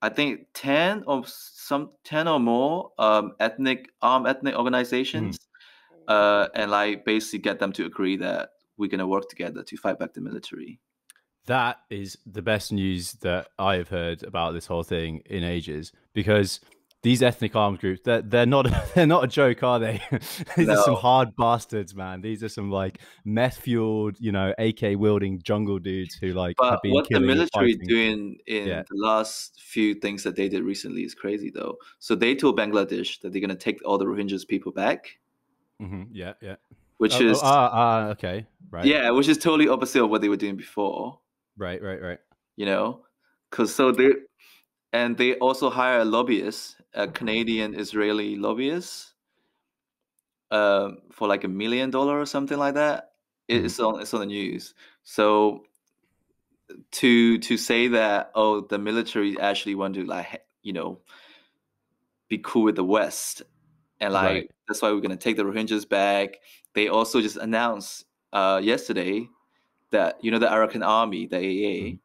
I 0.00 0.08
think, 0.10 0.46
ten 0.54 1.04
or 1.06 1.24
some 1.26 1.90
ten 2.04 2.28
or 2.28 2.38
more 2.38 2.92
um, 2.98 3.32
ethnic 3.40 3.88
armed 4.00 4.26
ethnic 4.28 4.54
organizations, 4.54 5.38
mm. 6.08 6.12
uh, 6.12 6.48
and 6.54 6.70
like 6.70 7.04
basically 7.04 7.40
get 7.40 7.58
them 7.58 7.72
to 7.72 7.86
agree 7.86 8.16
that 8.18 8.50
we're 8.76 8.90
gonna 8.90 9.06
work 9.06 9.28
together 9.28 9.62
to 9.62 9.76
fight 9.76 9.98
back 9.98 10.12
the 10.14 10.20
military. 10.20 10.78
That 11.46 11.78
is 11.90 12.16
the 12.24 12.42
best 12.42 12.72
news 12.72 13.14
that 13.14 13.48
I 13.58 13.76
have 13.76 13.88
heard 13.88 14.22
about 14.22 14.52
this 14.52 14.66
whole 14.66 14.84
thing 14.84 15.22
in 15.26 15.42
ages 15.42 15.90
because 16.12 16.60
these 17.02 17.20
ethnic 17.20 17.56
armed 17.56 17.80
groups 17.80 18.00
they're, 18.04 18.22
they're 18.22 18.46
not 18.46 18.66
they're 18.94 19.06
not 19.06 19.24
a 19.24 19.26
joke 19.26 19.62
are 19.62 19.78
they? 19.78 20.00
These 20.56 20.68
no. 20.68 20.74
are 20.74 20.84
some 20.84 20.94
hard 20.94 21.34
bastards 21.36 21.94
man. 21.94 22.20
These 22.20 22.42
are 22.42 22.48
some 22.48 22.70
like 22.70 23.00
meth 23.24 23.58
fueled 23.58 24.16
you 24.20 24.32
know 24.32 24.54
ak 24.58 24.80
wielding 24.96 25.42
jungle 25.42 25.78
dudes 25.78 26.14
who 26.14 26.28
like 26.28 26.56
but 26.58 26.80
what 26.86 27.06
the 27.10 27.20
military 27.20 27.74
doing 27.74 28.38
in 28.46 28.66
yeah. 28.66 28.82
the 28.88 28.96
last 28.96 29.60
few 29.60 29.94
things 29.94 30.22
that 30.22 30.36
they 30.36 30.48
did 30.48 30.62
recently 30.62 31.02
is 31.02 31.14
crazy 31.14 31.50
though. 31.50 31.76
So 31.98 32.14
they 32.14 32.34
told 32.34 32.58
bangladesh 32.58 33.20
that 33.20 33.32
they're 33.32 33.40
going 33.40 33.50
to 33.50 33.56
take 33.56 33.80
all 33.84 33.98
the 33.98 34.06
rohingyas 34.06 34.46
people 34.46 34.72
back. 34.72 35.18
Mm-hmm. 35.80 36.04
yeah 36.12 36.34
yeah. 36.40 36.56
Which 36.98 37.16
oh, 37.16 37.30
is 37.30 37.38
oh, 37.38 37.46
ah, 37.46 37.70
ah, 37.72 38.04
okay. 38.10 38.46
Right. 38.70 38.84
Yeah 38.84 39.10
which 39.10 39.28
is 39.28 39.38
totally 39.38 39.68
opposite 39.68 40.02
of 40.02 40.10
what 40.10 40.20
they 40.20 40.28
were 40.28 40.36
doing 40.36 40.56
before. 40.56 41.18
Right 41.56 41.82
right 41.82 42.00
right. 42.00 42.18
You 42.56 42.66
know? 42.66 43.00
Because 43.50 43.74
so 43.74 43.90
they 43.92 44.12
and 44.92 45.16
they 45.16 45.34
also 45.36 45.70
hire 45.70 46.00
a 46.00 46.04
lobbyist, 46.04 46.76
a 46.94 47.08
Canadian 47.08 47.74
Israeli 47.74 48.36
lobbyist, 48.36 49.14
um, 50.50 50.98
for 51.10 51.28
like 51.28 51.44
a 51.44 51.48
million 51.48 51.90
dollar 51.90 52.20
or 52.20 52.26
something 52.26 52.58
like 52.58 52.74
that. 52.74 53.12
Mhm. 53.48 53.64
It's 53.64 53.80
on 53.80 54.00
it's 54.00 54.14
on 54.14 54.20
the 54.20 54.26
news. 54.26 54.74
So 55.02 55.64
to 56.92 57.38
to 57.38 57.56
say 57.56 57.88
that 57.88 58.30
oh 58.34 58.60
the 58.60 58.78
military 58.78 59.38
actually 59.40 59.74
want 59.74 59.94
to 59.94 60.04
like 60.04 60.42
you 60.62 60.72
know 60.72 61.00
be 62.28 62.38
cool 62.38 62.62
with 62.64 62.76
the 62.76 62.84
West 62.84 63.42
and 64.00 64.12
like 64.14 64.24
Right. 64.24 64.50
that's 64.68 64.82
why 64.82 64.90
we're 64.92 65.00
gonna 65.00 65.16
take 65.16 65.36
the 65.36 65.44
Rohingyas 65.44 65.88
back. 65.88 66.38
They 66.74 66.88
also 66.88 67.20
just 67.20 67.36
announced 67.36 68.04
uh 68.32 68.60
yesterday 68.62 69.28
that 69.90 70.22
you 70.24 70.30
know 70.30 70.38
the 70.38 70.46
Arakan 70.48 70.86
Army, 70.86 71.26
the 71.26 71.38
AA. 71.38 71.92
Mhm. 71.92 72.00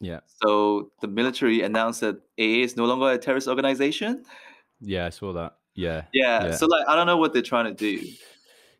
Yeah. 0.00 0.20
So 0.42 0.90
the 1.00 1.08
military 1.08 1.62
announced 1.62 2.00
that 2.00 2.16
AA 2.38 2.62
is 2.64 2.76
no 2.76 2.84
longer 2.84 3.10
a 3.10 3.18
terrorist 3.18 3.48
organization. 3.48 4.24
Yeah, 4.80 5.06
I 5.06 5.10
saw 5.10 5.32
that. 5.32 5.56
Yeah. 5.74 6.04
Yeah. 6.12 6.46
Yeah. 6.46 6.54
So 6.56 6.66
like 6.66 6.86
I 6.88 6.94
don't 6.96 7.06
know 7.06 7.16
what 7.16 7.32
they're 7.32 7.42
trying 7.42 7.66
to 7.66 7.74
do. 7.74 8.06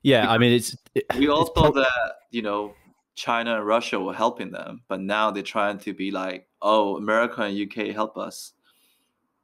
Yeah, 0.03 0.31
I 0.31 0.39
mean 0.39 0.53
it's 0.53 0.77
it- 0.95 1.07
We 1.19 1.29
all 1.29 1.43
it's 1.43 1.51
thought 1.55 1.73
pro- 1.75 1.83
that 1.83 2.13
you 2.31 2.43
know 2.43 2.75
China 3.15 3.57
and 3.57 3.67
Russia 3.67 3.99
were 4.01 4.15
helping 4.15 4.51
them, 4.51 4.83
but 4.89 5.01
now 5.01 5.31
they're 5.31 5.43
trying 5.43 5.79
to 5.79 5.95
be 5.95 6.11
like, 6.11 6.47
oh, 6.61 6.97
America 6.97 7.43
and 7.43 7.57
UK 7.57 7.95
help 7.95 8.17
us. 8.19 8.53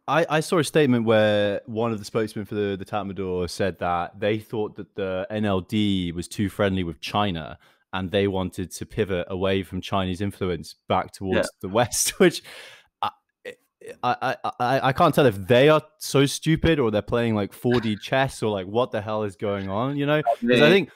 I, 0.08 0.26
I 0.28 0.40
saw 0.40 0.58
a 0.58 0.64
statement 0.64 1.04
where 1.04 1.60
one 1.66 1.92
of 1.92 2.00
the 2.00 2.04
spokesmen 2.04 2.44
for 2.44 2.56
the, 2.56 2.74
the 2.76 2.84
Tatmadaw 2.84 3.48
said 3.48 3.78
that 3.78 4.18
they 4.18 4.38
thought 4.40 4.74
that 4.74 4.96
the 4.96 5.24
NLD 5.30 6.12
was 6.14 6.26
too 6.26 6.48
friendly 6.48 6.82
with 6.82 7.00
China 7.00 7.58
and 7.92 8.10
they 8.10 8.28
wanted 8.28 8.70
to 8.70 8.86
pivot 8.86 9.26
away 9.30 9.62
from 9.62 9.80
Chinese 9.80 10.20
influence 10.20 10.76
back 10.88 11.12
towards 11.12 11.50
the 11.60 11.68
West, 11.68 12.10
which 12.20 12.42
I, 14.02 14.36
I, 14.42 14.52
I, 14.60 14.88
I 14.88 14.92
can't 14.92 15.14
tell 15.14 15.26
if 15.26 15.36
they 15.46 15.68
are 15.68 15.82
so 15.98 16.26
stupid 16.26 16.78
or 16.78 16.90
they're 16.90 17.02
playing 17.02 17.34
like 17.34 17.52
4D 17.52 18.00
chess 18.02 18.42
or 18.42 18.50
like 18.50 18.66
what 18.66 18.90
the 18.90 19.00
hell 19.00 19.22
is 19.22 19.36
going 19.36 19.68
on, 19.68 19.96
you 19.96 20.06
know? 20.06 20.22
Because 20.40 20.62
I 20.62 20.68
think, 20.68 20.90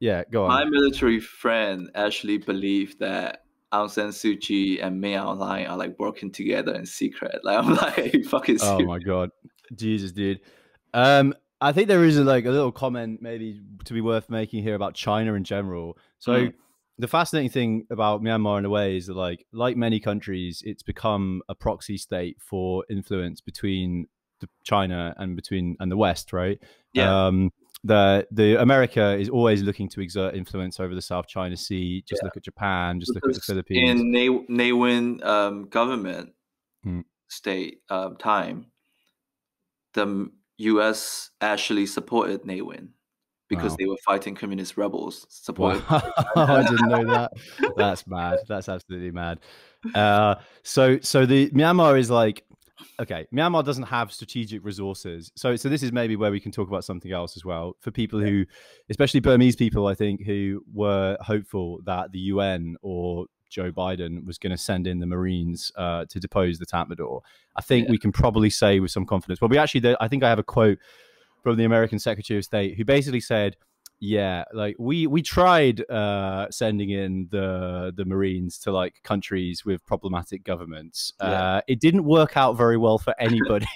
yeah, 0.00 0.22
go 0.30 0.44
on. 0.44 0.50
my 0.50 0.64
military 0.64 1.20
friend 1.20 1.90
actually 1.94 2.38
believed 2.38 3.00
that 3.00 3.42
Aung 3.72 3.90
San 3.90 4.08
Suu 4.08 4.40
Kyi 4.40 4.80
and 4.80 5.00
Min 5.00 5.18
Aung 5.18 5.38
Hlaing 5.38 5.68
are 5.68 5.76
like 5.76 5.98
working 5.98 6.30
together 6.30 6.74
in 6.74 6.86
secret. 6.86 7.40
Like 7.44 7.58
I'm 7.58 7.74
like, 7.74 8.24
fucking 8.26 8.58
Oh 8.62 8.80
my 8.84 8.98
god, 8.98 9.30
Jesus, 9.74 10.12
dude. 10.12 10.40
Um, 10.94 11.34
I 11.60 11.72
think 11.72 11.88
there 11.88 12.04
is 12.04 12.18
a, 12.18 12.24
like 12.24 12.44
a 12.44 12.50
little 12.50 12.72
comment 12.72 13.20
maybe 13.20 13.60
to 13.84 13.92
be 13.92 14.00
worth 14.00 14.30
making 14.30 14.62
here 14.62 14.74
about 14.74 14.94
China 14.94 15.34
in 15.34 15.44
general. 15.44 15.98
So 16.18 16.32
Mm. 16.32 16.52
the 16.98 17.08
fascinating 17.08 17.50
thing 17.50 17.86
about 17.90 18.22
Myanmar 18.22 18.58
in 18.58 18.64
a 18.64 18.70
way 18.70 18.96
is 18.96 19.06
that 19.06 19.14
like 19.14 19.46
like 19.52 19.76
many 19.76 20.00
countries, 20.00 20.62
it's 20.66 20.82
become 20.82 21.42
a 21.48 21.54
proxy 21.54 21.96
state 21.96 22.36
for 22.40 22.84
influence 22.90 23.40
between 23.40 24.08
the 24.40 24.48
China 24.64 25.14
and 25.18 25.36
between 25.36 25.76
and 25.80 25.90
the 25.90 25.96
West, 25.96 26.32
right? 26.32 26.58
Yeah. 26.92 27.26
Um, 27.26 27.52
the 27.84 28.26
the 28.32 28.60
America 28.60 29.16
is 29.16 29.28
always 29.28 29.62
looking 29.62 29.88
to 29.90 30.00
exert 30.00 30.34
influence 30.34 30.80
over 30.80 30.94
the 30.94 31.02
South 31.02 31.28
China 31.28 31.56
Sea. 31.56 32.02
Just 32.06 32.20
Yeah. 32.22 32.26
look 32.26 32.36
at 32.36 32.42
Japan. 32.42 32.98
Just 32.98 33.14
look 33.14 33.24
at 33.24 33.34
the 33.34 33.40
Philippines. 33.40 34.02
Ne 34.48 34.72
Win 34.72 35.22
um, 35.22 35.68
government 35.68 36.34
Hmm. 36.82 37.00
state 37.28 37.82
um, 37.90 38.16
time, 38.16 38.66
the 39.94 40.30
U.S. 40.58 41.30
actually 41.40 41.86
supported 41.86 42.44
Ne 42.44 42.60
Win 42.62 42.94
because 43.48 43.72
Wow. 43.72 43.76
they 43.78 43.86
were 43.86 43.96
fighting 44.04 44.34
communist 44.34 44.76
rebels. 44.76 45.26
Supported. 45.28 45.82
Wow, 45.90 46.02
I 46.36 46.62
didn't 46.68 46.88
know 46.88 47.04
that. 47.12 47.32
That's 47.76 48.06
mad. 48.06 48.38
That's 48.48 48.68
absolutely 48.68 49.10
mad. 49.10 49.40
Uh, 49.94 50.36
so, 50.62 50.98
so 51.00 51.24
the 51.26 51.50
Myanmar 51.50 51.98
is 51.98 52.10
like, 52.10 52.44
okay, 53.00 53.26
Myanmar 53.32 53.64
doesn't 53.64 53.84
have 53.84 54.12
strategic 54.12 54.64
resources. 54.64 55.30
So, 55.36 55.56
so 55.56 55.68
this 55.68 55.82
is 55.82 55.92
maybe 55.92 56.16
where 56.16 56.30
we 56.30 56.40
can 56.40 56.52
talk 56.52 56.68
about 56.68 56.84
something 56.84 57.12
else 57.12 57.36
as 57.36 57.44
well 57.44 57.76
for 57.80 57.90
people 57.90 58.20
who, 58.20 58.44
especially 58.90 59.20
Burmese 59.20 59.56
people, 59.56 59.86
I 59.86 59.94
think, 59.94 60.24
who 60.24 60.62
were 60.72 61.16
hopeful 61.20 61.80
that 61.86 62.12
the 62.12 62.18
UN 62.20 62.76
or 62.82 63.26
Joe 63.50 63.72
Biden 63.72 64.26
was 64.26 64.36
going 64.36 64.50
to 64.50 64.58
send 64.58 64.86
in 64.86 64.98
the 64.98 65.06
Marines 65.06 65.72
uh, 65.76 66.04
to 66.10 66.20
depose 66.20 66.58
the 66.58 66.66
Tatmadaw. 66.66 67.20
I 67.56 67.62
think 67.62 67.86
Yeah. 67.86 67.92
we 67.92 67.98
can 67.98 68.12
probably 68.12 68.50
say 68.50 68.78
with 68.78 68.90
some 68.90 69.06
confidence. 69.06 69.40
Well, 69.40 69.48
we 69.48 69.56
actually, 69.58 69.96
I 70.00 70.06
think 70.08 70.22
I 70.22 70.28
have 70.28 70.38
a 70.38 70.42
quote 70.44 70.78
from 71.48 71.56
the 71.56 71.64
American 71.64 71.98
Secretary 71.98 72.36
of 72.36 72.44
State 72.44 72.76
who 72.76 72.84
basically 72.84 73.20
said, 73.20 73.56
"Yeah, 74.00 74.44
like 74.52 74.76
we 74.78 75.06
we 75.06 75.22
tried 75.22 75.80
uh, 75.90 76.50
sending 76.50 76.90
in 76.90 77.28
the 77.30 77.90
the 77.96 78.04
Marines 78.04 78.58
to 78.60 78.70
like 78.70 79.02
countries 79.02 79.64
with 79.64 79.82
problematic 79.86 80.44
governments. 80.44 81.14
Yeah. 81.22 81.26
Uh, 81.26 81.60
it 81.66 81.80
didn't 81.80 82.04
work 82.04 82.36
out 82.36 82.58
very 82.58 82.76
well 82.76 82.98
for 82.98 83.14
anybody. 83.18 83.66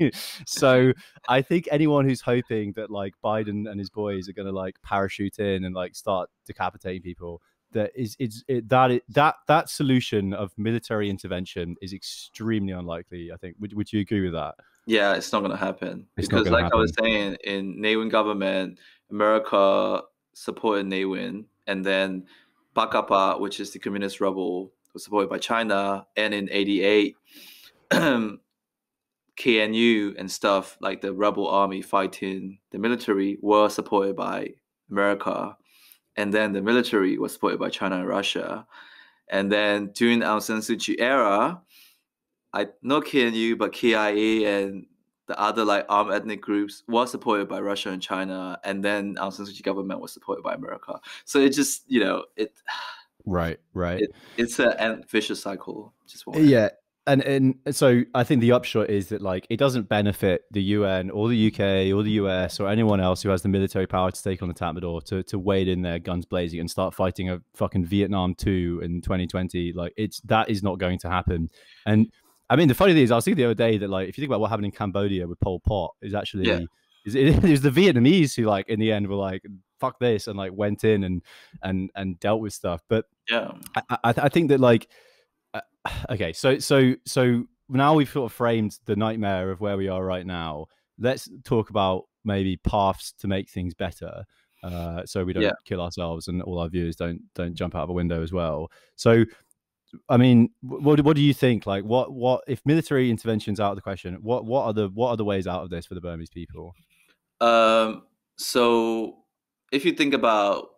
so 0.46 0.92
I 1.26 1.40
think 1.40 1.66
anyone 1.70 2.06
who's 2.06 2.20
hoping 2.20 2.72
that 2.72 2.90
like 2.90 3.14
Biden 3.24 3.70
and 3.70 3.78
his 3.78 3.88
boys 3.88 4.28
are 4.28 4.34
going 4.34 4.46
to 4.46 4.52
like 4.52 4.76
parachute 4.82 5.38
in 5.38 5.64
and 5.64 5.74
like 5.74 5.94
start 5.94 6.28
decapitating 6.46 7.00
people." 7.00 7.40
That 7.72 7.90
is, 7.96 8.16
it's 8.20 8.44
it, 8.46 8.68
that 8.68 8.90
it, 8.92 9.02
that 9.08 9.34
that 9.48 9.68
solution 9.68 10.32
of 10.32 10.52
military 10.56 11.10
intervention 11.10 11.74
is 11.82 11.92
extremely 11.92 12.72
unlikely. 12.72 13.32
I 13.32 13.36
think. 13.36 13.56
Would 13.60 13.72
would 13.72 13.92
you 13.92 14.00
agree 14.00 14.20
with 14.20 14.34
that? 14.34 14.56
Yeah, 14.86 15.14
it's 15.14 15.32
not 15.32 15.40
gonna 15.40 15.56
happen. 15.56 16.06
It's 16.16 16.28
because, 16.28 16.48
like 16.48 16.72
I 16.72 16.76
was 16.76 16.92
saying, 16.98 17.36
in 17.44 17.80
Ne 17.80 17.96
Win 17.96 18.10
government, 18.10 18.78
America 19.10 20.02
supported 20.34 20.86
Ne 20.86 21.04
Win, 21.06 21.46
and 21.66 21.84
then 21.84 22.26
Bakapa, 22.76 23.40
which 23.40 23.60
is 23.60 23.70
the 23.70 23.78
communist 23.78 24.20
rebel, 24.20 24.72
was 24.92 25.04
supported 25.04 25.30
by 25.30 25.38
China, 25.38 26.06
and 26.16 26.34
in 26.34 26.48
'88, 26.50 27.16
KNU 29.36 30.14
and 30.18 30.30
stuff 30.30 30.76
like 30.80 31.00
the 31.00 31.12
rebel 31.12 31.48
army 31.48 31.82
fighting 31.82 32.58
the 32.70 32.78
military 32.78 33.38
were 33.40 33.68
supported 33.68 34.16
by 34.16 34.50
America, 34.90 35.56
and 36.16 36.32
then 36.32 36.52
the 36.52 36.62
military 36.62 37.18
was 37.18 37.32
supported 37.32 37.58
by 37.58 37.70
China 37.70 37.96
and 37.96 38.08
Russia, 38.08 38.66
and 39.28 39.50
then 39.50 39.92
during 39.94 40.18
the 40.18 40.26
Aung 40.26 40.42
San 40.42 40.58
Suu 40.58 40.78
Kyi 40.78 41.00
era, 41.00 41.62
I 42.54 42.68
not 42.82 43.04
KNU 43.04 43.58
but 43.58 43.72
KIA 43.72 44.48
and 44.48 44.86
the 45.26 45.38
other 45.40 45.64
like 45.64 45.86
armed 45.88 46.12
ethnic 46.12 46.40
groups 46.40 46.82
was 46.88 47.10
supported 47.10 47.48
by 47.48 47.60
Russia 47.60 47.90
and 47.90 48.00
China, 48.00 48.58
and 48.64 48.84
then 48.84 49.16
Aung 49.16 49.32
San 49.32 49.46
Suu 49.46 49.52
Kyi 49.56 49.62
government 49.62 50.00
was 50.00 50.12
supported 50.12 50.42
by 50.42 50.54
America. 50.54 51.00
So 51.24 51.38
it 51.40 51.50
just 51.50 51.82
you 51.88 52.00
know 52.00 52.24
it 52.36 52.52
Right, 53.26 53.58
right. 53.72 54.00
It- 54.02 54.12
it's 54.36 54.58
a 54.58 54.78
an- 54.80 55.02
vicious 55.08 55.40
cycle. 55.42 55.94
Just 56.06 56.26
one. 56.26 56.46
yeah 56.46 56.68
and 57.06 57.20
and 57.22 57.54
so 57.70 58.00
i 58.14 58.24
think 58.24 58.40
the 58.40 58.50
upshot 58.52 58.88
is 58.88 59.08
that 59.10 59.20
like 59.20 59.46
it 59.50 59.58
doesn't 59.58 59.90
benefit 59.90 60.40
the 60.52 60.62
un 60.62 61.10
or 61.10 61.28
the 61.28 61.48
uk 61.48 61.60
or 61.60 62.02
the 62.02 62.12
us 62.12 62.58
or 62.58 62.66
anyone 62.66 62.98
else 62.98 63.20
who 63.22 63.28
has 63.28 63.42
the 63.42 63.48
military 63.48 63.86
power 63.86 64.10
to 64.10 64.22
take 64.22 64.40
on 64.40 64.48
the 64.48 64.54
tatmadaw 64.54 65.04
to, 65.04 65.22
to 65.22 65.38
wade 65.38 65.68
in 65.68 65.82
there 65.82 65.98
guns 65.98 66.24
blazing 66.24 66.60
and 66.60 66.70
start 66.70 66.94
fighting 66.94 67.28
a 67.28 67.38
fucking 67.54 67.84
vietnam 67.84 68.34
2 68.34 68.80
in 68.82 69.02
2020 69.02 69.74
like 69.74 69.92
it's 69.98 70.18
that 70.22 70.48
is 70.48 70.62
not 70.62 70.78
going 70.78 70.98
to 70.98 71.10
happen 71.10 71.50
and 71.84 72.10
i 72.50 72.56
mean 72.56 72.68
the 72.68 72.74
funny 72.74 72.92
thing 72.92 73.02
is 73.02 73.10
i 73.10 73.14
was 73.16 73.24
thinking 73.24 73.38
the 73.38 73.44
other 73.44 73.54
day 73.54 73.78
that 73.78 73.88
like 73.90 74.08
if 74.08 74.16
you 74.18 74.22
think 74.22 74.30
about 74.30 74.40
what 74.40 74.50
happened 74.50 74.66
in 74.66 74.72
cambodia 74.72 75.26
with 75.26 75.38
pol 75.40 75.60
pot 75.60 75.94
is 76.02 76.14
actually 76.14 76.46
Yeah. 76.46 76.60
is 77.06 77.14
it, 77.14 77.26
it 77.44 77.50
was 77.50 77.62
the 77.62 77.70
vietnamese 77.70 78.34
who 78.36 78.44
like 78.44 78.68
in 78.68 78.78
the 78.80 78.92
end 78.92 79.06
were 79.08 79.16
like 79.16 79.42
fuck 79.80 79.98
this 79.98 80.28
and 80.28 80.36
like 80.36 80.52
went 80.54 80.84
in 80.84 81.04
and 81.04 81.22
and 81.62 81.90
and 81.94 82.18
dealt 82.20 82.40
with 82.40 82.52
stuff 82.52 82.82
but 82.88 83.06
Yeah. 83.30 83.50
I, 83.76 83.82
I, 84.04 84.14
I 84.16 84.28
think 84.28 84.48
that 84.50 84.60
like 84.60 84.88
uh, 85.52 85.60
okay 86.10 86.32
so 86.32 86.58
so 86.58 86.94
so 87.04 87.44
now 87.68 87.94
we've 87.94 88.10
sort 88.10 88.30
of 88.30 88.36
framed 88.36 88.78
the 88.84 88.94
nightmare 88.96 89.50
of 89.50 89.60
where 89.60 89.76
we 89.76 89.88
are 89.88 90.04
right 90.04 90.26
now 90.26 90.66
let's 90.98 91.28
talk 91.44 91.70
about 91.70 92.04
maybe 92.24 92.56
paths 92.58 93.12
to 93.18 93.26
make 93.28 93.48
things 93.50 93.74
better 93.74 94.24
uh, 94.62 95.04
so 95.04 95.24
we 95.24 95.32
don't 95.34 95.42
Yeah. 95.42 95.52
kill 95.66 95.80
ourselves 95.82 96.28
and 96.28 96.40
all 96.42 96.58
our 96.58 96.68
viewers 96.68 96.96
don't 96.96 97.20
don't 97.34 97.54
jump 97.54 97.74
out 97.74 97.82
of 97.82 97.90
a 97.90 97.92
window 97.92 98.22
as 98.22 98.32
well 98.32 98.70
so 98.96 99.24
i 100.08 100.16
mean 100.16 100.48
wh- 100.60 100.82
what, 100.82 101.00
what 101.02 101.16
do 101.16 101.22
you 101.22 101.34
think 101.34 101.66
like 101.66 101.84
what 101.84 102.12
what 102.12 102.42
if 102.46 102.60
military 102.64 103.10
interventions 103.10 103.60
out 103.60 103.70
of 103.70 103.76
the 103.76 103.82
question 103.82 104.14
what 104.22 104.44
what 104.44 104.64
are 104.64 104.72
the 104.72 104.88
what 104.88 105.08
are 105.10 105.16
the 105.16 105.24
ways 105.24 105.46
out 105.46 105.62
of 105.62 105.70
this 105.70 105.86
for 105.86 105.94
the 105.94 106.00
burmese 106.00 106.30
people 106.30 106.74
Um, 107.40 108.02
so 108.36 109.18
if 109.72 109.84
you 109.84 109.92
think 109.92 110.14
about 110.14 110.68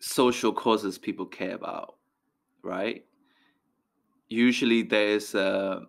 social 0.00 0.52
causes 0.52 0.98
people 0.98 1.26
care 1.26 1.54
about, 1.54 1.96
right? 2.62 3.04
Usually 4.28 4.82
there's 4.82 5.34
a, 5.34 5.82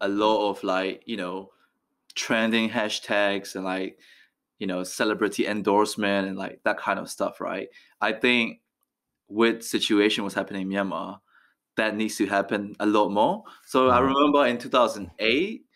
a 0.00 0.08
lot 0.08 0.50
of 0.50 0.62
like, 0.64 1.02
you 1.06 1.16
know, 1.16 1.50
trending 2.14 2.68
hashtags 2.70 3.54
and 3.54 3.64
like, 3.64 3.98
you 4.58 4.66
know, 4.66 4.84
celebrity 4.84 5.46
endorsement 5.46 6.28
and 6.28 6.36
like 6.36 6.60
that 6.64 6.78
kind 6.78 6.98
of 6.98 7.10
stuff, 7.10 7.40
right? 7.40 7.68
I 8.00 8.12
think 8.12 8.60
with 9.28 9.62
situation 9.64 10.24
was 10.24 10.34
happening 10.34 10.62
in 10.62 10.68
Myanmar, 10.68 11.20
that 11.76 11.96
needs 11.96 12.16
to 12.16 12.26
happen 12.26 12.74
a 12.80 12.86
lot 12.86 13.10
more. 13.10 13.44
So 13.66 13.90
I 13.90 13.98
Mhm. 13.98 14.08
remember 14.14 14.46
in 14.46 14.58
2008, 14.58 15.66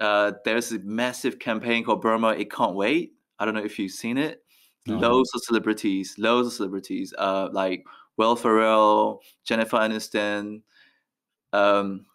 uh, 0.00 0.32
there's 0.44 0.72
a 0.72 0.78
massive 0.80 1.38
campaign 1.38 1.84
called 1.84 2.02
Burma 2.02 2.30
It 2.30 2.50
Can't 2.50 2.74
Wait. 2.76 3.14
I 3.38 3.44
don't 3.44 3.54
know 3.54 3.64
if 3.64 3.78
you've 3.78 3.92
seen 3.92 4.18
it. 4.18 4.44
No. 4.86 4.96
Loads 5.00 5.30
of 5.34 5.42
celebrities, 5.44 6.16
loads 6.18 6.48
of 6.48 6.54
celebrities, 6.54 7.14
uh, 7.18 7.48
like 7.52 7.84
Will 8.16 8.36
Ferrell, 8.36 9.22
Jennifer 9.44 9.76
Aniston, 9.78 10.62
um, 11.52 12.06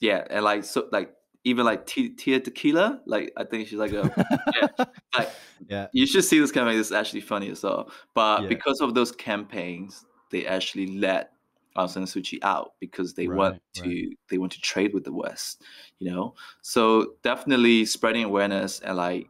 yeah, 0.00 0.24
and 0.30 0.44
like 0.44 0.64
so 0.64 0.88
like 0.92 1.14
even 1.44 1.64
like 1.64 1.86
Tila 1.86 2.42
Tequila. 2.44 3.00
Like 3.06 3.32
I 3.36 3.44
think 3.44 3.68
she's 3.68 3.78
like 3.78 3.92
a 3.92 4.10
yeah, 4.78 4.84
like 5.16 5.30
Yeah. 5.68 5.86
you 5.92 6.06
should 6.06 6.24
see 6.24 6.38
this 6.38 6.52
campaign. 6.52 6.78
It's 6.78 6.92
actually 6.92 7.20
funny 7.22 7.50
as 7.50 7.62
well. 7.62 7.90
But 8.14 8.42
Yeah. 8.42 8.48
because 8.48 8.80
of 8.80 8.94
those 8.94 9.12
campaigns, 9.12 10.04
they 10.30 10.46
actually 10.46 10.86
let 10.98 11.32
Aung 11.76 11.88
San 11.88 12.04
Suu 12.04 12.22
Kyi 12.22 12.38
out 12.42 12.74
because 12.80 13.14
they 13.14 13.26
want 13.28 13.60
to 13.74 13.82
right. 13.82 14.18
they 14.30 14.38
want 14.38 14.52
to 14.52 14.60
trade 14.60 14.92
with 14.94 15.04
the 15.04 15.12
West. 15.12 15.62
You 15.98 16.10
know, 16.10 16.34
so 16.60 17.14
definitely 17.22 17.84
spreading 17.86 18.24
awareness 18.24 18.80
and 18.80 18.96
like 18.96 19.28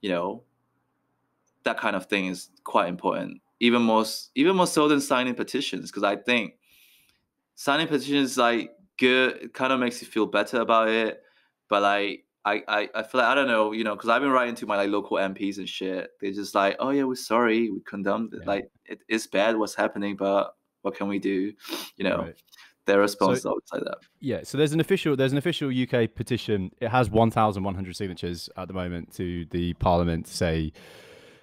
you 0.00 0.10
know 0.10 0.42
that 1.64 1.78
kind 1.78 1.94
of 1.94 2.06
thing 2.06 2.26
is 2.26 2.48
quite 2.64 2.88
important. 2.88 3.40
Even 3.60 3.82
more 3.82 4.04
even 4.34 4.56
more 4.56 4.66
so 4.66 4.88
than 4.88 5.00
signing 5.00 5.34
petitions 5.34 5.90
because 5.90 6.04
I 6.04 6.16
think 6.16 6.54
signing 7.54 7.88
petitions 7.88 8.38
like 8.38 8.70
good. 8.96 9.36
It 9.42 9.52
kind 9.54 9.72
of 9.72 9.80
makes 9.80 10.00
you 10.00 10.08
feel 10.08 10.26
better 10.26 10.60
about 10.60 10.88
it, 10.88 11.22
but 11.70 11.80
like. 11.82 12.24
I, 12.42 12.62
I, 12.68 12.88
I 12.94 13.02
feel 13.02 13.20
like 13.20 13.28
I 13.28 13.34
don't 13.34 13.48
know 13.48 13.72
you 13.72 13.84
know 13.84 13.94
because 13.94 14.08
I've 14.08 14.22
been 14.22 14.30
writing 14.30 14.54
to 14.54 14.66
my 14.66 14.74
like 14.78 14.88
local 14.88 15.18
MPs 15.18 15.58
and 15.58 15.68
shit. 15.68 16.08
They're 16.22 16.32
just 16.32 16.54
like, 16.54 16.74
oh 16.80 16.88
yeah, 16.88 17.02
we're 17.02 17.14
sorry, 17.14 17.70
we 17.70 17.80
condemned 17.86 18.32
it. 18.32 18.40
Yeah. 18.44 18.48
Like 18.48 18.70
it 18.86 19.00
is 19.10 19.26
bad 19.26 19.58
what's 19.58 19.74
happening, 19.74 20.16
but 20.16 20.54
what 20.80 20.94
can 20.96 21.06
we 21.06 21.18
do? 21.18 21.52
You 21.98 22.04
know, 22.04 22.16
Right. 22.22 22.34
their 22.86 22.98
response 23.00 23.40
is 23.40 23.44
always 23.44 23.64
like 23.74 23.84
that. 23.84 23.98
Yeah, 24.20 24.40
so 24.44 24.56
there's 24.56 24.72
an 24.72 24.80
official 24.80 25.16
there's 25.16 25.32
an 25.32 25.38
official 25.38 25.68
UK 25.68 26.14
petition. 26.14 26.70
It 26.80 26.88
has 26.88 27.10
1,100 27.10 27.94
signatures 27.94 28.48
at 28.56 28.68
the 28.68 28.74
moment 28.74 29.12
to 29.16 29.44
the 29.50 29.74
Parliament 29.74 30.24
to 30.24 30.32
say. 30.34 30.72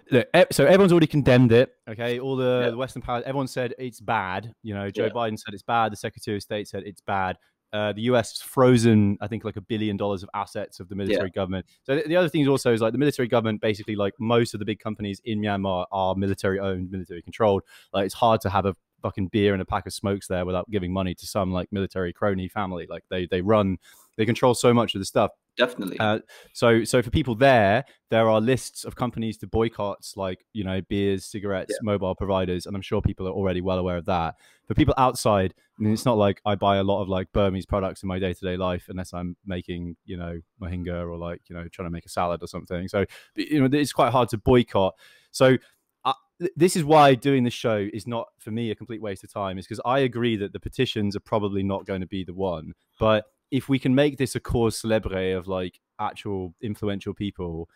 Look, 0.10 0.28
so 0.52 0.66
everyone's 0.66 0.94
already 0.94 1.06
condemned 1.06 1.52
it. 1.52 1.76
Okay, 1.88 2.20
all 2.20 2.36
the, 2.36 2.62
Yeah. 2.64 2.70
the 2.72 2.78
Western 2.78 3.04
powers, 3.04 3.22
everyone 3.28 3.48
said 3.48 3.76
it's 3.78 4.00
bad. 4.02 4.52
You 4.64 4.74
know, 4.74 4.90
Joe 4.90 5.04
Yeah. 5.06 5.10
Biden 5.12 5.38
said 5.38 5.54
it's 5.54 5.62
bad. 5.62 5.92
The 5.92 5.96
Secretary 5.98 6.38
of 6.38 6.42
State 6.42 6.68
said 6.68 6.84
it's 6.88 7.02
bad. 7.02 7.38
Uh, 7.74 7.92
the 7.92 8.04
US 8.04 8.42
frozen, 8.42 9.18
I 9.20 9.28
think, 9.28 9.44
like 9.44 9.58
a 9.58 9.62
billion 9.62 9.98
dollars 9.98 10.24
of 10.24 10.30
assets 10.34 10.80
of 10.80 10.88
the 10.88 10.96
military 10.96 11.30
government. 11.30 11.66
So 11.84 11.96
the, 11.96 12.08
the 12.08 12.16
other 12.16 12.30
thing 12.30 12.42
is 12.42 12.48
also 12.48 12.74
is 12.74 12.82
like 12.82 12.94
the 12.94 12.98
military 12.98 13.28
government, 13.28 13.62
basically, 13.62 13.96
like 13.96 14.14
most 14.20 14.54
of 14.54 14.60
the 14.60 14.66
big 14.66 14.80
companies 14.80 15.22
in 15.26 15.40
Myanmar 15.42 15.86
are 15.92 16.16
military 16.16 16.60
owned, 16.60 16.92
military 16.92 17.22
controlled. 17.22 17.64
Like 17.94 18.06
it's 18.06 18.14
hard 18.14 18.42
to 18.42 18.50
have 18.50 18.66
a 18.66 18.76
fucking 19.02 19.28
beer 19.28 19.54
and 19.54 19.62
a 19.62 19.66
pack 19.66 19.86
of 19.86 19.94
smokes 19.94 20.28
there 20.28 20.46
without 20.46 20.70
giving 20.70 20.92
money 20.92 21.14
to 21.16 21.28
some 21.28 21.52
like 21.52 21.72
military 21.72 22.14
crony 22.14 22.48
family. 22.48 22.88
Like 22.90 23.04
they 23.10 23.26
they 23.26 23.42
run, 23.42 23.78
they 24.16 24.26
control 24.26 24.54
so 24.54 24.74
much 24.74 24.96
of 24.96 25.00
the 25.00 25.06
stuff. 25.06 25.32
Definitely. 25.58 26.00
Uh, 26.00 26.20
so 26.54 26.84
so 26.84 27.02
for 27.02 27.10
people 27.10 27.34
there, 27.36 27.84
there 28.12 28.30
are 28.30 28.40
lists 28.40 28.86
of 28.86 28.96
companies 28.96 29.38
to 29.40 29.48
boycotts, 29.48 30.16
like 30.16 30.46
you 30.54 30.64
know 30.64 30.82
beers, 30.88 31.26
cigarettes, 31.26 31.72
Yeah. 31.74 31.84
mobile 31.84 32.14
providers, 32.16 32.66
and 32.68 32.76
I'm 32.76 32.82
sure 32.82 33.02
people 33.02 33.28
are 33.28 33.32
already 33.32 33.62
well 33.62 33.80
aware 33.80 33.98
of 33.98 34.06
that. 34.06 34.36
For 34.68 34.76
people 34.76 34.94
outside, 34.98 35.56
I 35.80 35.84
mean, 35.84 35.94
it's 35.94 36.06
not 36.06 36.18
like 36.18 36.42
I 36.46 36.56
buy 36.56 36.78
a 36.78 36.84
lot 36.84 37.02
of 37.02 37.10
like 37.10 37.32
Burmese 37.32 37.66
products 37.66 38.04
in 38.04 38.08
my 38.08 38.20
day 38.20 38.34
to 38.34 38.46
day 38.46 38.56
life 38.56 38.86
unless 38.90 39.14
I'm 39.14 39.36
making 39.46 39.96
you 40.06 40.18
know 40.18 40.40
mohinga 40.62 41.08
or 41.10 41.18
like 41.18 41.42
you 41.50 41.56
know 41.56 41.68
trying 41.72 41.88
to 41.88 41.92
make 41.92 42.06
a 42.06 42.10
salad 42.10 42.44
or 42.44 42.48
something. 42.48 42.88
So 42.88 43.06
you 43.36 43.60
know 43.68 43.78
it's 43.78 43.94
quite 43.94 44.12
hard 44.12 44.30
to 44.30 44.38
boycott. 44.38 44.94
So 45.32 45.58
uh, 46.06 46.14
this 46.56 46.76
is 46.76 46.84
why 46.84 47.16
doing 47.16 47.44
the 47.44 47.50
show 47.50 47.88
is 47.92 48.06
not 48.06 48.28
for 48.38 48.52
me 48.52 48.70
a 48.70 48.76
complete 48.76 49.02
waste 49.02 49.24
of 49.24 49.34
time 49.34 49.58
is 49.58 49.66
because 49.66 49.82
i 49.86 50.00
agree 50.00 50.36
that 50.38 50.54
the 50.54 50.60
petitions 50.60 51.16
are 51.16 51.20
probably 51.20 51.64
not 51.64 51.86
going 51.86 52.00
to 52.00 52.08
be 52.08 52.24
the 52.24 52.34
one 52.34 52.74
but 53.00 53.26
if 53.52 53.70
we 53.70 53.80
can 53.80 53.96
make 53.96 54.18
this 54.18 54.36
a 54.36 54.40
cause 54.40 54.78
celebre 54.78 55.36
of 55.38 55.48
like 55.48 55.80
actual 56.00 56.54
influential 56.62 57.14
people 57.14 57.70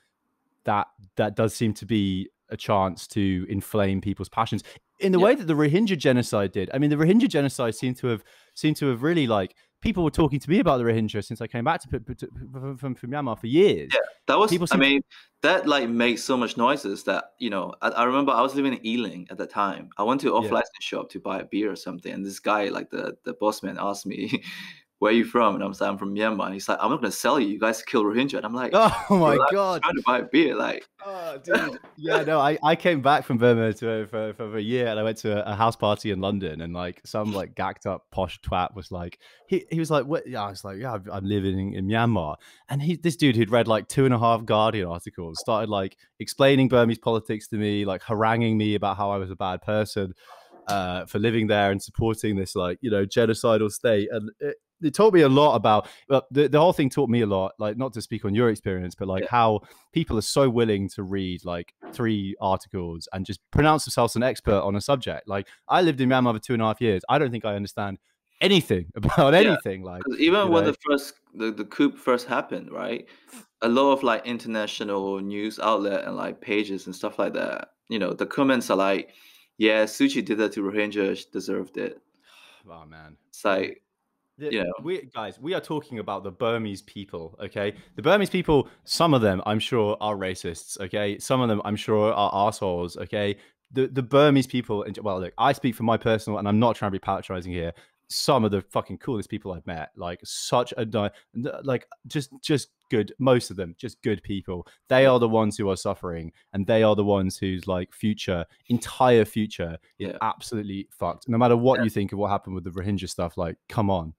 that 0.65 0.87
that 1.15 1.35
does 1.35 1.53
seem 1.55 1.73
to 1.73 1.85
be 1.85 2.29
a 2.49 2.57
chance 2.57 3.07
to 3.07 3.45
inflame 3.49 4.01
people's 4.01 4.29
passions 4.29 4.63
in 4.99 5.11
the 5.11 5.17
Yeah. 5.19 5.25
way 5.25 5.35
that 5.35 5.47
the 5.47 5.53
rohingya 5.55 5.97
genocide 5.97 6.51
did 6.51 6.69
i 6.73 6.77
mean 6.77 6.89
the 6.89 6.97
rohingya 6.97 7.29
genocide 7.29 7.73
seemed 7.75 7.97
to 7.97 8.07
have 8.07 8.23
seemed 8.53 8.75
to 8.77 8.87
have 8.87 9.01
really 9.01 9.25
like 9.25 9.55
people 9.81 10.03
were 10.03 10.11
talking 10.11 10.39
to 10.39 10.49
me 10.49 10.59
about 10.59 10.77
the 10.77 10.83
rohingya 10.83 11.23
since 11.23 11.41
i 11.41 11.47
came 11.47 11.63
back 11.63 11.81
to, 11.81 11.99
to 11.99 12.27
from, 12.51 12.77
from, 12.77 12.93
from 12.95 13.09
myanmar 13.09 13.39
for 13.39 13.47
years 13.47 13.89
Yeah. 13.93 13.99
That 14.27 14.37
was, 14.39 14.51
People 14.51 14.67
I 14.71 14.77
mean, 14.77 15.01
that 15.41 15.67
like 15.67 15.89
made 15.89 16.17
so 16.17 16.37
much 16.37 16.55
noises 16.55 17.03
that, 17.05 17.31
you 17.39 17.49
know, 17.49 17.73
I, 17.81 17.89
I 17.89 18.03
remember 18.03 18.31
I 18.31 18.41
was 18.41 18.55
living 18.55 18.71
in 18.73 18.85
Ealing 18.85 19.27
at 19.31 19.37
the 19.37 19.47
time. 19.47 19.89
I 19.97 20.03
went 20.03 20.21
to 20.21 20.33
off 20.35 20.45
Yeah. 20.45 20.53
license 20.53 20.83
shop 20.83 21.09
to 21.09 21.19
buy 21.19 21.39
a 21.39 21.43
beer 21.43 21.69
or 21.69 21.75
something. 21.75 22.13
And 22.13 22.23
this 22.25 22.39
guy, 22.39 22.65
like 22.69 22.91
the, 22.91 23.17
the 23.25 23.33
boss 23.33 23.61
man, 23.63 23.77
asked 23.79 24.05
me, 24.05 24.41
Where 25.01 25.11
are 25.11 25.15
you 25.15 25.25
from? 25.25 25.55
And 25.55 25.63
I'm 25.63 25.71
like, 25.71 25.81
I'm 25.81 25.97
from 25.97 26.13
Myanmar. 26.13 26.45
And 26.45 26.53
he's 26.53 26.69
like, 26.69 26.77
I'm 26.79 26.91
not 26.91 26.97
going 27.01 27.09
to 27.09 27.17
sell 27.17 27.39
you. 27.39 27.47
You 27.47 27.59
guys 27.59 27.81
kill 27.81 28.03
Rohingya. 28.03 28.35
And 28.35 28.45
I'm 28.45 28.53
like, 28.53 28.69
oh 28.75 28.93
my 29.09 29.17
"Well, 29.17 29.31
I'm 29.41 29.47
god 29.51 29.81
trying 29.81 29.95
to 29.95 30.03
buy 30.05 30.19
a 30.19 30.23
beer. 30.25 30.55
Like, 30.55 30.87
Oh, 31.03 31.39
dude. 31.43 31.79
Yeah, 31.97 32.21
no, 32.23 32.39
I, 32.39 32.59
I 32.61 32.75
came 32.75 33.01
back 33.01 33.25
from 33.25 33.39
Burma 33.39 33.73
to, 33.73 34.05
for, 34.05 34.33
for 34.33 34.55
a 34.55 34.61
year 34.61 34.85
and 34.85 34.99
I 34.99 35.03
went 35.03 35.17
to 35.17 35.43
a, 35.43 35.53
a 35.53 35.55
house 35.55 35.75
party 35.75 36.11
in 36.11 36.21
London 36.21 36.61
and 36.61 36.71
like 36.71 37.01
some 37.03 37.33
like 37.33 37.55
gacked 37.55 37.87
up 37.87 38.05
posh 38.11 38.39
twat 38.41 38.75
was 38.75 38.91
like, 38.91 39.17
he, 39.47 39.65
he 39.71 39.79
was 39.79 39.89
like, 39.89 40.05
what? 40.05 40.27
Yeah, 40.27 40.43
I 40.43 40.51
was 40.51 40.63
like, 40.63 40.77
yeah, 40.77 40.91
I'm- 40.91 41.09
I'm 41.11 41.25
living 41.25 41.73
in, 41.73 41.73
in 41.73 41.87
Myanmar. 41.87 42.35
And 42.69 42.79
he, 42.79 42.95
this 42.95 43.15
dude 43.15 43.35
who'd 43.35 43.49
read 43.49 43.67
like 43.67 43.87
two 43.87 44.05
and 44.05 44.13
a 44.13 44.19
half 44.19 44.45
Guardian 44.45 44.87
articles 44.87 45.39
started 45.39 45.67
like 45.71 45.97
explaining 46.19 46.67
Burmese 46.67 46.99
politics 46.99 47.47
to 47.47 47.55
me, 47.55 47.85
like 47.85 48.03
haranguing 48.03 48.55
me 48.55 48.75
about 48.75 48.97
how 48.97 49.09
I 49.09 49.17
was 49.17 49.31
a 49.31 49.35
bad 49.35 49.63
person 49.63 50.13
uh, 50.67 51.07
for 51.07 51.17
living 51.17 51.47
there 51.47 51.71
and 51.71 51.81
supporting 51.81 52.35
this 52.35 52.55
like, 52.55 52.77
you 52.81 52.91
know, 52.91 53.03
genocidal 53.07 53.71
state. 53.71 54.07
And 54.11 54.29
it, 54.39 54.57
it 54.81 54.93
taught 54.93 55.13
me 55.13 55.21
a 55.21 55.29
lot 55.29 55.55
about, 55.55 55.87
well, 56.09 56.25
the, 56.31 56.47
the 56.47 56.59
whole 56.59 56.73
thing 56.73 56.89
taught 56.89 57.09
me 57.09 57.21
a 57.21 57.25
lot, 57.25 57.53
like 57.59 57.77
not 57.77 57.93
to 57.93 58.01
speak 58.01 58.25
on 58.25 58.35
your 58.35 58.49
experience, 58.49 58.95
but 58.95 59.07
like 59.07 59.23
Yeah. 59.23 59.29
how 59.29 59.61
people 59.91 60.17
are 60.17 60.23
so 60.23 60.49
willing 60.49 60.89
to 60.89 61.03
read 61.03 61.45
like 61.45 61.73
three 61.93 62.35
articles 62.39 63.07
and 63.13 63.25
just 63.25 63.39
pronounce 63.51 63.85
themselves 63.85 64.15
an 64.15 64.23
expert 64.23 64.61
on 64.61 64.75
a 64.75 64.81
subject. 64.81 65.27
Like 65.27 65.47
I 65.67 65.81
lived 65.81 66.01
in 66.01 66.09
Myanmar 66.09 66.33
for 66.33 66.39
two 66.39 66.53
and 66.53 66.61
a 66.61 66.65
half 66.65 66.81
years. 66.81 67.03
I 67.09 67.19
don't 67.19 67.31
think 67.31 67.45
I 67.45 67.55
understand 67.55 67.99
anything 68.39 68.91
about 68.95 69.33
Yeah. 69.33 69.39
anything. 69.39 69.83
Like 69.83 70.03
even 70.17 70.49
when 70.49 70.63
know? 70.63 70.71
the 70.71 70.77
first, 70.85 71.13
the, 71.33 71.51
the 71.51 71.65
coup 71.65 71.95
first 71.95 72.27
happened, 72.27 72.71
right? 72.71 73.05
A 73.61 73.69
lot 73.69 73.91
of 73.91 74.03
like 74.03 74.25
international 74.25 75.19
news 75.19 75.59
outlet 75.59 76.05
and 76.05 76.15
like 76.15 76.41
pages 76.41 76.85
and 76.87 76.95
stuff 76.95 77.19
like 77.19 77.33
that, 77.33 77.69
you 77.89 77.99
know, 77.99 78.13
the 78.13 78.25
comments 78.25 78.69
are 78.69 78.77
like, 78.77 79.11
yeah, 79.57 79.83
Suu 79.83 80.11
Kyi 80.11 80.23
did 80.23 80.39
that 80.39 80.53
to 80.53 80.61
Rohingya, 80.61 81.15
she 81.15 81.25
deserved 81.31 81.77
it. 81.77 82.01
oh 82.69 82.85
man. 82.85 83.17
It's 83.29 83.45
like, 83.45 83.83
The- 84.41 84.51
you 84.51 84.63
know. 84.63 84.73
we 84.83 85.03
guys, 85.13 85.39
we 85.39 85.53
are 85.53 85.61
talking 85.61 85.99
about 85.99 86.23
the 86.23 86.31
Burmese 86.31 86.81
people, 86.81 87.37
okay? 87.41 87.73
The 87.95 88.01
Burmese 88.01 88.29
people, 88.29 88.67
some 88.83 89.13
of 89.13 89.21
them, 89.21 89.41
I'm 89.45 89.59
sure, 89.59 89.95
are 90.01 90.15
racists, 90.15 90.79
okay? 90.81 91.17
Some 91.19 91.41
of 91.41 91.47
them, 91.49 91.61
I'm 91.63 91.75
sure, 91.75 92.11
are 92.13 92.31
assholes, 92.47 92.97
okay? 92.97 93.37
The 93.71 93.87
the 93.87 94.03
Burmese 94.03 94.47
people, 94.47 94.83
well, 95.01 95.19
look, 95.21 95.33
I 95.37 95.53
speak 95.53 95.75
for 95.75 95.83
my 95.83 95.95
personal, 95.97 96.39
and 96.39 96.47
I'm 96.47 96.59
not 96.59 96.75
trying 96.75 96.89
to 96.91 96.95
be 96.95 96.99
patronizing 96.99 97.53
here. 97.53 97.71
Some 98.09 98.43
of 98.43 98.51
the 98.51 98.61
fucking 98.61 98.97
coolest 98.97 99.29
people 99.29 99.53
I've 99.53 99.65
met, 99.65 99.91
like 99.95 100.19
such 100.25 100.73
a 100.75 100.83
like 101.63 101.87
just 102.07 102.31
just 102.41 102.67
good. 102.89 103.13
Most 103.19 103.51
of 103.51 103.55
them, 103.55 103.73
just 103.77 104.01
good 104.01 104.21
people. 104.23 104.67
They 104.89 105.05
are 105.05 105.17
the 105.19 105.29
ones 105.29 105.55
who 105.57 105.69
are 105.69 105.77
suffering, 105.77 106.33
and 106.51 106.67
they 106.67 106.83
are 106.83 106.95
the 106.97 107.05
ones 107.05 107.37
whose 107.37 107.67
like 107.67 107.93
future, 107.93 108.45
entire 108.67 109.23
future, 109.23 109.77
is 109.99 110.09
Yeah. 110.09 110.17
absolutely 110.21 110.89
fucked. 110.91 111.29
No 111.29 111.37
matter 111.37 111.55
what 111.55 111.77
Yeah. 111.79 111.83
you 111.85 111.89
think 111.89 112.11
of 112.11 112.19
what 112.19 112.31
happened 112.31 112.55
with 112.55 112.65
the 112.65 112.71
Rohingya 112.71 113.07
stuff, 113.07 113.37
like, 113.37 113.55
come 113.69 113.89
on. 113.89 114.13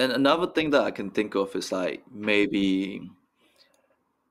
And 0.00 0.12
another 0.12 0.46
thing 0.46 0.70
that 0.70 0.82
I 0.82 0.90
can 0.90 1.10
think 1.10 1.34
of 1.36 1.54
is 1.54 1.70
like 1.72 2.02
maybe 2.10 3.02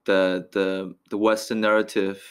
the 0.06 0.48
the 0.52 0.96
the 1.10 1.18
Western 1.18 1.62
narrative, 1.62 2.24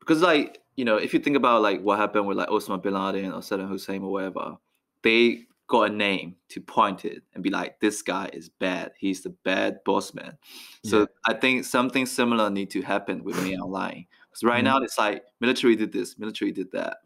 because 0.00 0.20
like 0.22 0.62
you 0.76 0.84
know 0.84 0.96
if 0.96 1.14
you 1.14 1.20
think 1.20 1.36
about 1.36 1.62
like 1.62 1.80
what 1.82 1.98
happened 1.98 2.26
with 2.26 2.36
like 2.36 2.48
Osama 2.48 2.82
bin 2.82 2.94
Laden 2.94 3.32
or 3.32 3.40
Saddam 3.40 3.68
Hussein 3.68 4.02
or 4.02 4.12
whatever, 4.12 4.56
they 5.02 5.46
got 5.68 5.90
a 5.90 5.94
name 5.94 6.36
to 6.48 6.60
point 6.60 7.04
it 7.04 7.22
and 7.34 7.42
be 7.42 7.50
like 7.50 7.80
this 7.80 8.02
guy 8.02 8.30
is 8.32 8.48
bad. 8.48 8.92
He's 8.98 9.22
the 9.22 9.30
bad 9.30 9.82
boss 9.84 10.14
man. 10.14 10.38
So 10.84 11.00
Yeah. 11.00 11.06
I 11.26 11.34
think 11.34 11.64
something 11.64 12.06
similar 12.06 12.50
need 12.50 12.70
to 12.70 12.82
happen 12.82 13.24
with 13.24 13.36
Min 13.42 13.58
Aung 13.58 13.70
Hlaing 13.70 14.06
because 14.30 14.44
right 14.44 14.60
Mhm. 14.60 14.64
now 14.64 14.78
it's 14.78 14.98
like 14.98 15.24
military 15.40 15.74
did 15.74 15.92
this, 15.92 16.18
military 16.18 16.52
did 16.52 16.70
that. 16.72 16.98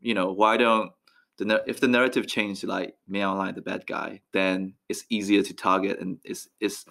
You 0.00 0.14
know 0.14 0.32
why 0.32 0.56
don't 0.58 0.92
the 1.38 1.62
if 1.66 1.80
the 1.80 1.88
narrative 1.88 2.26
changed 2.26 2.64
like 2.64 2.94
Min 3.06 3.22
Aung 3.22 3.36
Hlaing 3.36 3.54
the 3.54 3.62
bad 3.62 3.86
guy, 3.86 4.20
then 4.32 4.74
it's 4.88 5.04
easier 5.08 5.42
to 5.42 5.54
target 5.54 6.00
and 6.00 6.18
it's 6.24 6.48
it's 6.60 6.84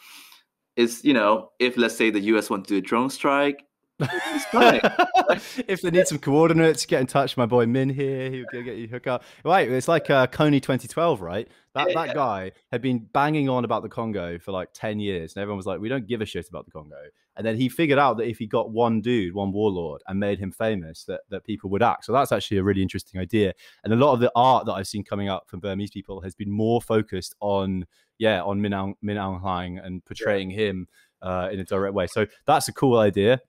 it's 0.76 1.04
you 1.04 1.14
know 1.14 1.50
if 1.60 1.78
let's 1.78 1.96
say 1.96 2.10
the 2.10 2.20
U.S. 2.32 2.50
want 2.50 2.66
to 2.66 2.74
do 2.74 2.78
a 2.78 2.82
drone 2.82 3.10
strike. 3.10 3.64
if 4.00 5.82
they 5.82 5.90
need 5.90 6.08
some 6.08 6.20
coordinates, 6.20 6.86
get 6.86 7.02
in 7.02 7.08
touch. 7.08 7.32
with 7.32 7.38
My 7.38 7.46
boy 7.48 7.66
Min 7.66 7.90
here, 7.90 8.30
he'll 8.30 8.64
get 8.64 8.76
you 8.76 8.88
hook 8.88 9.08
up. 9.08 9.24
Right, 9.44 9.68
it's 9.70 9.88
like 9.88 10.10
uh, 10.12 10.28
Kony 10.28 10.62
2012, 10.62 11.20
right? 11.20 11.48
That 11.74 11.90
Yeah, 11.90 11.94
that 11.96 12.08
yeah. 12.10 12.14
guy 12.14 12.52
had 12.72 12.82
been 12.82 13.00
banging 13.12 13.50
on 13.50 13.66
about 13.66 13.82
the 13.82 13.90
Congo 13.90 14.38
for 14.38 14.52
like 14.52 14.70
10 14.74 15.00
years, 15.00 15.36
and 15.36 15.42
everyone 15.42 15.58
was 15.58 15.66
like, 15.66 15.80
"We 15.80 15.90
don't 15.90 16.06
give 16.06 16.22
a 16.22 16.26
shit 16.26 16.48
about 16.48 16.66
the 16.66 16.72
Congo." 16.72 16.96
And 17.38 17.46
then 17.46 17.56
he 17.56 17.70
figured 17.70 17.98
out 17.98 18.18
that 18.18 18.28
if 18.28 18.38
he 18.38 18.46
got 18.46 18.72
one 18.72 19.02
dude, 19.02 19.34
one 19.34 19.52
warlord, 19.52 20.02
and 20.08 20.20
made 20.20 20.38
him 20.38 20.52
famous, 20.52 21.04
that 21.06 21.22
that 21.30 21.44
people 21.44 21.72
would 21.72 21.82
act. 21.82 22.06
So 22.06 22.14
that's 22.14 22.32
actually 22.32 22.58
a 22.58 22.64
really 22.64 22.84
interesting 22.84 23.20
idea. 23.20 23.54
And 23.84 23.94
a 23.94 23.96
lot 23.96 24.14
of 24.14 24.20
the 24.20 24.32
art 24.36 24.68
that 24.68 24.74
I've 24.74 24.88
seen 24.88 25.04
coming 25.04 25.28
up 25.28 25.50
from 25.50 25.60
Burmese 25.60 25.90
people 25.90 26.22
has 26.22 26.36
been 26.36 26.52
more 26.52 26.84
focused 26.84 27.34
on, 27.40 27.86
yeah, 28.20 28.44
on 28.44 28.62
Min 28.62 28.74
Aung, 28.74 28.94
Min 29.02 29.18
Aung 29.18 29.42
Hlaing 29.42 29.84
and 29.84 30.06
portraying 30.06 30.52
him 30.52 30.88
uh, 31.24 31.50
in 31.52 31.60
a 31.60 31.64
direct 31.64 31.96
way. 31.96 32.06
So 32.06 32.28
that's 32.46 32.68
a 32.68 32.74
cool 32.74 33.00
idea. 33.00 33.42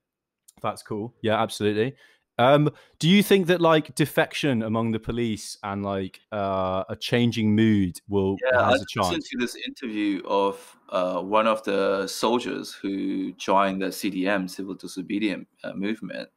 That's 0.63 0.83
cool. 0.83 1.15
Yeah, 1.23 1.41
absolutely. 1.41 1.95
Um, 2.39 2.71
do 3.01 3.09
you 3.09 3.23
think 3.23 3.49
that 3.49 3.61
like 3.61 3.95
defection 3.97 4.63
among 4.63 4.93
the 4.93 5.01
police 5.01 5.59
and 5.63 5.85
like 5.85 6.21
uh, 6.31 6.85
a 6.89 6.97
changing 6.97 7.55
mood 7.55 8.01
will 8.09 8.43
Yeah, 8.53 8.61
I 8.61 8.71
has 8.71 8.81
a 8.81 8.87
listened 8.95 9.25
chance? 9.25 9.29
to 9.31 9.39
this 9.39 9.57
interview 9.67 10.23
of 10.25 10.77
uh, 10.91 11.21
one 11.21 11.47
of 11.49 11.65
the 11.65 12.07
soldiers 12.07 12.73
who 12.73 13.33
joined 13.33 13.83
the 13.83 13.87
CDM, 13.87 14.49
civil 14.49 14.75
disobedience 14.75 15.49
uh, 15.65 15.73
movement. 15.73 16.29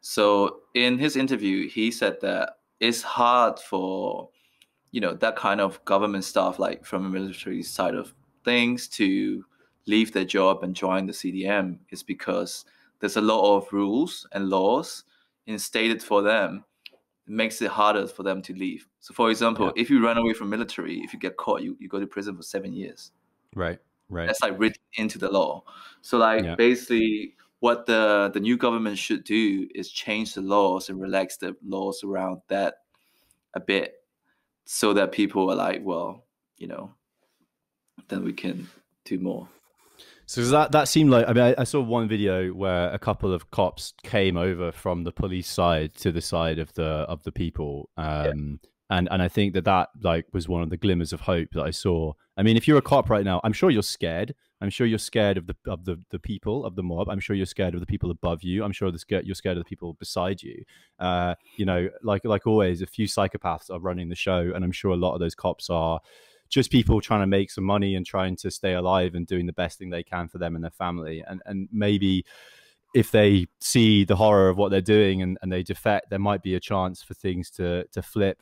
So 0.00 0.62
in 0.74 0.98
his 0.98 1.16
interview, 1.16 1.68
he 1.68 1.90
said 1.90 2.20
that 2.22 2.58
it's 2.80 3.02
hard 3.02 3.58
for 3.58 4.30
you 4.92 5.00
know 5.00 5.14
that 5.14 5.36
kind 5.36 5.60
of 5.60 5.84
government 5.84 6.24
staff, 6.24 6.58
like 6.58 6.84
from 6.86 7.06
a 7.06 7.10
military 7.10 7.62
side 7.62 7.94
of 7.94 8.14
things, 8.44 8.88
to 8.88 9.44
leave 9.86 10.12
their 10.12 10.24
job 10.24 10.62
and 10.64 10.74
join 10.74 11.06
the 11.06 11.12
CDM. 11.12 11.80
Is 11.90 12.02
because 12.02 12.64
there's 13.00 13.16
a 13.16 13.20
lot 13.20 13.56
of 13.56 13.72
rules 13.72 14.26
and 14.32 14.48
laws 14.48 15.04
instated 15.46 16.02
for 16.02 16.22
them. 16.22 16.64
It 17.26 17.32
makes 17.32 17.60
it 17.62 17.70
harder 17.70 18.06
for 18.06 18.22
them 18.22 18.42
to 18.42 18.54
leave. 18.54 18.88
So, 19.00 19.14
for 19.14 19.30
example, 19.30 19.66
Yeah. 19.66 19.82
if 19.82 19.90
you 19.90 20.04
run 20.04 20.16
away 20.18 20.32
from 20.32 20.48
military, 20.50 21.00
if 21.00 21.12
you 21.12 21.18
get 21.18 21.36
caught, 21.36 21.62
you, 21.62 21.76
you 21.80 21.88
go 21.88 22.00
to 22.00 22.06
prison 22.06 22.36
for 22.36 22.42
seven 22.42 22.72
years 22.72 23.12
Right, 23.54 23.78
right. 24.08 24.26
that's 24.26 24.42
like 24.42 24.58
written 24.58 24.82
into 24.94 25.18
the 25.18 25.30
law. 25.30 25.64
So 26.02 26.18
like 26.18 26.44
Yeah. 26.44 26.54
basically 26.56 27.34
what 27.60 27.86
the 27.86 28.30
the 28.34 28.40
new 28.40 28.56
government 28.56 28.98
should 28.98 29.24
do 29.24 29.66
is 29.74 29.90
change 29.90 30.34
the 30.34 30.42
laws 30.42 30.88
and 30.90 31.00
relax 31.00 31.36
the 31.38 31.56
laws 31.64 32.04
around 32.04 32.42
that 32.48 32.84
a 33.54 33.60
bit 33.60 34.04
so 34.64 34.92
that 34.94 35.10
people 35.12 35.50
are 35.50 35.56
like, 35.56 35.80
well, 35.84 36.24
you 36.58 36.66
know, 36.66 36.94
then 38.08 38.24
we 38.24 38.32
can 38.32 38.68
do 39.04 39.18
more. 39.18 39.48
So 40.26 40.42
that 40.42 40.72
that 40.72 40.88
seemed 40.88 41.10
like 41.10 41.28
I 41.28 41.32
mean 41.32 41.44
I, 41.44 41.54
I 41.58 41.64
saw 41.64 41.80
one 41.80 42.08
video 42.08 42.48
where 42.48 42.90
a 42.90 42.98
couple 42.98 43.32
of 43.32 43.50
cops 43.52 43.94
came 44.02 44.36
over 44.36 44.72
from 44.72 45.04
the 45.04 45.12
police 45.12 45.48
side 45.48 45.94
to 45.96 46.10
the 46.10 46.20
side 46.20 46.58
of 46.58 46.72
the 46.74 46.84
of 46.84 47.22
the 47.22 47.30
people, 47.30 47.90
um, 47.96 48.58
and 48.90 49.08
and 49.10 49.22
I 49.22 49.28
think 49.28 49.54
that 49.54 49.64
that 49.64 49.90
like 50.02 50.26
was 50.32 50.48
one 50.48 50.62
of 50.62 50.70
the 50.70 50.76
glimmers 50.76 51.12
of 51.12 51.20
hope 51.20 51.50
that 51.52 51.62
I 51.62 51.70
saw. 51.70 52.12
I 52.36 52.42
mean, 52.42 52.56
if 52.56 52.66
you're 52.66 52.76
a 52.76 52.82
cop 52.82 53.08
right 53.08 53.24
now, 53.24 53.40
I'm 53.44 53.52
sure 53.52 53.70
you're 53.70 53.82
scared. 53.82 54.34
I'm 54.60 54.70
sure 54.70 54.86
you're 54.86 54.98
scared 54.98 55.38
of 55.38 55.46
the 55.46 55.56
of 55.66 55.84
the 55.84 56.02
the 56.10 56.18
people 56.18 56.64
of 56.64 56.74
the 56.74 56.82
mob. 56.82 57.08
I'm 57.08 57.20
sure 57.20 57.36
you're 57.36 57.46
scared 57.46 57.74
of 57.74 57.80
the 57.80 57.86
people 57.86 58.10
above 58.10 58.42
you. 58.42 58.64
I'm 58.64 58.72
sure 58.72 58.90
you're 58.90 59.34
scared 59.34 59.56
of 59.56 59.64
the 59.64 59.68
people 59.68 59.94
beside 59.94 60.42
you. 60.42 60.64
Uh, 60.98 61.36
you 61.56 61.64
know, 61.64 61.88
like 62.02 62.24
like 62.24 62.48
always, 62.48 62.82
a 62.82 62.86
few 62.86 63.06
psychopaths 63.06 63.70
are 63.70 63.78
running 63.78 64.08
the 64.08 64.16
show, 64.16 64.50
and 64.54 64.64
I'm 64.64 64.72
sure 64.72 64.90
a 64.90 64.96
lot 64.96 65.14
of 65.14 65.20
those 65.20 65.36
cops 65.36 65.70
are 65.70 66.00
just 66.48 66.70
people 66.70 67.00
trying 67.00 67.20
to 67.20 67.26
make 67.26 67.50
some 67.50 67.64
money 67.64 67.94
and 67.94 68.04
trying 68.06 68.36
to 68.36 68.50
stay 68.50 68.74
alive 68.74 69.14
and 69.14 69.26
doing 69.26 69.46
the 69.46 69.52
best 69.52 69.78
thing 69.78 69.90
they 69.90 70.02
can 70.02 70.28
for 70.28 70.38
them 70.38 70.54
and 70.54 70.64
their 70.64 70.70
family. 70.70 71.22
And 71.26 71.42
and 71.46 71.68
maybe 71.72 72.24
if 72.94 73.10
they 73.10 73.46
see 73.60 74.04
the 74.04 74.16
horror 74.16 74.48
of 74.48 74.56
what 74.56 74.70
they're 74.70 74.80
doing 74.80 75.22
and, 75.22 75.36
and 75.42 75.52
they 75.52 75.62
defect, 75.62 76.08
there 76.10 76.18
might 76.18 76.42
be 76.42 76.54
a 76.54 76.60
chance 76.60 77.02
for 77.02 77.14
things 77.14 77.50
to 77.52 77.84
to 77.92 78.02
flip. 78.02 78.40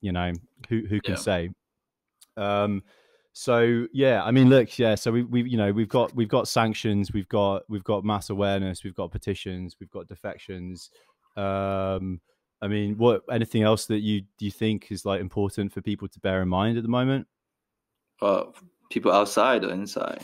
You 0.00 0.12
know, 0.12 0.32
who 0.68 0.82
who 0.88 1.00
can 1.00 1.14
Yeah. 1.14 1.20
say? 1.20 1.50
Um 2.36 2.82
so 3.32 3.86
yeah, 3.92 4.24
I 4.24 4.30
mean 4.32 4.48
look, 4.48 4.78
yeah, 4.78 4.94
so 4.96 5.12
we 5.12 5.22
we 5.22 5.42
you 5.48 5.56
know, 5.56 5.72
we've 5.72 5.88
got 5.88 6.14
we've 6.14 6.28
got 6.28 6.48
sanctions, 6.48 7.12
we've 7.12 7.28
got 7.28 7.62
we've 7.68 7.84
got 7.84 8.04
mass 8.04 8.30
awareness, 8.30 8.84
we've 8.84 8.94
got 8.96 9.10
petitions, 9.10 9.76
we've 9.80 9.90
got 9.90 10.06
defections. 10.08 10.90
Um 11.36 12.20
I 12.60 12.68
mean, 12.68 12.96
what 12.96 13.22
anything 13.30 13.62
else 13.62 13.86
that 13.86 14.00
you 14.00 14.22
do 14.36 14.44
you 14.44 14.50
think 14.50 14.90
is 14.90 15.04
like 15.04 15.20
important 15.20 15.72
for 15.72 15.80
people 15.80 16.08
to 16.08 16.20
bear 16.20 16.42
in 16.42 16.48
mind 16.48 16.76
at 16.76 16.82
the 16.82 16.88
moment? 16.88 17.26
Uh, 18.20 18.44
people 18.90 19.12
outside 19.12 19.64
or 19.64 19.70
inside. 19.70 20.22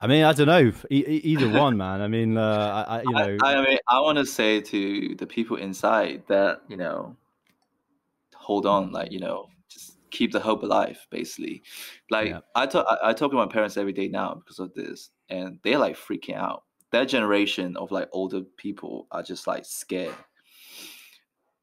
I 0.00 0.06
mean, 0.06 0.24
I 0.24 0.32
don't 0.32 0.46
know. 0.46 0.72
E- 0.90 1.20
either 1.24 1.48
one, 1.48 1.76
man. 1.76 2.00
I 2.00 2.08
mean, 2.08 2.36
uh, 2.36 2.84
I, 2.88 2.96
I, 2.98 3.02
you 3.02 3.10
know, 3.14 3.38
I, 3.42 3.54
I 3.56 3.66
mean, 3.66 3.78
I 3.88 4.00
want 4.00 4.18
to 4.18 4.26
say 4.26 4.60
to 4.60 5.14
the 5.14 5.26
people 5.26 5.56
inside 5.56 6.22
that 6.28 6.62
you 6.68 6.76
know, 6.76 7.16
hold 8.34 8.66
on, 8.66 8.92
like 8.92 9.12
you 9.12 9.20
know, 9.20 9.48
just 9.68 9.98
keep 10.10 10.32
the 10.32 10.40
hope 10.40 10.62
alive. 10.62 10.98
Basically, 11.10 11.62
like 12.10 12.28
Yeah. 12.28 12.40
I 12.54 12.66
talk, 12.66 12.86
I, 12.88 13.10
I 13.10 13.12
talk 13.12 13.30
to 13.30 13.36
my 13.36 13.46
parents 13.46 13.76
every 13.76 13.92
day 13.92 14.08
now 14.08 14.34
because 14.34 14.58
of 14.58 14.72
this, 14.74 15.10
and 15.28 15.58
they're 15.62 15.78
like 15.78 15.96
freaking 15.96 16.36
out. 16.36 16.64
That 16.92 17.04
generation 17.04 17.76
of 17.76 17.90
like 17.90 18.08
older 18.12 18.40
people 18.56 19.06
are 19.12 19.22
just 19.22 19.46
like 19.46 19.64
scared, 19.64 20.14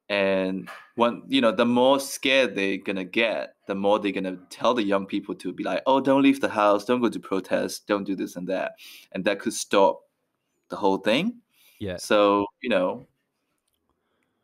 and 0.09 0.69
when 0.95 1.23
you 1.27 1.41
know, 1.41 1.51
the 1.51 1.65
more 1.65 1.99
scared 1.99 2.55
they're 2.55 2.77
gonna 2.77 3.03
get, 3.03 3.55
the 3.67 3.75
more 3.75 3.99
they're 3.99 4.11
gonna 4.11 4.37
tell 4.49 4.73
the 4.73 4.83
young 4.83 5.05
people 5.05 5.35
to 5.35 5.53
be 5.53 5.63
like, 5.63 5.81
"Oh, 5.85 5.99
don't 5.99 6.21
leave 6.23 6.41
the 6.41 6.49
house, 6.49 6.85
don't 6.85 7.01
go 7.01 7.09
to 7.09 7.19
protest, 7.19 7.87
don't 7.87 8.03
do 8.05 8.15
this 8.15 8.35
and 8.35 8.47
that," 8.47 8.73
and 9.11 9.23
that 9.25 9.39
could 9.39 9.53
stop 9.53 10.01
the 10.69 10.75
whole 10.75 10.97
thing. 10.97 11.41
yeah, 11.79 11.97
So, 11.97 12.45
you 12.61 12.69
know, 12.69 13.07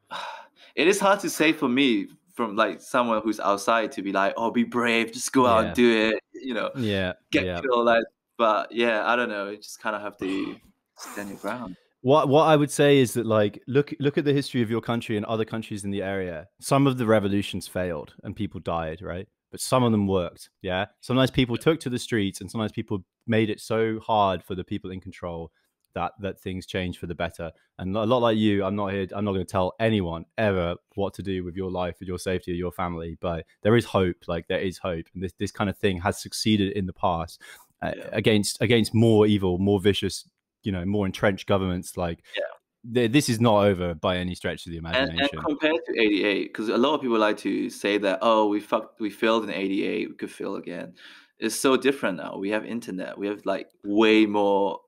it 0.75 0.87
is 0.87 0.99
hard 0.99 1.19
to 1.21 1.29
say 1.29 1.53
for 1.53 1.67
me 1.69 2.07
from 2.33 2.55
like 2.55 2.81
someone 2.81 3.21
who's 3.21 3.39
outside 3.39 3.91
to 3.93 4.01
be 4.01 4.11
like, 4.11 4.33
oh, 4.37 4.51
be 4.51 4.63
brave, 4.63 5.11
just 5.11 5.31
go 5.33 5.45
out 5.45 5.61
Yeah. 5.61 5.65
and 5.67 5.75
do 5.75 6.11
it, 6.15 6.23
you 6.33 6.53
know, 6.53 6.71
yeah, 6.75 7.13
get 7.31 7.45
yeah. 7.45 7.61
killed. 7.61 7.85
Like, 7.85 8.03
but 8.37 8.71
yeah, 8.71 9.05
I 9.05 9.15
don't 9.15 9.29
know. 9.29 9.49
You 9.49 9.57
just 9.57 9.79
kind 9.79 9.95
of 9.95 10.01
have 10.01 10.17
to 10.17 10.55
stand 10.97 11.29
your 11.29 11.37
ground. 11.37 11.75
What 12.03 12.27
what 12.27 12.43
I 12.43 12.57
would 12.57 12.69
say 12.69 12.97
is 12.97 13.13
that 13.13 13.25
like 13.25 13.63
look 13.65 13.93
look 13.99 14.17
at 14.17 14.25
the 14.25 14.33
history 14.33 14.61
of 14.61 14.69
your 14.69 14.81
country 14.81 15.15
and 15.15 15.25
other 15.25 15.45
countries 15.45 15.85
in 15.85 15.89
the 15.89 16.03
area. 16.03 16.47
Some 16.59 16.85
of 16.85 16.97
the 16.97 17.05
revolutions 17.05 17.65
failed 17.65 18.13
and 18.23 18.35
people 18.35 18.59
died, 18.59 19.01
right? 19.01 19.25
But 19.51 19.61
some 19.61 19.83
of 19.83 19.93
them 19.93 20.05
worked. 20.05 20.49
Yeah. 20.61 20.87
Sometimes 20.99 21.31
people 21.31 21.55
took 21.55 21.79
to 21.79 21.89
the 21.89 21.97
streets 21.97 22.41
and 22.41 22.51
sometimes 22.51 22.73
people 22.73 23.05
made 23.25 23.49
it 23.49 23.61
so 23.61 23.99
hard 24.01 24.43
for 24.43 24.53
the 24.53 24.65
people 24.65 24.91
in 24.91 24.99
control 24.99 25.49
that 25.95 26.11
that 26.19 26.41
things 26.41 26.65
changed 26.65 26.99
for 26.99 27.07
the 27.07 27.15
better. 27.15 27.51
And 27.79 27.95
a 27.95 28.03
lot 28.03 28.21
like 28.21 28.37
you, 28.37 28.65
I'm 28.65 28.75
not 28.75 28.91
here. 28.91 29.07
I'm 29.15 29.23
not 29.23 29.31
going 29.31 29.45
to 29.45 29.51
tell 29.51 29.73
anyone 29.79 30.25
ever 30.37 30.75
what 30.95 31.13
to 31.13 31.23
do 31.23 31.45
with 31.45 31.55
your 31.55 31.71
life, 31.71 31.95
with 32.01 32.09
your 32.09 32.19
safety, 32.19 32.51
or 32.51 32.55
your 32.55 32.73
family. 32.73 33.17
But 33.21 33.45
there 33.61 33.77
is 33.77 33.85
hope. 33.85 34.17
Like 34.27 34.47
there 34.49 34.59
is 34.59 34.77
hope, 34.77 35.05
and 35.13 35.23
this 35.23 35.33
this 35.39 35.51
kind 35.51 35.69
of 35.69 35.77
thing 35.77 36.01
has 36.01 36.21
succeeded 36.21 36.73
in 36.73 36.85
the 36.85 36.93
past 36.93 37.39
uh, 37.81 37.93
against 38.11 38.61
against 38.61 38.93
more 38.93 39.25
evil, 39.25 39.57
more 39.57 39.79
vicious, 39.79 40.27
you 40.63 40.71
know, 40.71 40.85
more 40.85 41.05
entrenched 41.05 41.47
governments. 41.47 41.97
Like 41.97 42.23
Yeah. 42.35 43.07
this 43.07 43.29
is 43.29 43.39
not 43.39 43.65
over 43.65 43.93
by 43.95 44.17
any 44.17 44.35
stretch 44.35 44.65
of 44.65 44.71
the 44.71 44.77
And, 44.77 44.87
imagination. 44.87 45.37
and 45.37 45.45
compared 45.45 45.81
to 45.87 45.99
88, 46.01 46.43
because 46.45 46.69
a 46.69 46.77
lot 46.77 46.95
of 46.95 47.01
people 47.01 47.17
like 47.17 47.37
to 47.39 47.69
say 47.69 47.97
that, 47.99 48.19
oh, 48.21 48.47
we 48.47 48.59
fucked, 48.59 48.99
we 48.99 49.09
failed 49.09 49.43
in 49.45 49.49
88, 49.51 50.09
we 50.09 50.15
could 50.15 50.31
fail 50.31 50.55
again. 50.55 50.93
It's 51.39 51.55
so 51.55 51.77
different 51.77 52.17
now. 52.17 52.37
We 52.37 52.49
have 52.49 52.65
internet. 52.65 53.17
We 53.17 53.27
have 53.27 53.45
like 53.45 53.67
way 53.83 54.25
more 54.25 54.79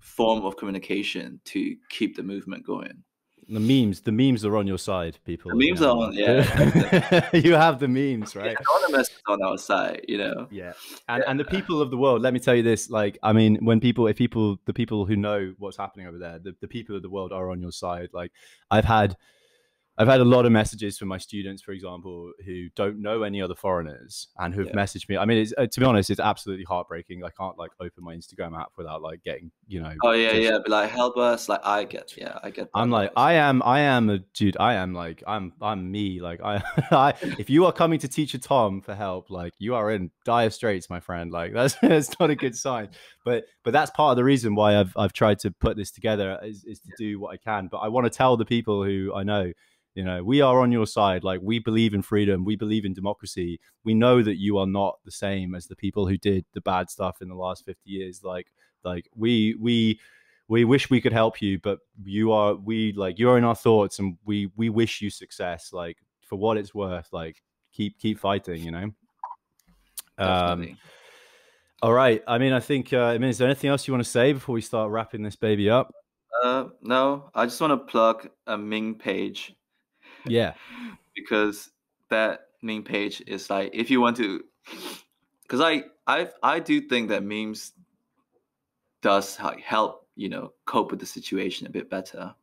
form 0.00 0.44
of 0.44 0.56
communication 0.56 1.40
to 1.46 1.76
keep 1.90 2.16
the 2.16 2.22
movement 2.22 2.64
going. 2.64 3.02
The 3.48 3.60
memes, 3.60 4.00
the 4.00 4.12
memes 4.12 4.44
are 4.44 4.56
on 4.56 4.66
your 4.66 4.78
side, 4.78 5.18
people. 5.24 5.50
The 5.50 5.56
memes 5.56 5.80
you 5.80 5.86
are 5.86 5.96
on- 5.96 6.12
yeah. 6.14 7.30
you 7.32 7.54
have 7.54 7.78
the 7.78 7.88
memes, 7.88 8.34
right? 8.34 8.56
Anonymous 8.58 9.08
is 9.08 9.22
on 9.26 9.42
our 9.42 9.56
side, 9.56 10.04
you 10.08 10.18
know. 10.18 10.48
Yeah. 10.50 10.72
And 11.08 11.24
and 11.26 11.38
the 11.38 11.44
people 11.44 11.80
of 11.80 11.90
the 11.90 11.96
world, 11.96 12.22
let 12.22 12.32
me 12.34 12.40
tell 12.40 12.54
you 12.54 12.62
this, 12.62 12.90
like 12.90 13.18
I 13.22 13.32
mean, 13.32 13.64
when 13.64 13.80
people 13.80 14.06
if 14.08 14.16
people 14.16 14.58
the 14.64 14.72
people 14.72 15.06
who 15.06 15.16
know 15.16 15.54
what's 15.58 15.76
happening 15.76 16.06
over 16.06 16.18
there, 16.18 16.38
the, 16.38 16.56
the 16.60 16.68
people 16.68 16.96
of 16.96 17.02
the 17.02 17.10
world 17.10 17.32
are 17.32 17.50
on 17.50 17.60
your 17.60 17.72
side. 17.72 18.08
Like 18.12 18.32
I've 18.70 18.84
had 18.84 19.16
I've 19.98 20.08
had 20.08 20.20
a 20.20 20.24
lot 20.24 20.44
of 20.44 20.52
messages 20.52 20.98
from 20.98 21.08
my 21.08 21.18
students, 21.18 21.62
for 21.62 21.72
example, 21.72 22.32
who 22.44 22.68
don't 22.76 23.00
know 23.00 23.22
any 23.22 23.40
other 23.40 23.54
foreigners 23.54 24.28
and 24.38 24.54
who've 24.54 24.66
Yeah. 24.66 24.72
messaged 24.74 25.08
me. 25.08 25.16
I 25.16 25.24
mean, 25.24 25.38
it's, 25.38 25.54
uh, 25.56 25.66
to 25.66 25.80
be 25.80 25.86
honest, 25.86 26.10
it's 26.10 26.20
absolutely 26.20 26.64
heartbreaking. 26.64 27.24
I 27.24 27.30
can't 27.30 27.56
like 27.58 27.70
open 27.80 28.04
my 28.04 28.14
Instagram 28.14 28.58
app 28.60 28.72
without 28.76 29.00
like 29.00 29.22
getting, 29.24 29.50
you 29.66 29.80
know. 29.80 29.92
Oh 30.04 30.12
yeah, 30.12 30.30
just- 30.32 30.42
yeah. 30.42 30.58
But 30.58 30.68
like, 30.70 30.90
help 30.90 31.16
us. 31.16 31.48
Like, 31.48 31.60
I 31.64 31.84
get. 31.84 32.14
Yeah, 32.16 32.38
I 32.42 32.50
get. 32.50 32.68
I'm 32.74 32.90
like. 32.90 33.10
I 33.16 33.34
am, 33.34 33.62
I 33.62 33.80
am 33.80 34.10
a 34.10 34.18
dude. 34.18 34.56
I 34.60 34.74
am 34.74 34.92
like, 34.92 35.22
I'm, 35.26 35.54
I'm 35.62 35.90
me. 35.90 36.20
Like, 36.20 36.40
I, 36.42 36.62
I, 36.90 37.14
if 37.38 37.48
you 37.48 37.64
are 37.64 37.72
coming 37.72 37.98
to 38.00 38.08
teacher 38.08 38.38
Tom 38.38 38.82
for 38.82 38.94
help, 38.94 39.30
like, 39.30 39.54
you 39.58 39.74
are 39.74 39.90
in 39.90 40.10
dire 40.24 40.50
straits, 40.50 40.90
my 40.90 41.00
friend. 41.00 41.30
Like, 41.32 41.52
that's, 41.54 41.74
that's 41.76 42.20
not 42.20 42.28
a 42.30 42.34
good 42.36 42.54
sign. 42.56 42.90
But, 43.24 43.44
but 43.64 43.72
that's 43.72 43.90
part 43.92 44.10
of 44.12 44.16
the 44.16 44.24
reason 44.24 44.54
why 44.54 44.78
I've, 44.78 44.92
I've 44.96 45.12
tried 45.14 45.38
to 45.40 45.50
put 45.50 45.76
this 45.76 45.90
together 45.90 46.38
is, 46.42 46.64
is 46.64 46.80
to 46.80 46.90
do 46.98 47.18
what 47.18 47.32
I 47.32 47.38
can. 47.38 47.68
But 47.68 47.78
I 47.78 47.88
want 47.88 48.04
to 48.04 48.10
tell 48.10 48.36
the 48.36 48.44
people 48.44 48.84
who 48.84 49.12
I 49.14 49.22
know, 49.22 49.52
you 49.96 50.04
know, 50.04 50.22
we 50.22 50.42
are 50.42 50.60
on 50.60 50.70
your 50.70 50.86
side. 50.86 51.24
Like, 51.24 51.40
we 51.42 51.58
believe 51.58 51.94
in 51.94 52.02
freedom. 52.02 52.44
We 52.44 52.54
believe 52.54 52.84
in 52.84 52.92
democracy. 52.92 53.58
We 53.82 53.94
know 53.94 54.22
that 54.22 54.36
you 54.36 54.58
are 54.58 54.66
not 54.66 54.98
the 55.04 55.10
same 55.10 55.54
as 55.54 55.66
the 55.66 55.74
people 55.74 56.06
who 56.06 56.18
did 56.18 56.44
the 56.52 56.60
bad 56.60 56.90
stuff 56.90 57.22
in 57.22 57.28
the 57.28 57.34
last 57.34 57.64
50 57.64 57.90
years. 57.90 58.22
Like, 58.22 58.48
like 58.84 59.08
we, 59.16 59.56
we, 59.58 59.98
we 60.48 60.64
wish 60.64 60.90
we 60.90 61.00
could 61.00 61.12
help 61.12 61.42
you 61.42 61.58
but 61.58 61.80
you 62.04 62.30
are 62.30 62.54
we 62.54 62.92
like 62.92 63.18
you're 63.18 63.36
in 63.36 63.42
our 63.42 63.56
thoughts 63.56 63.98
and 63.98 64.16
we 64.24 64.48
we 64.54 64.68
wish 64.68 65.02
you 65.02 65.10
success 65.10 65.72
like 65.72 65.96
for 66.20 66.36
what 66.36 66.56
it's 66.56 66.72
worth 66.72 67.08
like 67.10 67.42
keep 67.72 67.98
keep 67.98 68.16
fighting 68.16 68.62
you 68.62 68.70
know 68.70 68.84
um 70.18 70.60
Definitely. 70.60 70.76
all 71.82 71.92
right 71.92 72.22
i 72.28 72.38
mean 72.38 72.52
i 72.52 72.60
think 72.60 72.92
uh 72.92 73.06
i 73.06 73.18
mean 73.18 73.28
is 73.28 73.38
there 73.38 73.48
anything 73.48 73.70
else 73.70 73.88
you 73.88 73.92
want 73.92 74.04
to 74.04 74.08
say 74.08 74.32
before 74.32 74.52
we 74.52 74.60
start 74.60 74.92
wrapping 74.92 75.24
this 75.24 75.34
baby 75.34 75.68
up 75.68 75.92
uh, 76.42 76.66
no, 76.82 77.30
I 77.34 77.46
just 77.46 77.60
want 77.60 77.72
to 77.72 77.90
plug 77.90 78.28
a 78.46 78.58
Ming 78.58 78.94
page 78.94 79.54
yeah 80.28 80.54
because 81.14 81.70
that 82.10 82.48
meme 82.62 82.82
page 82.82 83.22
is 83.26 83.50
like 83.50 83.70
if 83.74 83.90
you 83.90 84.00
want 84.00 84.16
to 84.16 84.42
because 85.42 85.60
i 85.60 85.82
i 86.06 86.28
i 86.42 86.58
do 86.58 86.80
think 86.80 87.08
that 87.08 87.22
memes 87.22 87.72
does 89.02 89.36
help 89.36 90.06
you 90.16 90.28
know 90.28 90.52
cope 90.64 90.90
with 90.90 91.00
the 91.00 91.06
situation 91.06 91.66
a 91.66 91.70
bit 91.70 91.88
better 91.90 92.34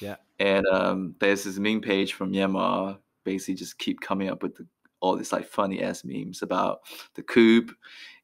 Yeah. 0.00 0.16
And 0.40 0.64
um, 0.66 1.16
there's 1.18 1.42
this 1.42 1.58
meme 1.58 1.80
page 1.80 2.12
from 2.14 2.32
Myanmar, 2.32 2.98
basically 3.24 3.54
just 3.56 3.78
keep 3.78 4.00
coming 4.00 4.28
up 4.30 4.42
with 4.44 4.54
the, 4.54 4.64
all 5.00 5.16
these 5.16 5.32
like 5.32 5.44
funny 5.44 5.82
ass 5.82 6.04
memes 6.04 6.42
about 6.42 6.82
the 7.14 7.22
coup. 7.22 7.66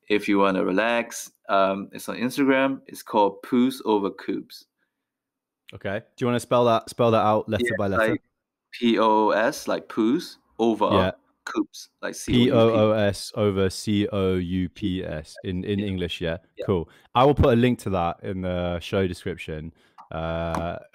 If 0.08 0.28
you 0.28 0.38
want 0.38 0.56
to 0.56 0.64
relax, 0.64 1.32
um, 1.48 1.88
it's 1.92 2.08
on 2.08 2.16
Instagram. 2.16 2.80
It's 2.86 3.02
called 3.02 3.42
Poos 3.42 3.80
Over 3.84 4.10
Coups. 4.10 4.66
Okay. 5.74 5.98
Do 6.16 6.24
you 6.24 6.26
want 6.28 6.36
to 6.36 6.46
spell 6.46 6.64
that 6.66 6.88
spell 6.90 7.10
that 7.10 7.24
out 7.26 7.48
letter 7.48 7.64
Yeah, 7.64 7.76
by 7.76 7.88
letter? 7.88 8.12
like 8.12 8.22
P 8.78 8.98
O 8.98 9.28
O 9.28 9.30
S, 9.30 9.68
like 9.68 9.88
poos 9.88 10.36
over 10.58 10.88
Yeah. 10.92 11.10
coops, 11.44 11.90
like 12.02 12.14
C 12.14 12.32
P 12.32 12.50
O 12.52 12.58
O 12.58 12.66
U 12.66 12.72
P. 12.72 12.78
O 12.78 12.90
S 12.92 13.32
over 13.34 13.70
C 13.70 14.08
O 14.08 14.34
U 14.36 14.68
P 14.68 15.04
S 15.04 15.34
in 15.44 15.64
in 15.64 15.78
Yeah. 15.78 15.86
English. 15.86 16.20
Yeah? 16.20 16.38
Yeah. 16.56 16.64
cool. 16.66 16.88
I 17.14 17.24
will 17.24 17.34
put 17.34 17.52
a 17.52 17.56
link 17.56 17.78
to 17.80 17.90
that 17.90 18.18
in 18.22 18.42
the 18.42 18.78
show 18.80 19.06
description. 19.06 19.72
Uh, 20.12 20.76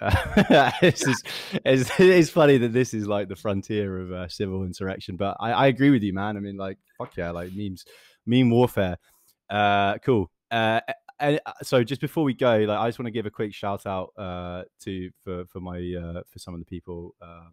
it's, 0.82 1.04
just, 1.04 1.26
it's 1.64 1.90
it's 2.00 2.30
funny 2.30 2.56
that 2.58 2.72
this 2.72 2.94
is 2.94 3.06
like 3.06 3.28
the 3.28 3.36
frontier 3.36 3.98
of 3.98 4.12
uh, 4.12 4.28
civil 4.28 4.62
insurrection, 4.64 5.16
but 5.16 5.36
I, 5.40 5.52
I 5.52 5.66
agree 5.66 5.90
with 5.90 6.02
you, 6.02 6.14
man. 6.14 6.36
I 6.36 6.40
mean, 6.40 6.56
like 6.56 6.78
fuck 6.96 7.16
yeah, 7.16 7.30
like 7.30 7.52
memes, 7.54 7.84
meme 8.24 8.50
warfare. 8.50 8.96
Uh, 9.50 9.98
cool. 9.98 10.30
Uh, 10.50 10.80
and 11.20 11.40
uh, 11.46 11.52
so 11.62 11.84
just 11.84 12.00
before 12.00 12.24
we 12.24 12.34
go, 12.34 12.56
like 12.58 12.78
I 12.78 12.88
just 12.88 12.98
want 12.98 13.06
to 13.06 13.12
give 13.12 13.26
a 13.26 13.30
quick 13.30 13.54
shout 13.54 13.86
out 13.86 14.12
uh, 14.16 14.64
to 14.80 15.10
for 15.22 15.44
for 15.46 15.60
my 15.60 15.76
uh, 15.78 16.22
for 16.28 16.38
some 16.38 16.54
of 16.54 16.60
the 16.60 16.66
people 16.66 17.14
um, 17.22 17.52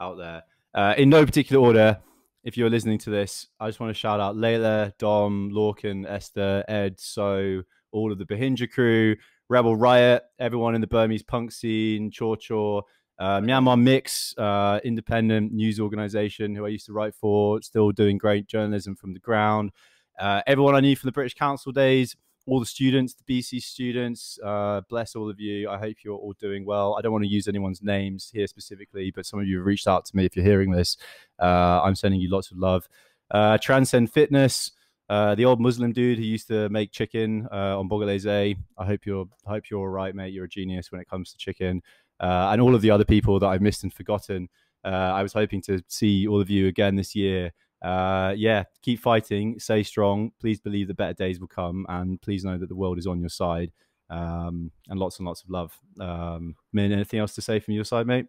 out 0.00 0.18
there 0.18 0.42
uh, 0.74 0.94
in 0.96 1.08
no 1.08 1.24
particular 1.24 1.64
order. 1.64 1.98
If 2.44 2.56
you're 2.56 2.70
listening 2.70 2.98
to 3.00 3.10
this, 3.10 3.48
I 3.60 3.68
just 3.68 3.80
want 3.80 3.90
to 3.90 3.98
shout 3.98 4.20
out 4.20 4.36
Layla, 4.36 4.96
Dom, 4.98 5.50
Lorcan, 5.52 6.08
Esther, 6.08 6.64
Ed, 6.68 6.98
So, 6.98 7.62
all 7.90 8.12
of 8.12 8.18
the 8.18 8.24
Bahinja 8.24 8.70
crew, 8.70 9.16
Rebel 9.48 9.76
Riot, 9.76 10.22
everyone 10.38 10.74
in 10.74 10.80
the 10.80 10.86
Burmese 10.86 11.22
punk 11.22 11.52
scene, 11.52 12.10
Chaw 12.10 12.36
Chaw, 12.36 12.82
uh, 13.18 13.40
Myanmar 13.40 13.78
Mix, 13.78 14.36
uh, 14.38 14.78
independent 14.84 15.52
news 15.52 15.80
organization 15.80 16.54
who 16.54 16.64
I 16.64 16.68
used 16.68 16.86
to 16.86 16.92
write 16.92 17.14
for, 17.14 17.60
still 17.62 17.90
doing 17.90 18.18
great 18.18 18.46
journalism 18.46 18.94
from 18.94 19.12
the 19.12 19.20
ground. 19.20 19.72
Uh, 20.18 20.42
everyone 20.46 20.74
I 20.74 20.80
knew 20.80 20.96
from 20.96 21.08
the 21.08 21.12
British 21.12 21.34
Council 21.34 21.72
days, 21.72 22.16
all 22.48 22.60
the 22.60 22.66
students, 22.66 23.14
the 23.14 23.40
BC 23.40 23.62
students, 23.62 24.38
uh, 24.42 24.80
bless 24.88 25.14
all 25.14 25.28
of 25.28 25.38
you. 25.38 25.68
I 25.68 25.76
hope 25.78 25.96
you're 26.02 26.16
all 26.16 26.32
doing 26.40 26.64
well. 26.64 26.96
I 26.98 27.02
don't 27.02 27.12
want 27.12 27.24
to 27.24 27.30
use 27.30 27.46
anyone's 27.46 27.82
names 27.82 28.30
here 28.32 28.46
specifically, 28.46 29.12
but 29.14 29.26
some 29.26 29.38
of 29.38 29.46
you 29.46 29.58
have 29.58 29.66
reached 29.66 29.86
out 29.86 30.06
to 30.06 30.16
me. 30.16 30.24
If 30.24 30.34
you're 30.34 30.44
hearing 30.44 30.70
this, 30.70 30.96
uh, 31.40 31.82
I'm 31.82 31.94
sending 31.94 32.20
you 32.20 32.30
lots 32.30 32.50
of 32.50 32.56
love. 32.56 32.88
Uh, 33.30 33.58
Transcend 33.58 34.10
Fitness, 34.10 34.72
uh, 35.10 35.34
the 35.34 35.44
old 35.44 35.60
Muslim 35.60 35.92
dude 35.92 36.18
who 36.18 36.24
used 36.24 36.48
to 36.48 36.70
make 36.70 36.90
chicken 36.90 37.46
uh, 37.52 37.78
on 37.78 37.86
Bogolese. 37.86 38.56
I 38.78 38.84
hope 38.84 39.04
you're 39.04 39.26
I 39.46 39.50
hope 39.50 39.68
you're 39.70 39.80
all 39.80 39.88
right, 39.88 40.14
mate. 40.14 40.32
You're 40.32 40.46
a 40.46 40.48
genius 40.48 40.90
when 40.90 41.02
it 41.02 41.08
comes 41.08 41.30
to 41.32 41.36
chicken, 41.36 41.82
uh, 42.18 42.48
and 42.50 42.62
all 42.62 42.74
of 42.74 42.80
the 42.80 42.90
other 42.90 43.04
people 43.04 43.38
that 43.40 43.46
I've 43.46 43.62
missed 43.62 43.82
and 43.82 43.92
forgotten. 43.92 44.48
I 44.84 45.22
was 45.22 45.34
hoping 45.34 45.60
to 45.62 45.82
see 45.88 46.26
all 46.26 46.40
of 46.40 46.48
you 46.48 46.66
again 46.66 46.96
this 46.96 47.14
year. 47.14 47.52
Uh, 47.80 48.34
yeah, 48.36 48.64
keep 48.82 49.00
fighting, 49.00 49.58
stay 49.60 49.82
strong. 49.82 50.32
Please 50.40 50.60
believe 50.60 50.88
that 50.88 50.96
better 50.96 51.14
days 51.14 51.40
will 51.40 51.46
come, 51.48 51.86
and 51.88 52.20
please 52.20 52.44
know 52.44 52.58
that 52.58 52.68
the 52.68 52.74
world 52.74 52.98
is 52.98 53.06
on 53.06 53.20
your 53.20 53.28
side. 53.28 53.72
Um, 54.10 54.70
and 54.88 54.98
lots 54.98 55.18
and 55.18 55.26
lots 55.26 55.42
of 55.42 55.50
love. 55.50 55.78
Um, 56.00 56.56
Min, 56.72 56.92
anything 56.92 57.20
else 57.20 57.34
to 57.34 57.42
say 57.42 57.60
from 57.60 57.74
your 57.74 57.84
side, 57.84 58.06
mate? 58.06 58.26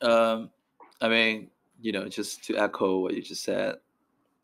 Um, 0.00 0.50
I 1.00 1.08
mean, 1.08 1.50
you 1.80 1.92
know, 1.92 2.08
just 2.08 2.42
to 2.44 2.56
echo 2.56 3.00
what 3.00 3.14
you 3.14 3.22
just 3.22 3.42
said, 3.44 3.76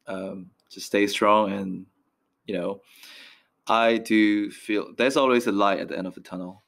um, 0.06 0.50
just 0.70 0.86
stay 0.86 1.06
strong, 1.06 1.52
and 1.52 1.86
you 2.46 2.54
know, 2.54 2.82
I 3.66 3.98
do 3.98 4.50
feel 4.50 4.92
there's 4.96 5.16
always 5.16 5.46
a 5.46 5.52
light 5.52 5.80
at 5.80 5.88
the 5.88 5.98
end 5.98 6.06
of 6.06 6.14
the 6.14 6.20
tunnel. 6.20 6.62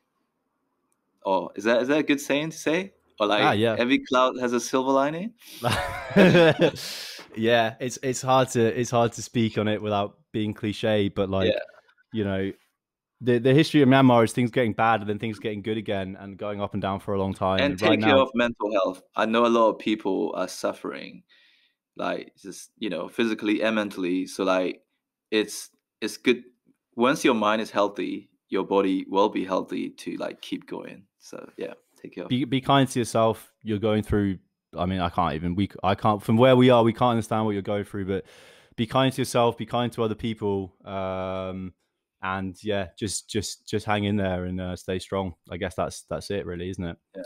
Oh, 1.24 1.50
is 1.54 1.64
that 1.64 1.82
is 1.82 1.88
that 1.88 1.98
a 1.98 2.02
good 2.02 2.20
saying 2.20 2.50
to 2.50 2.58
say? 2.58 2.94
Or 3.20 3.26
like 3.26 3.42
Ah, 3.42 3.52
yeah. 3.52 3.76
every 3.78 3.98
cloud 3.98 4.38
has 4.40 4.52
a 4.52 4.60
silver 4.60 4.92
lining? 4.92 5.34
yeah, 7.38 7.74
it's 7.80 7.98
it's 8.02 8.22
hard 8.22 8.48
to 8.50 8.80
it's 8.80 8.90
hard 8.90 9.12
to 9.14 9.22
speak 9.22 9.58
on 9.58 9.68
it 9.68 9.80
without 9.82 10.18
being 10.32 10.54
cliche, 10.54 11.08
but 11.08 11.28
like 11.30 11.48
Yeah. 11.48 11.58
you 12.12 12.24
know, 12.24 12.52
the 13.20 13.38
the 13.38 13.54
history 13.54 13.82
of 13.82 13.88
Myanmar 13.88 14.24
is 14.24 14.32
things 14.32 14.50
getting 14.50 14.72
bad 14.72 15.00
and 15.00 15.08
then 15.08 15.18
things 15.18 15.38
getting 15.38 15.62
good 15.62 15.76
again 15.76 16.16
and 16.18 16.36
going 16.36 16.60
up 16.60 16.72
and 16.74 16.82
down 16.82 17.00
for 17.00 17.14
a 17.14 17.18
long 17.18 17.34
time. 17.34 17.60
and 17.60 17.78
take 17.78 17.88
right 17.88 18.00
care 18.00 18.14
now, 18.16 18.22
of 18.22 18.30
mental 18.34 18.72
health. 18.72 19.02
I 19.16 19.26
know 19.26 19.46
a 19.46 19.48
lot 19.48 19.70
of 19.70 19.78
people 19.78 20.32
are 20.36 20.48
suffering, 20.48 21.22
like 21.96 22.32
just 22.40 22.70
you 22.78 22.90
know, 22.90 23.08
physically 23.08 23.62
and 23.62 23.76
mentally. 23.76 24.26
So 24.26 24.44
like, 24.44 24.82
it's 25.30 25.70
it's 26.00 26.16
good 26.16 26.44
once 26.94 27.24
your 27.24 27.34
mind 27.34 27.62
is 27.62 27.70
healthy, 27.70 28.30
your 28.48 28.64
body 28.64 29.06
will 29.08 29.28
be 29.28 29.44
healthy 29.44 29.90
to 29.90 30.16
like 30.16 30.40
keep 30.40 30.66
going. 30.68 31.04
So 31.18 31.50
yeah, 31.56 31.74
take 32.00 32.14
care. 32.14 32.24
Of 32.24 32.30
be 32.30 32.44
be 32.44 32.60
kind 32.60 32.88
to 32.88 32.98
yourself. 32.98 33.52
You're 33.62 33.78
going 33.78 34.02
through. 34.02 34.38
I 34.76 34.86
mean, 34.86 35.00
I 35.00 35.08
can't 35.08 35.34
even. 35.34 35.54
We 35.54 35.70
I 35.82 35.94
can't 35.94 36.22
from 36.22 36.36
where 36.36 36.56
we 36.56 36.70
are. 36.70 36.82
We 36.82 36.92
can't 36.92 37.12
understand 37.12 37.44
what 37.44 37.52
you're 37.52 37.62
going 37.62 37.84
through, 37.84 38.06
but 38.06 38.24
be 38.76 38.86
kind 38.86 39.12
to 39.12 39.20
yourself. 39.20 39.56
Be 39.56 39.66
kind 39.66 39.92
to 39.92 40.02
other 40.02 40.14
people. 40.14 40.74
Um, 40.84 41.72
and 42.22 42.56
yeah, 42.62 42.88
just 42.98 43.28
just 43.30 43.66
just 43.68 43.86
hang 43.86 44.04
in 44.04 44.16
there 44.16 44.44
and 44.44 44.60
uh, 44.60 44.76
stay 44.76 44.98
strong. 44.98 45.34
I 45.50 45.56
guess 45.56 45.74
that's 45.74 46.02
that's 46.10 46.30
it, 46.30 46.46
really, 46.46 46.68
isn't 46.70 46.84
it? 46.84 46.96
Yeah. 47.16 47.22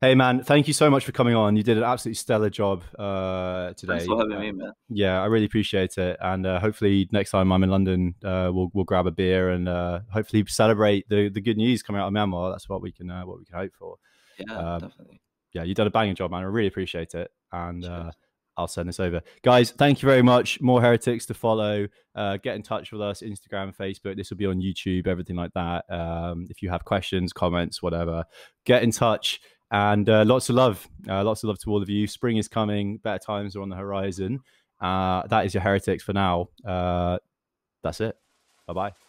Hey 0.00 0.14
man, 0.14 0.42
thank 0.42 0.68
you 0.68 0.74
so 0.74 0.90
much 0.90 1.04
for 1.06 1.12
coming 1.12 1.34
on. 1.34 1.56
You 1.56 1.62
did 1.62 1.78
an 1.78 1.82
absolutely 1.84 2.16
stellar 2.16 2.50
job 2.50 2.82
uh, 2.98 3.72
today. 3.72 3.94
Thanks 4.00 4.06
for 4.06 4.18
having 4.18 4.36
Uh, 4.36 4.40
me, 4.40 4.52
man. 4.52 4.72
yeah, 4.90 5.22
I 5.22 5.24
really 5.26 5.46
appreciate 5.46 5.96
it, 5.96 6.18
and 6.20 6.44
uh, 6.44 6.60
hopefully 6.60 7.08
next 7.10 7.30
time 7.30 7.50
I'm 7.50 7.62
in 7.62 7.70
London, 7.70 8.14
uh, 8.22 8.50
we'll 8.52 8.68
we'll 8.74 8.84
grab 8.84 9.06
a 9.06 9.10
beer 9.10 9.50
and 9.50 9.66
uh, 9.66 10.00
hopefully 10.12 10.44
celebrate 10.46 11.08
the 11.08 11.30
the 11.30 11.40
good 11.40 11.56
news 11.56 11.82
coming 11.82 12.02
out 12.02 12.08
of 12.08 12.12
Myanmar. 12.12 12.52
That's 12.52 12.68
what 12.68 12.82
we 12.82 12.92
can 12.92 13.10
uh, 13.10 13.24
what 13.24 13.38
we 13.38 13.46
can 13.46 13.56
hope 13.56 13.72
for. 13.78 13.96
Yeah, 14.38 14.54
um, 14.54 14.80
definitely. 14.80 15.20
Yeah, 15.54 15.62
you've 15.62 15.76
done 15.76 15.86
a 15.86 15.90
banging 15.90 16.14
job, 16.14 16.30
man. 16.30 16.40
I 16.40 16.46
really 16.46 16.68
appreciate 16.68 17.14
it, 17.14 17.30
and 17.52 17.84
uh, 17.84 18.10
I'll 18.56 18.68
send 18.68 18.88
this 18.88 19.00
over, 19.00 19.22
guys. 19.42 19.70
Thank 19.70 20.02
you 20.02 20.08
very 20.08 20.22
much. 20.22 20.60
More 20.60 20.80
heretics 20.80 21.26
to 21.26 21.34
follow. 21.34 21.88
Uh, 22.14 22.36
get 22.36 22.56
in 22.56 22.62
touch 22.62 22.92
with 22.92 23.00
us, 23.00 23.22
Instagram, 23.22 23.74
Facebook. 23.74 24.16
This 24.16 24.30
will 24.30 24.36
be 24.36 24.46
on 24.46 24.60
YouTube, 24.60 25.06
everything 25.06 25.36
like 25.36 25.52
that. 25.54 25.84
Um, 25.90 26.46
if 26.50 26.62
you 26.62 26.70
have 26.70 26.84
questions, 26.84 27.32
comments, 27.32 27.82
whatever, 27.82 28.24
get 28.66 28.82
in 28.82 28.90
touch. 28.90 29.40
And 29.70 30.08
uh, 30.08 30.24
lots 30.24 30.50
of 30.50 30.56
love, 30.56 30.86
uh, 31.08 31.24
lots 31.24 31.42
of 31.42 31.48
love 31.48 31.58
to 31.60 31.70
all 31.70 31.82
of 31.82 31.88
you. 31.88 32.06
Spring 32.06 32.36
is 32.36 32.48
coming. 32.48 32.98
Better 32.98 33.18
times 33.18 33.56
are 33.56 33.62
on 33.62 33.70
the 33.70 33.76
horizon. 33.76 34.40
Uh, 34.80 35.26
that 35.28 35.46
is 35.46 35.54
your 35.54 35.62
heretics 35.62 36.02
for 36.02 36.12
now. 36.12 36.48
Uh, 36.66 37.18
that's 37.82 38.00
it. 38.00 38.16
Bye 38.66 38.72
bye. 38.74 39.03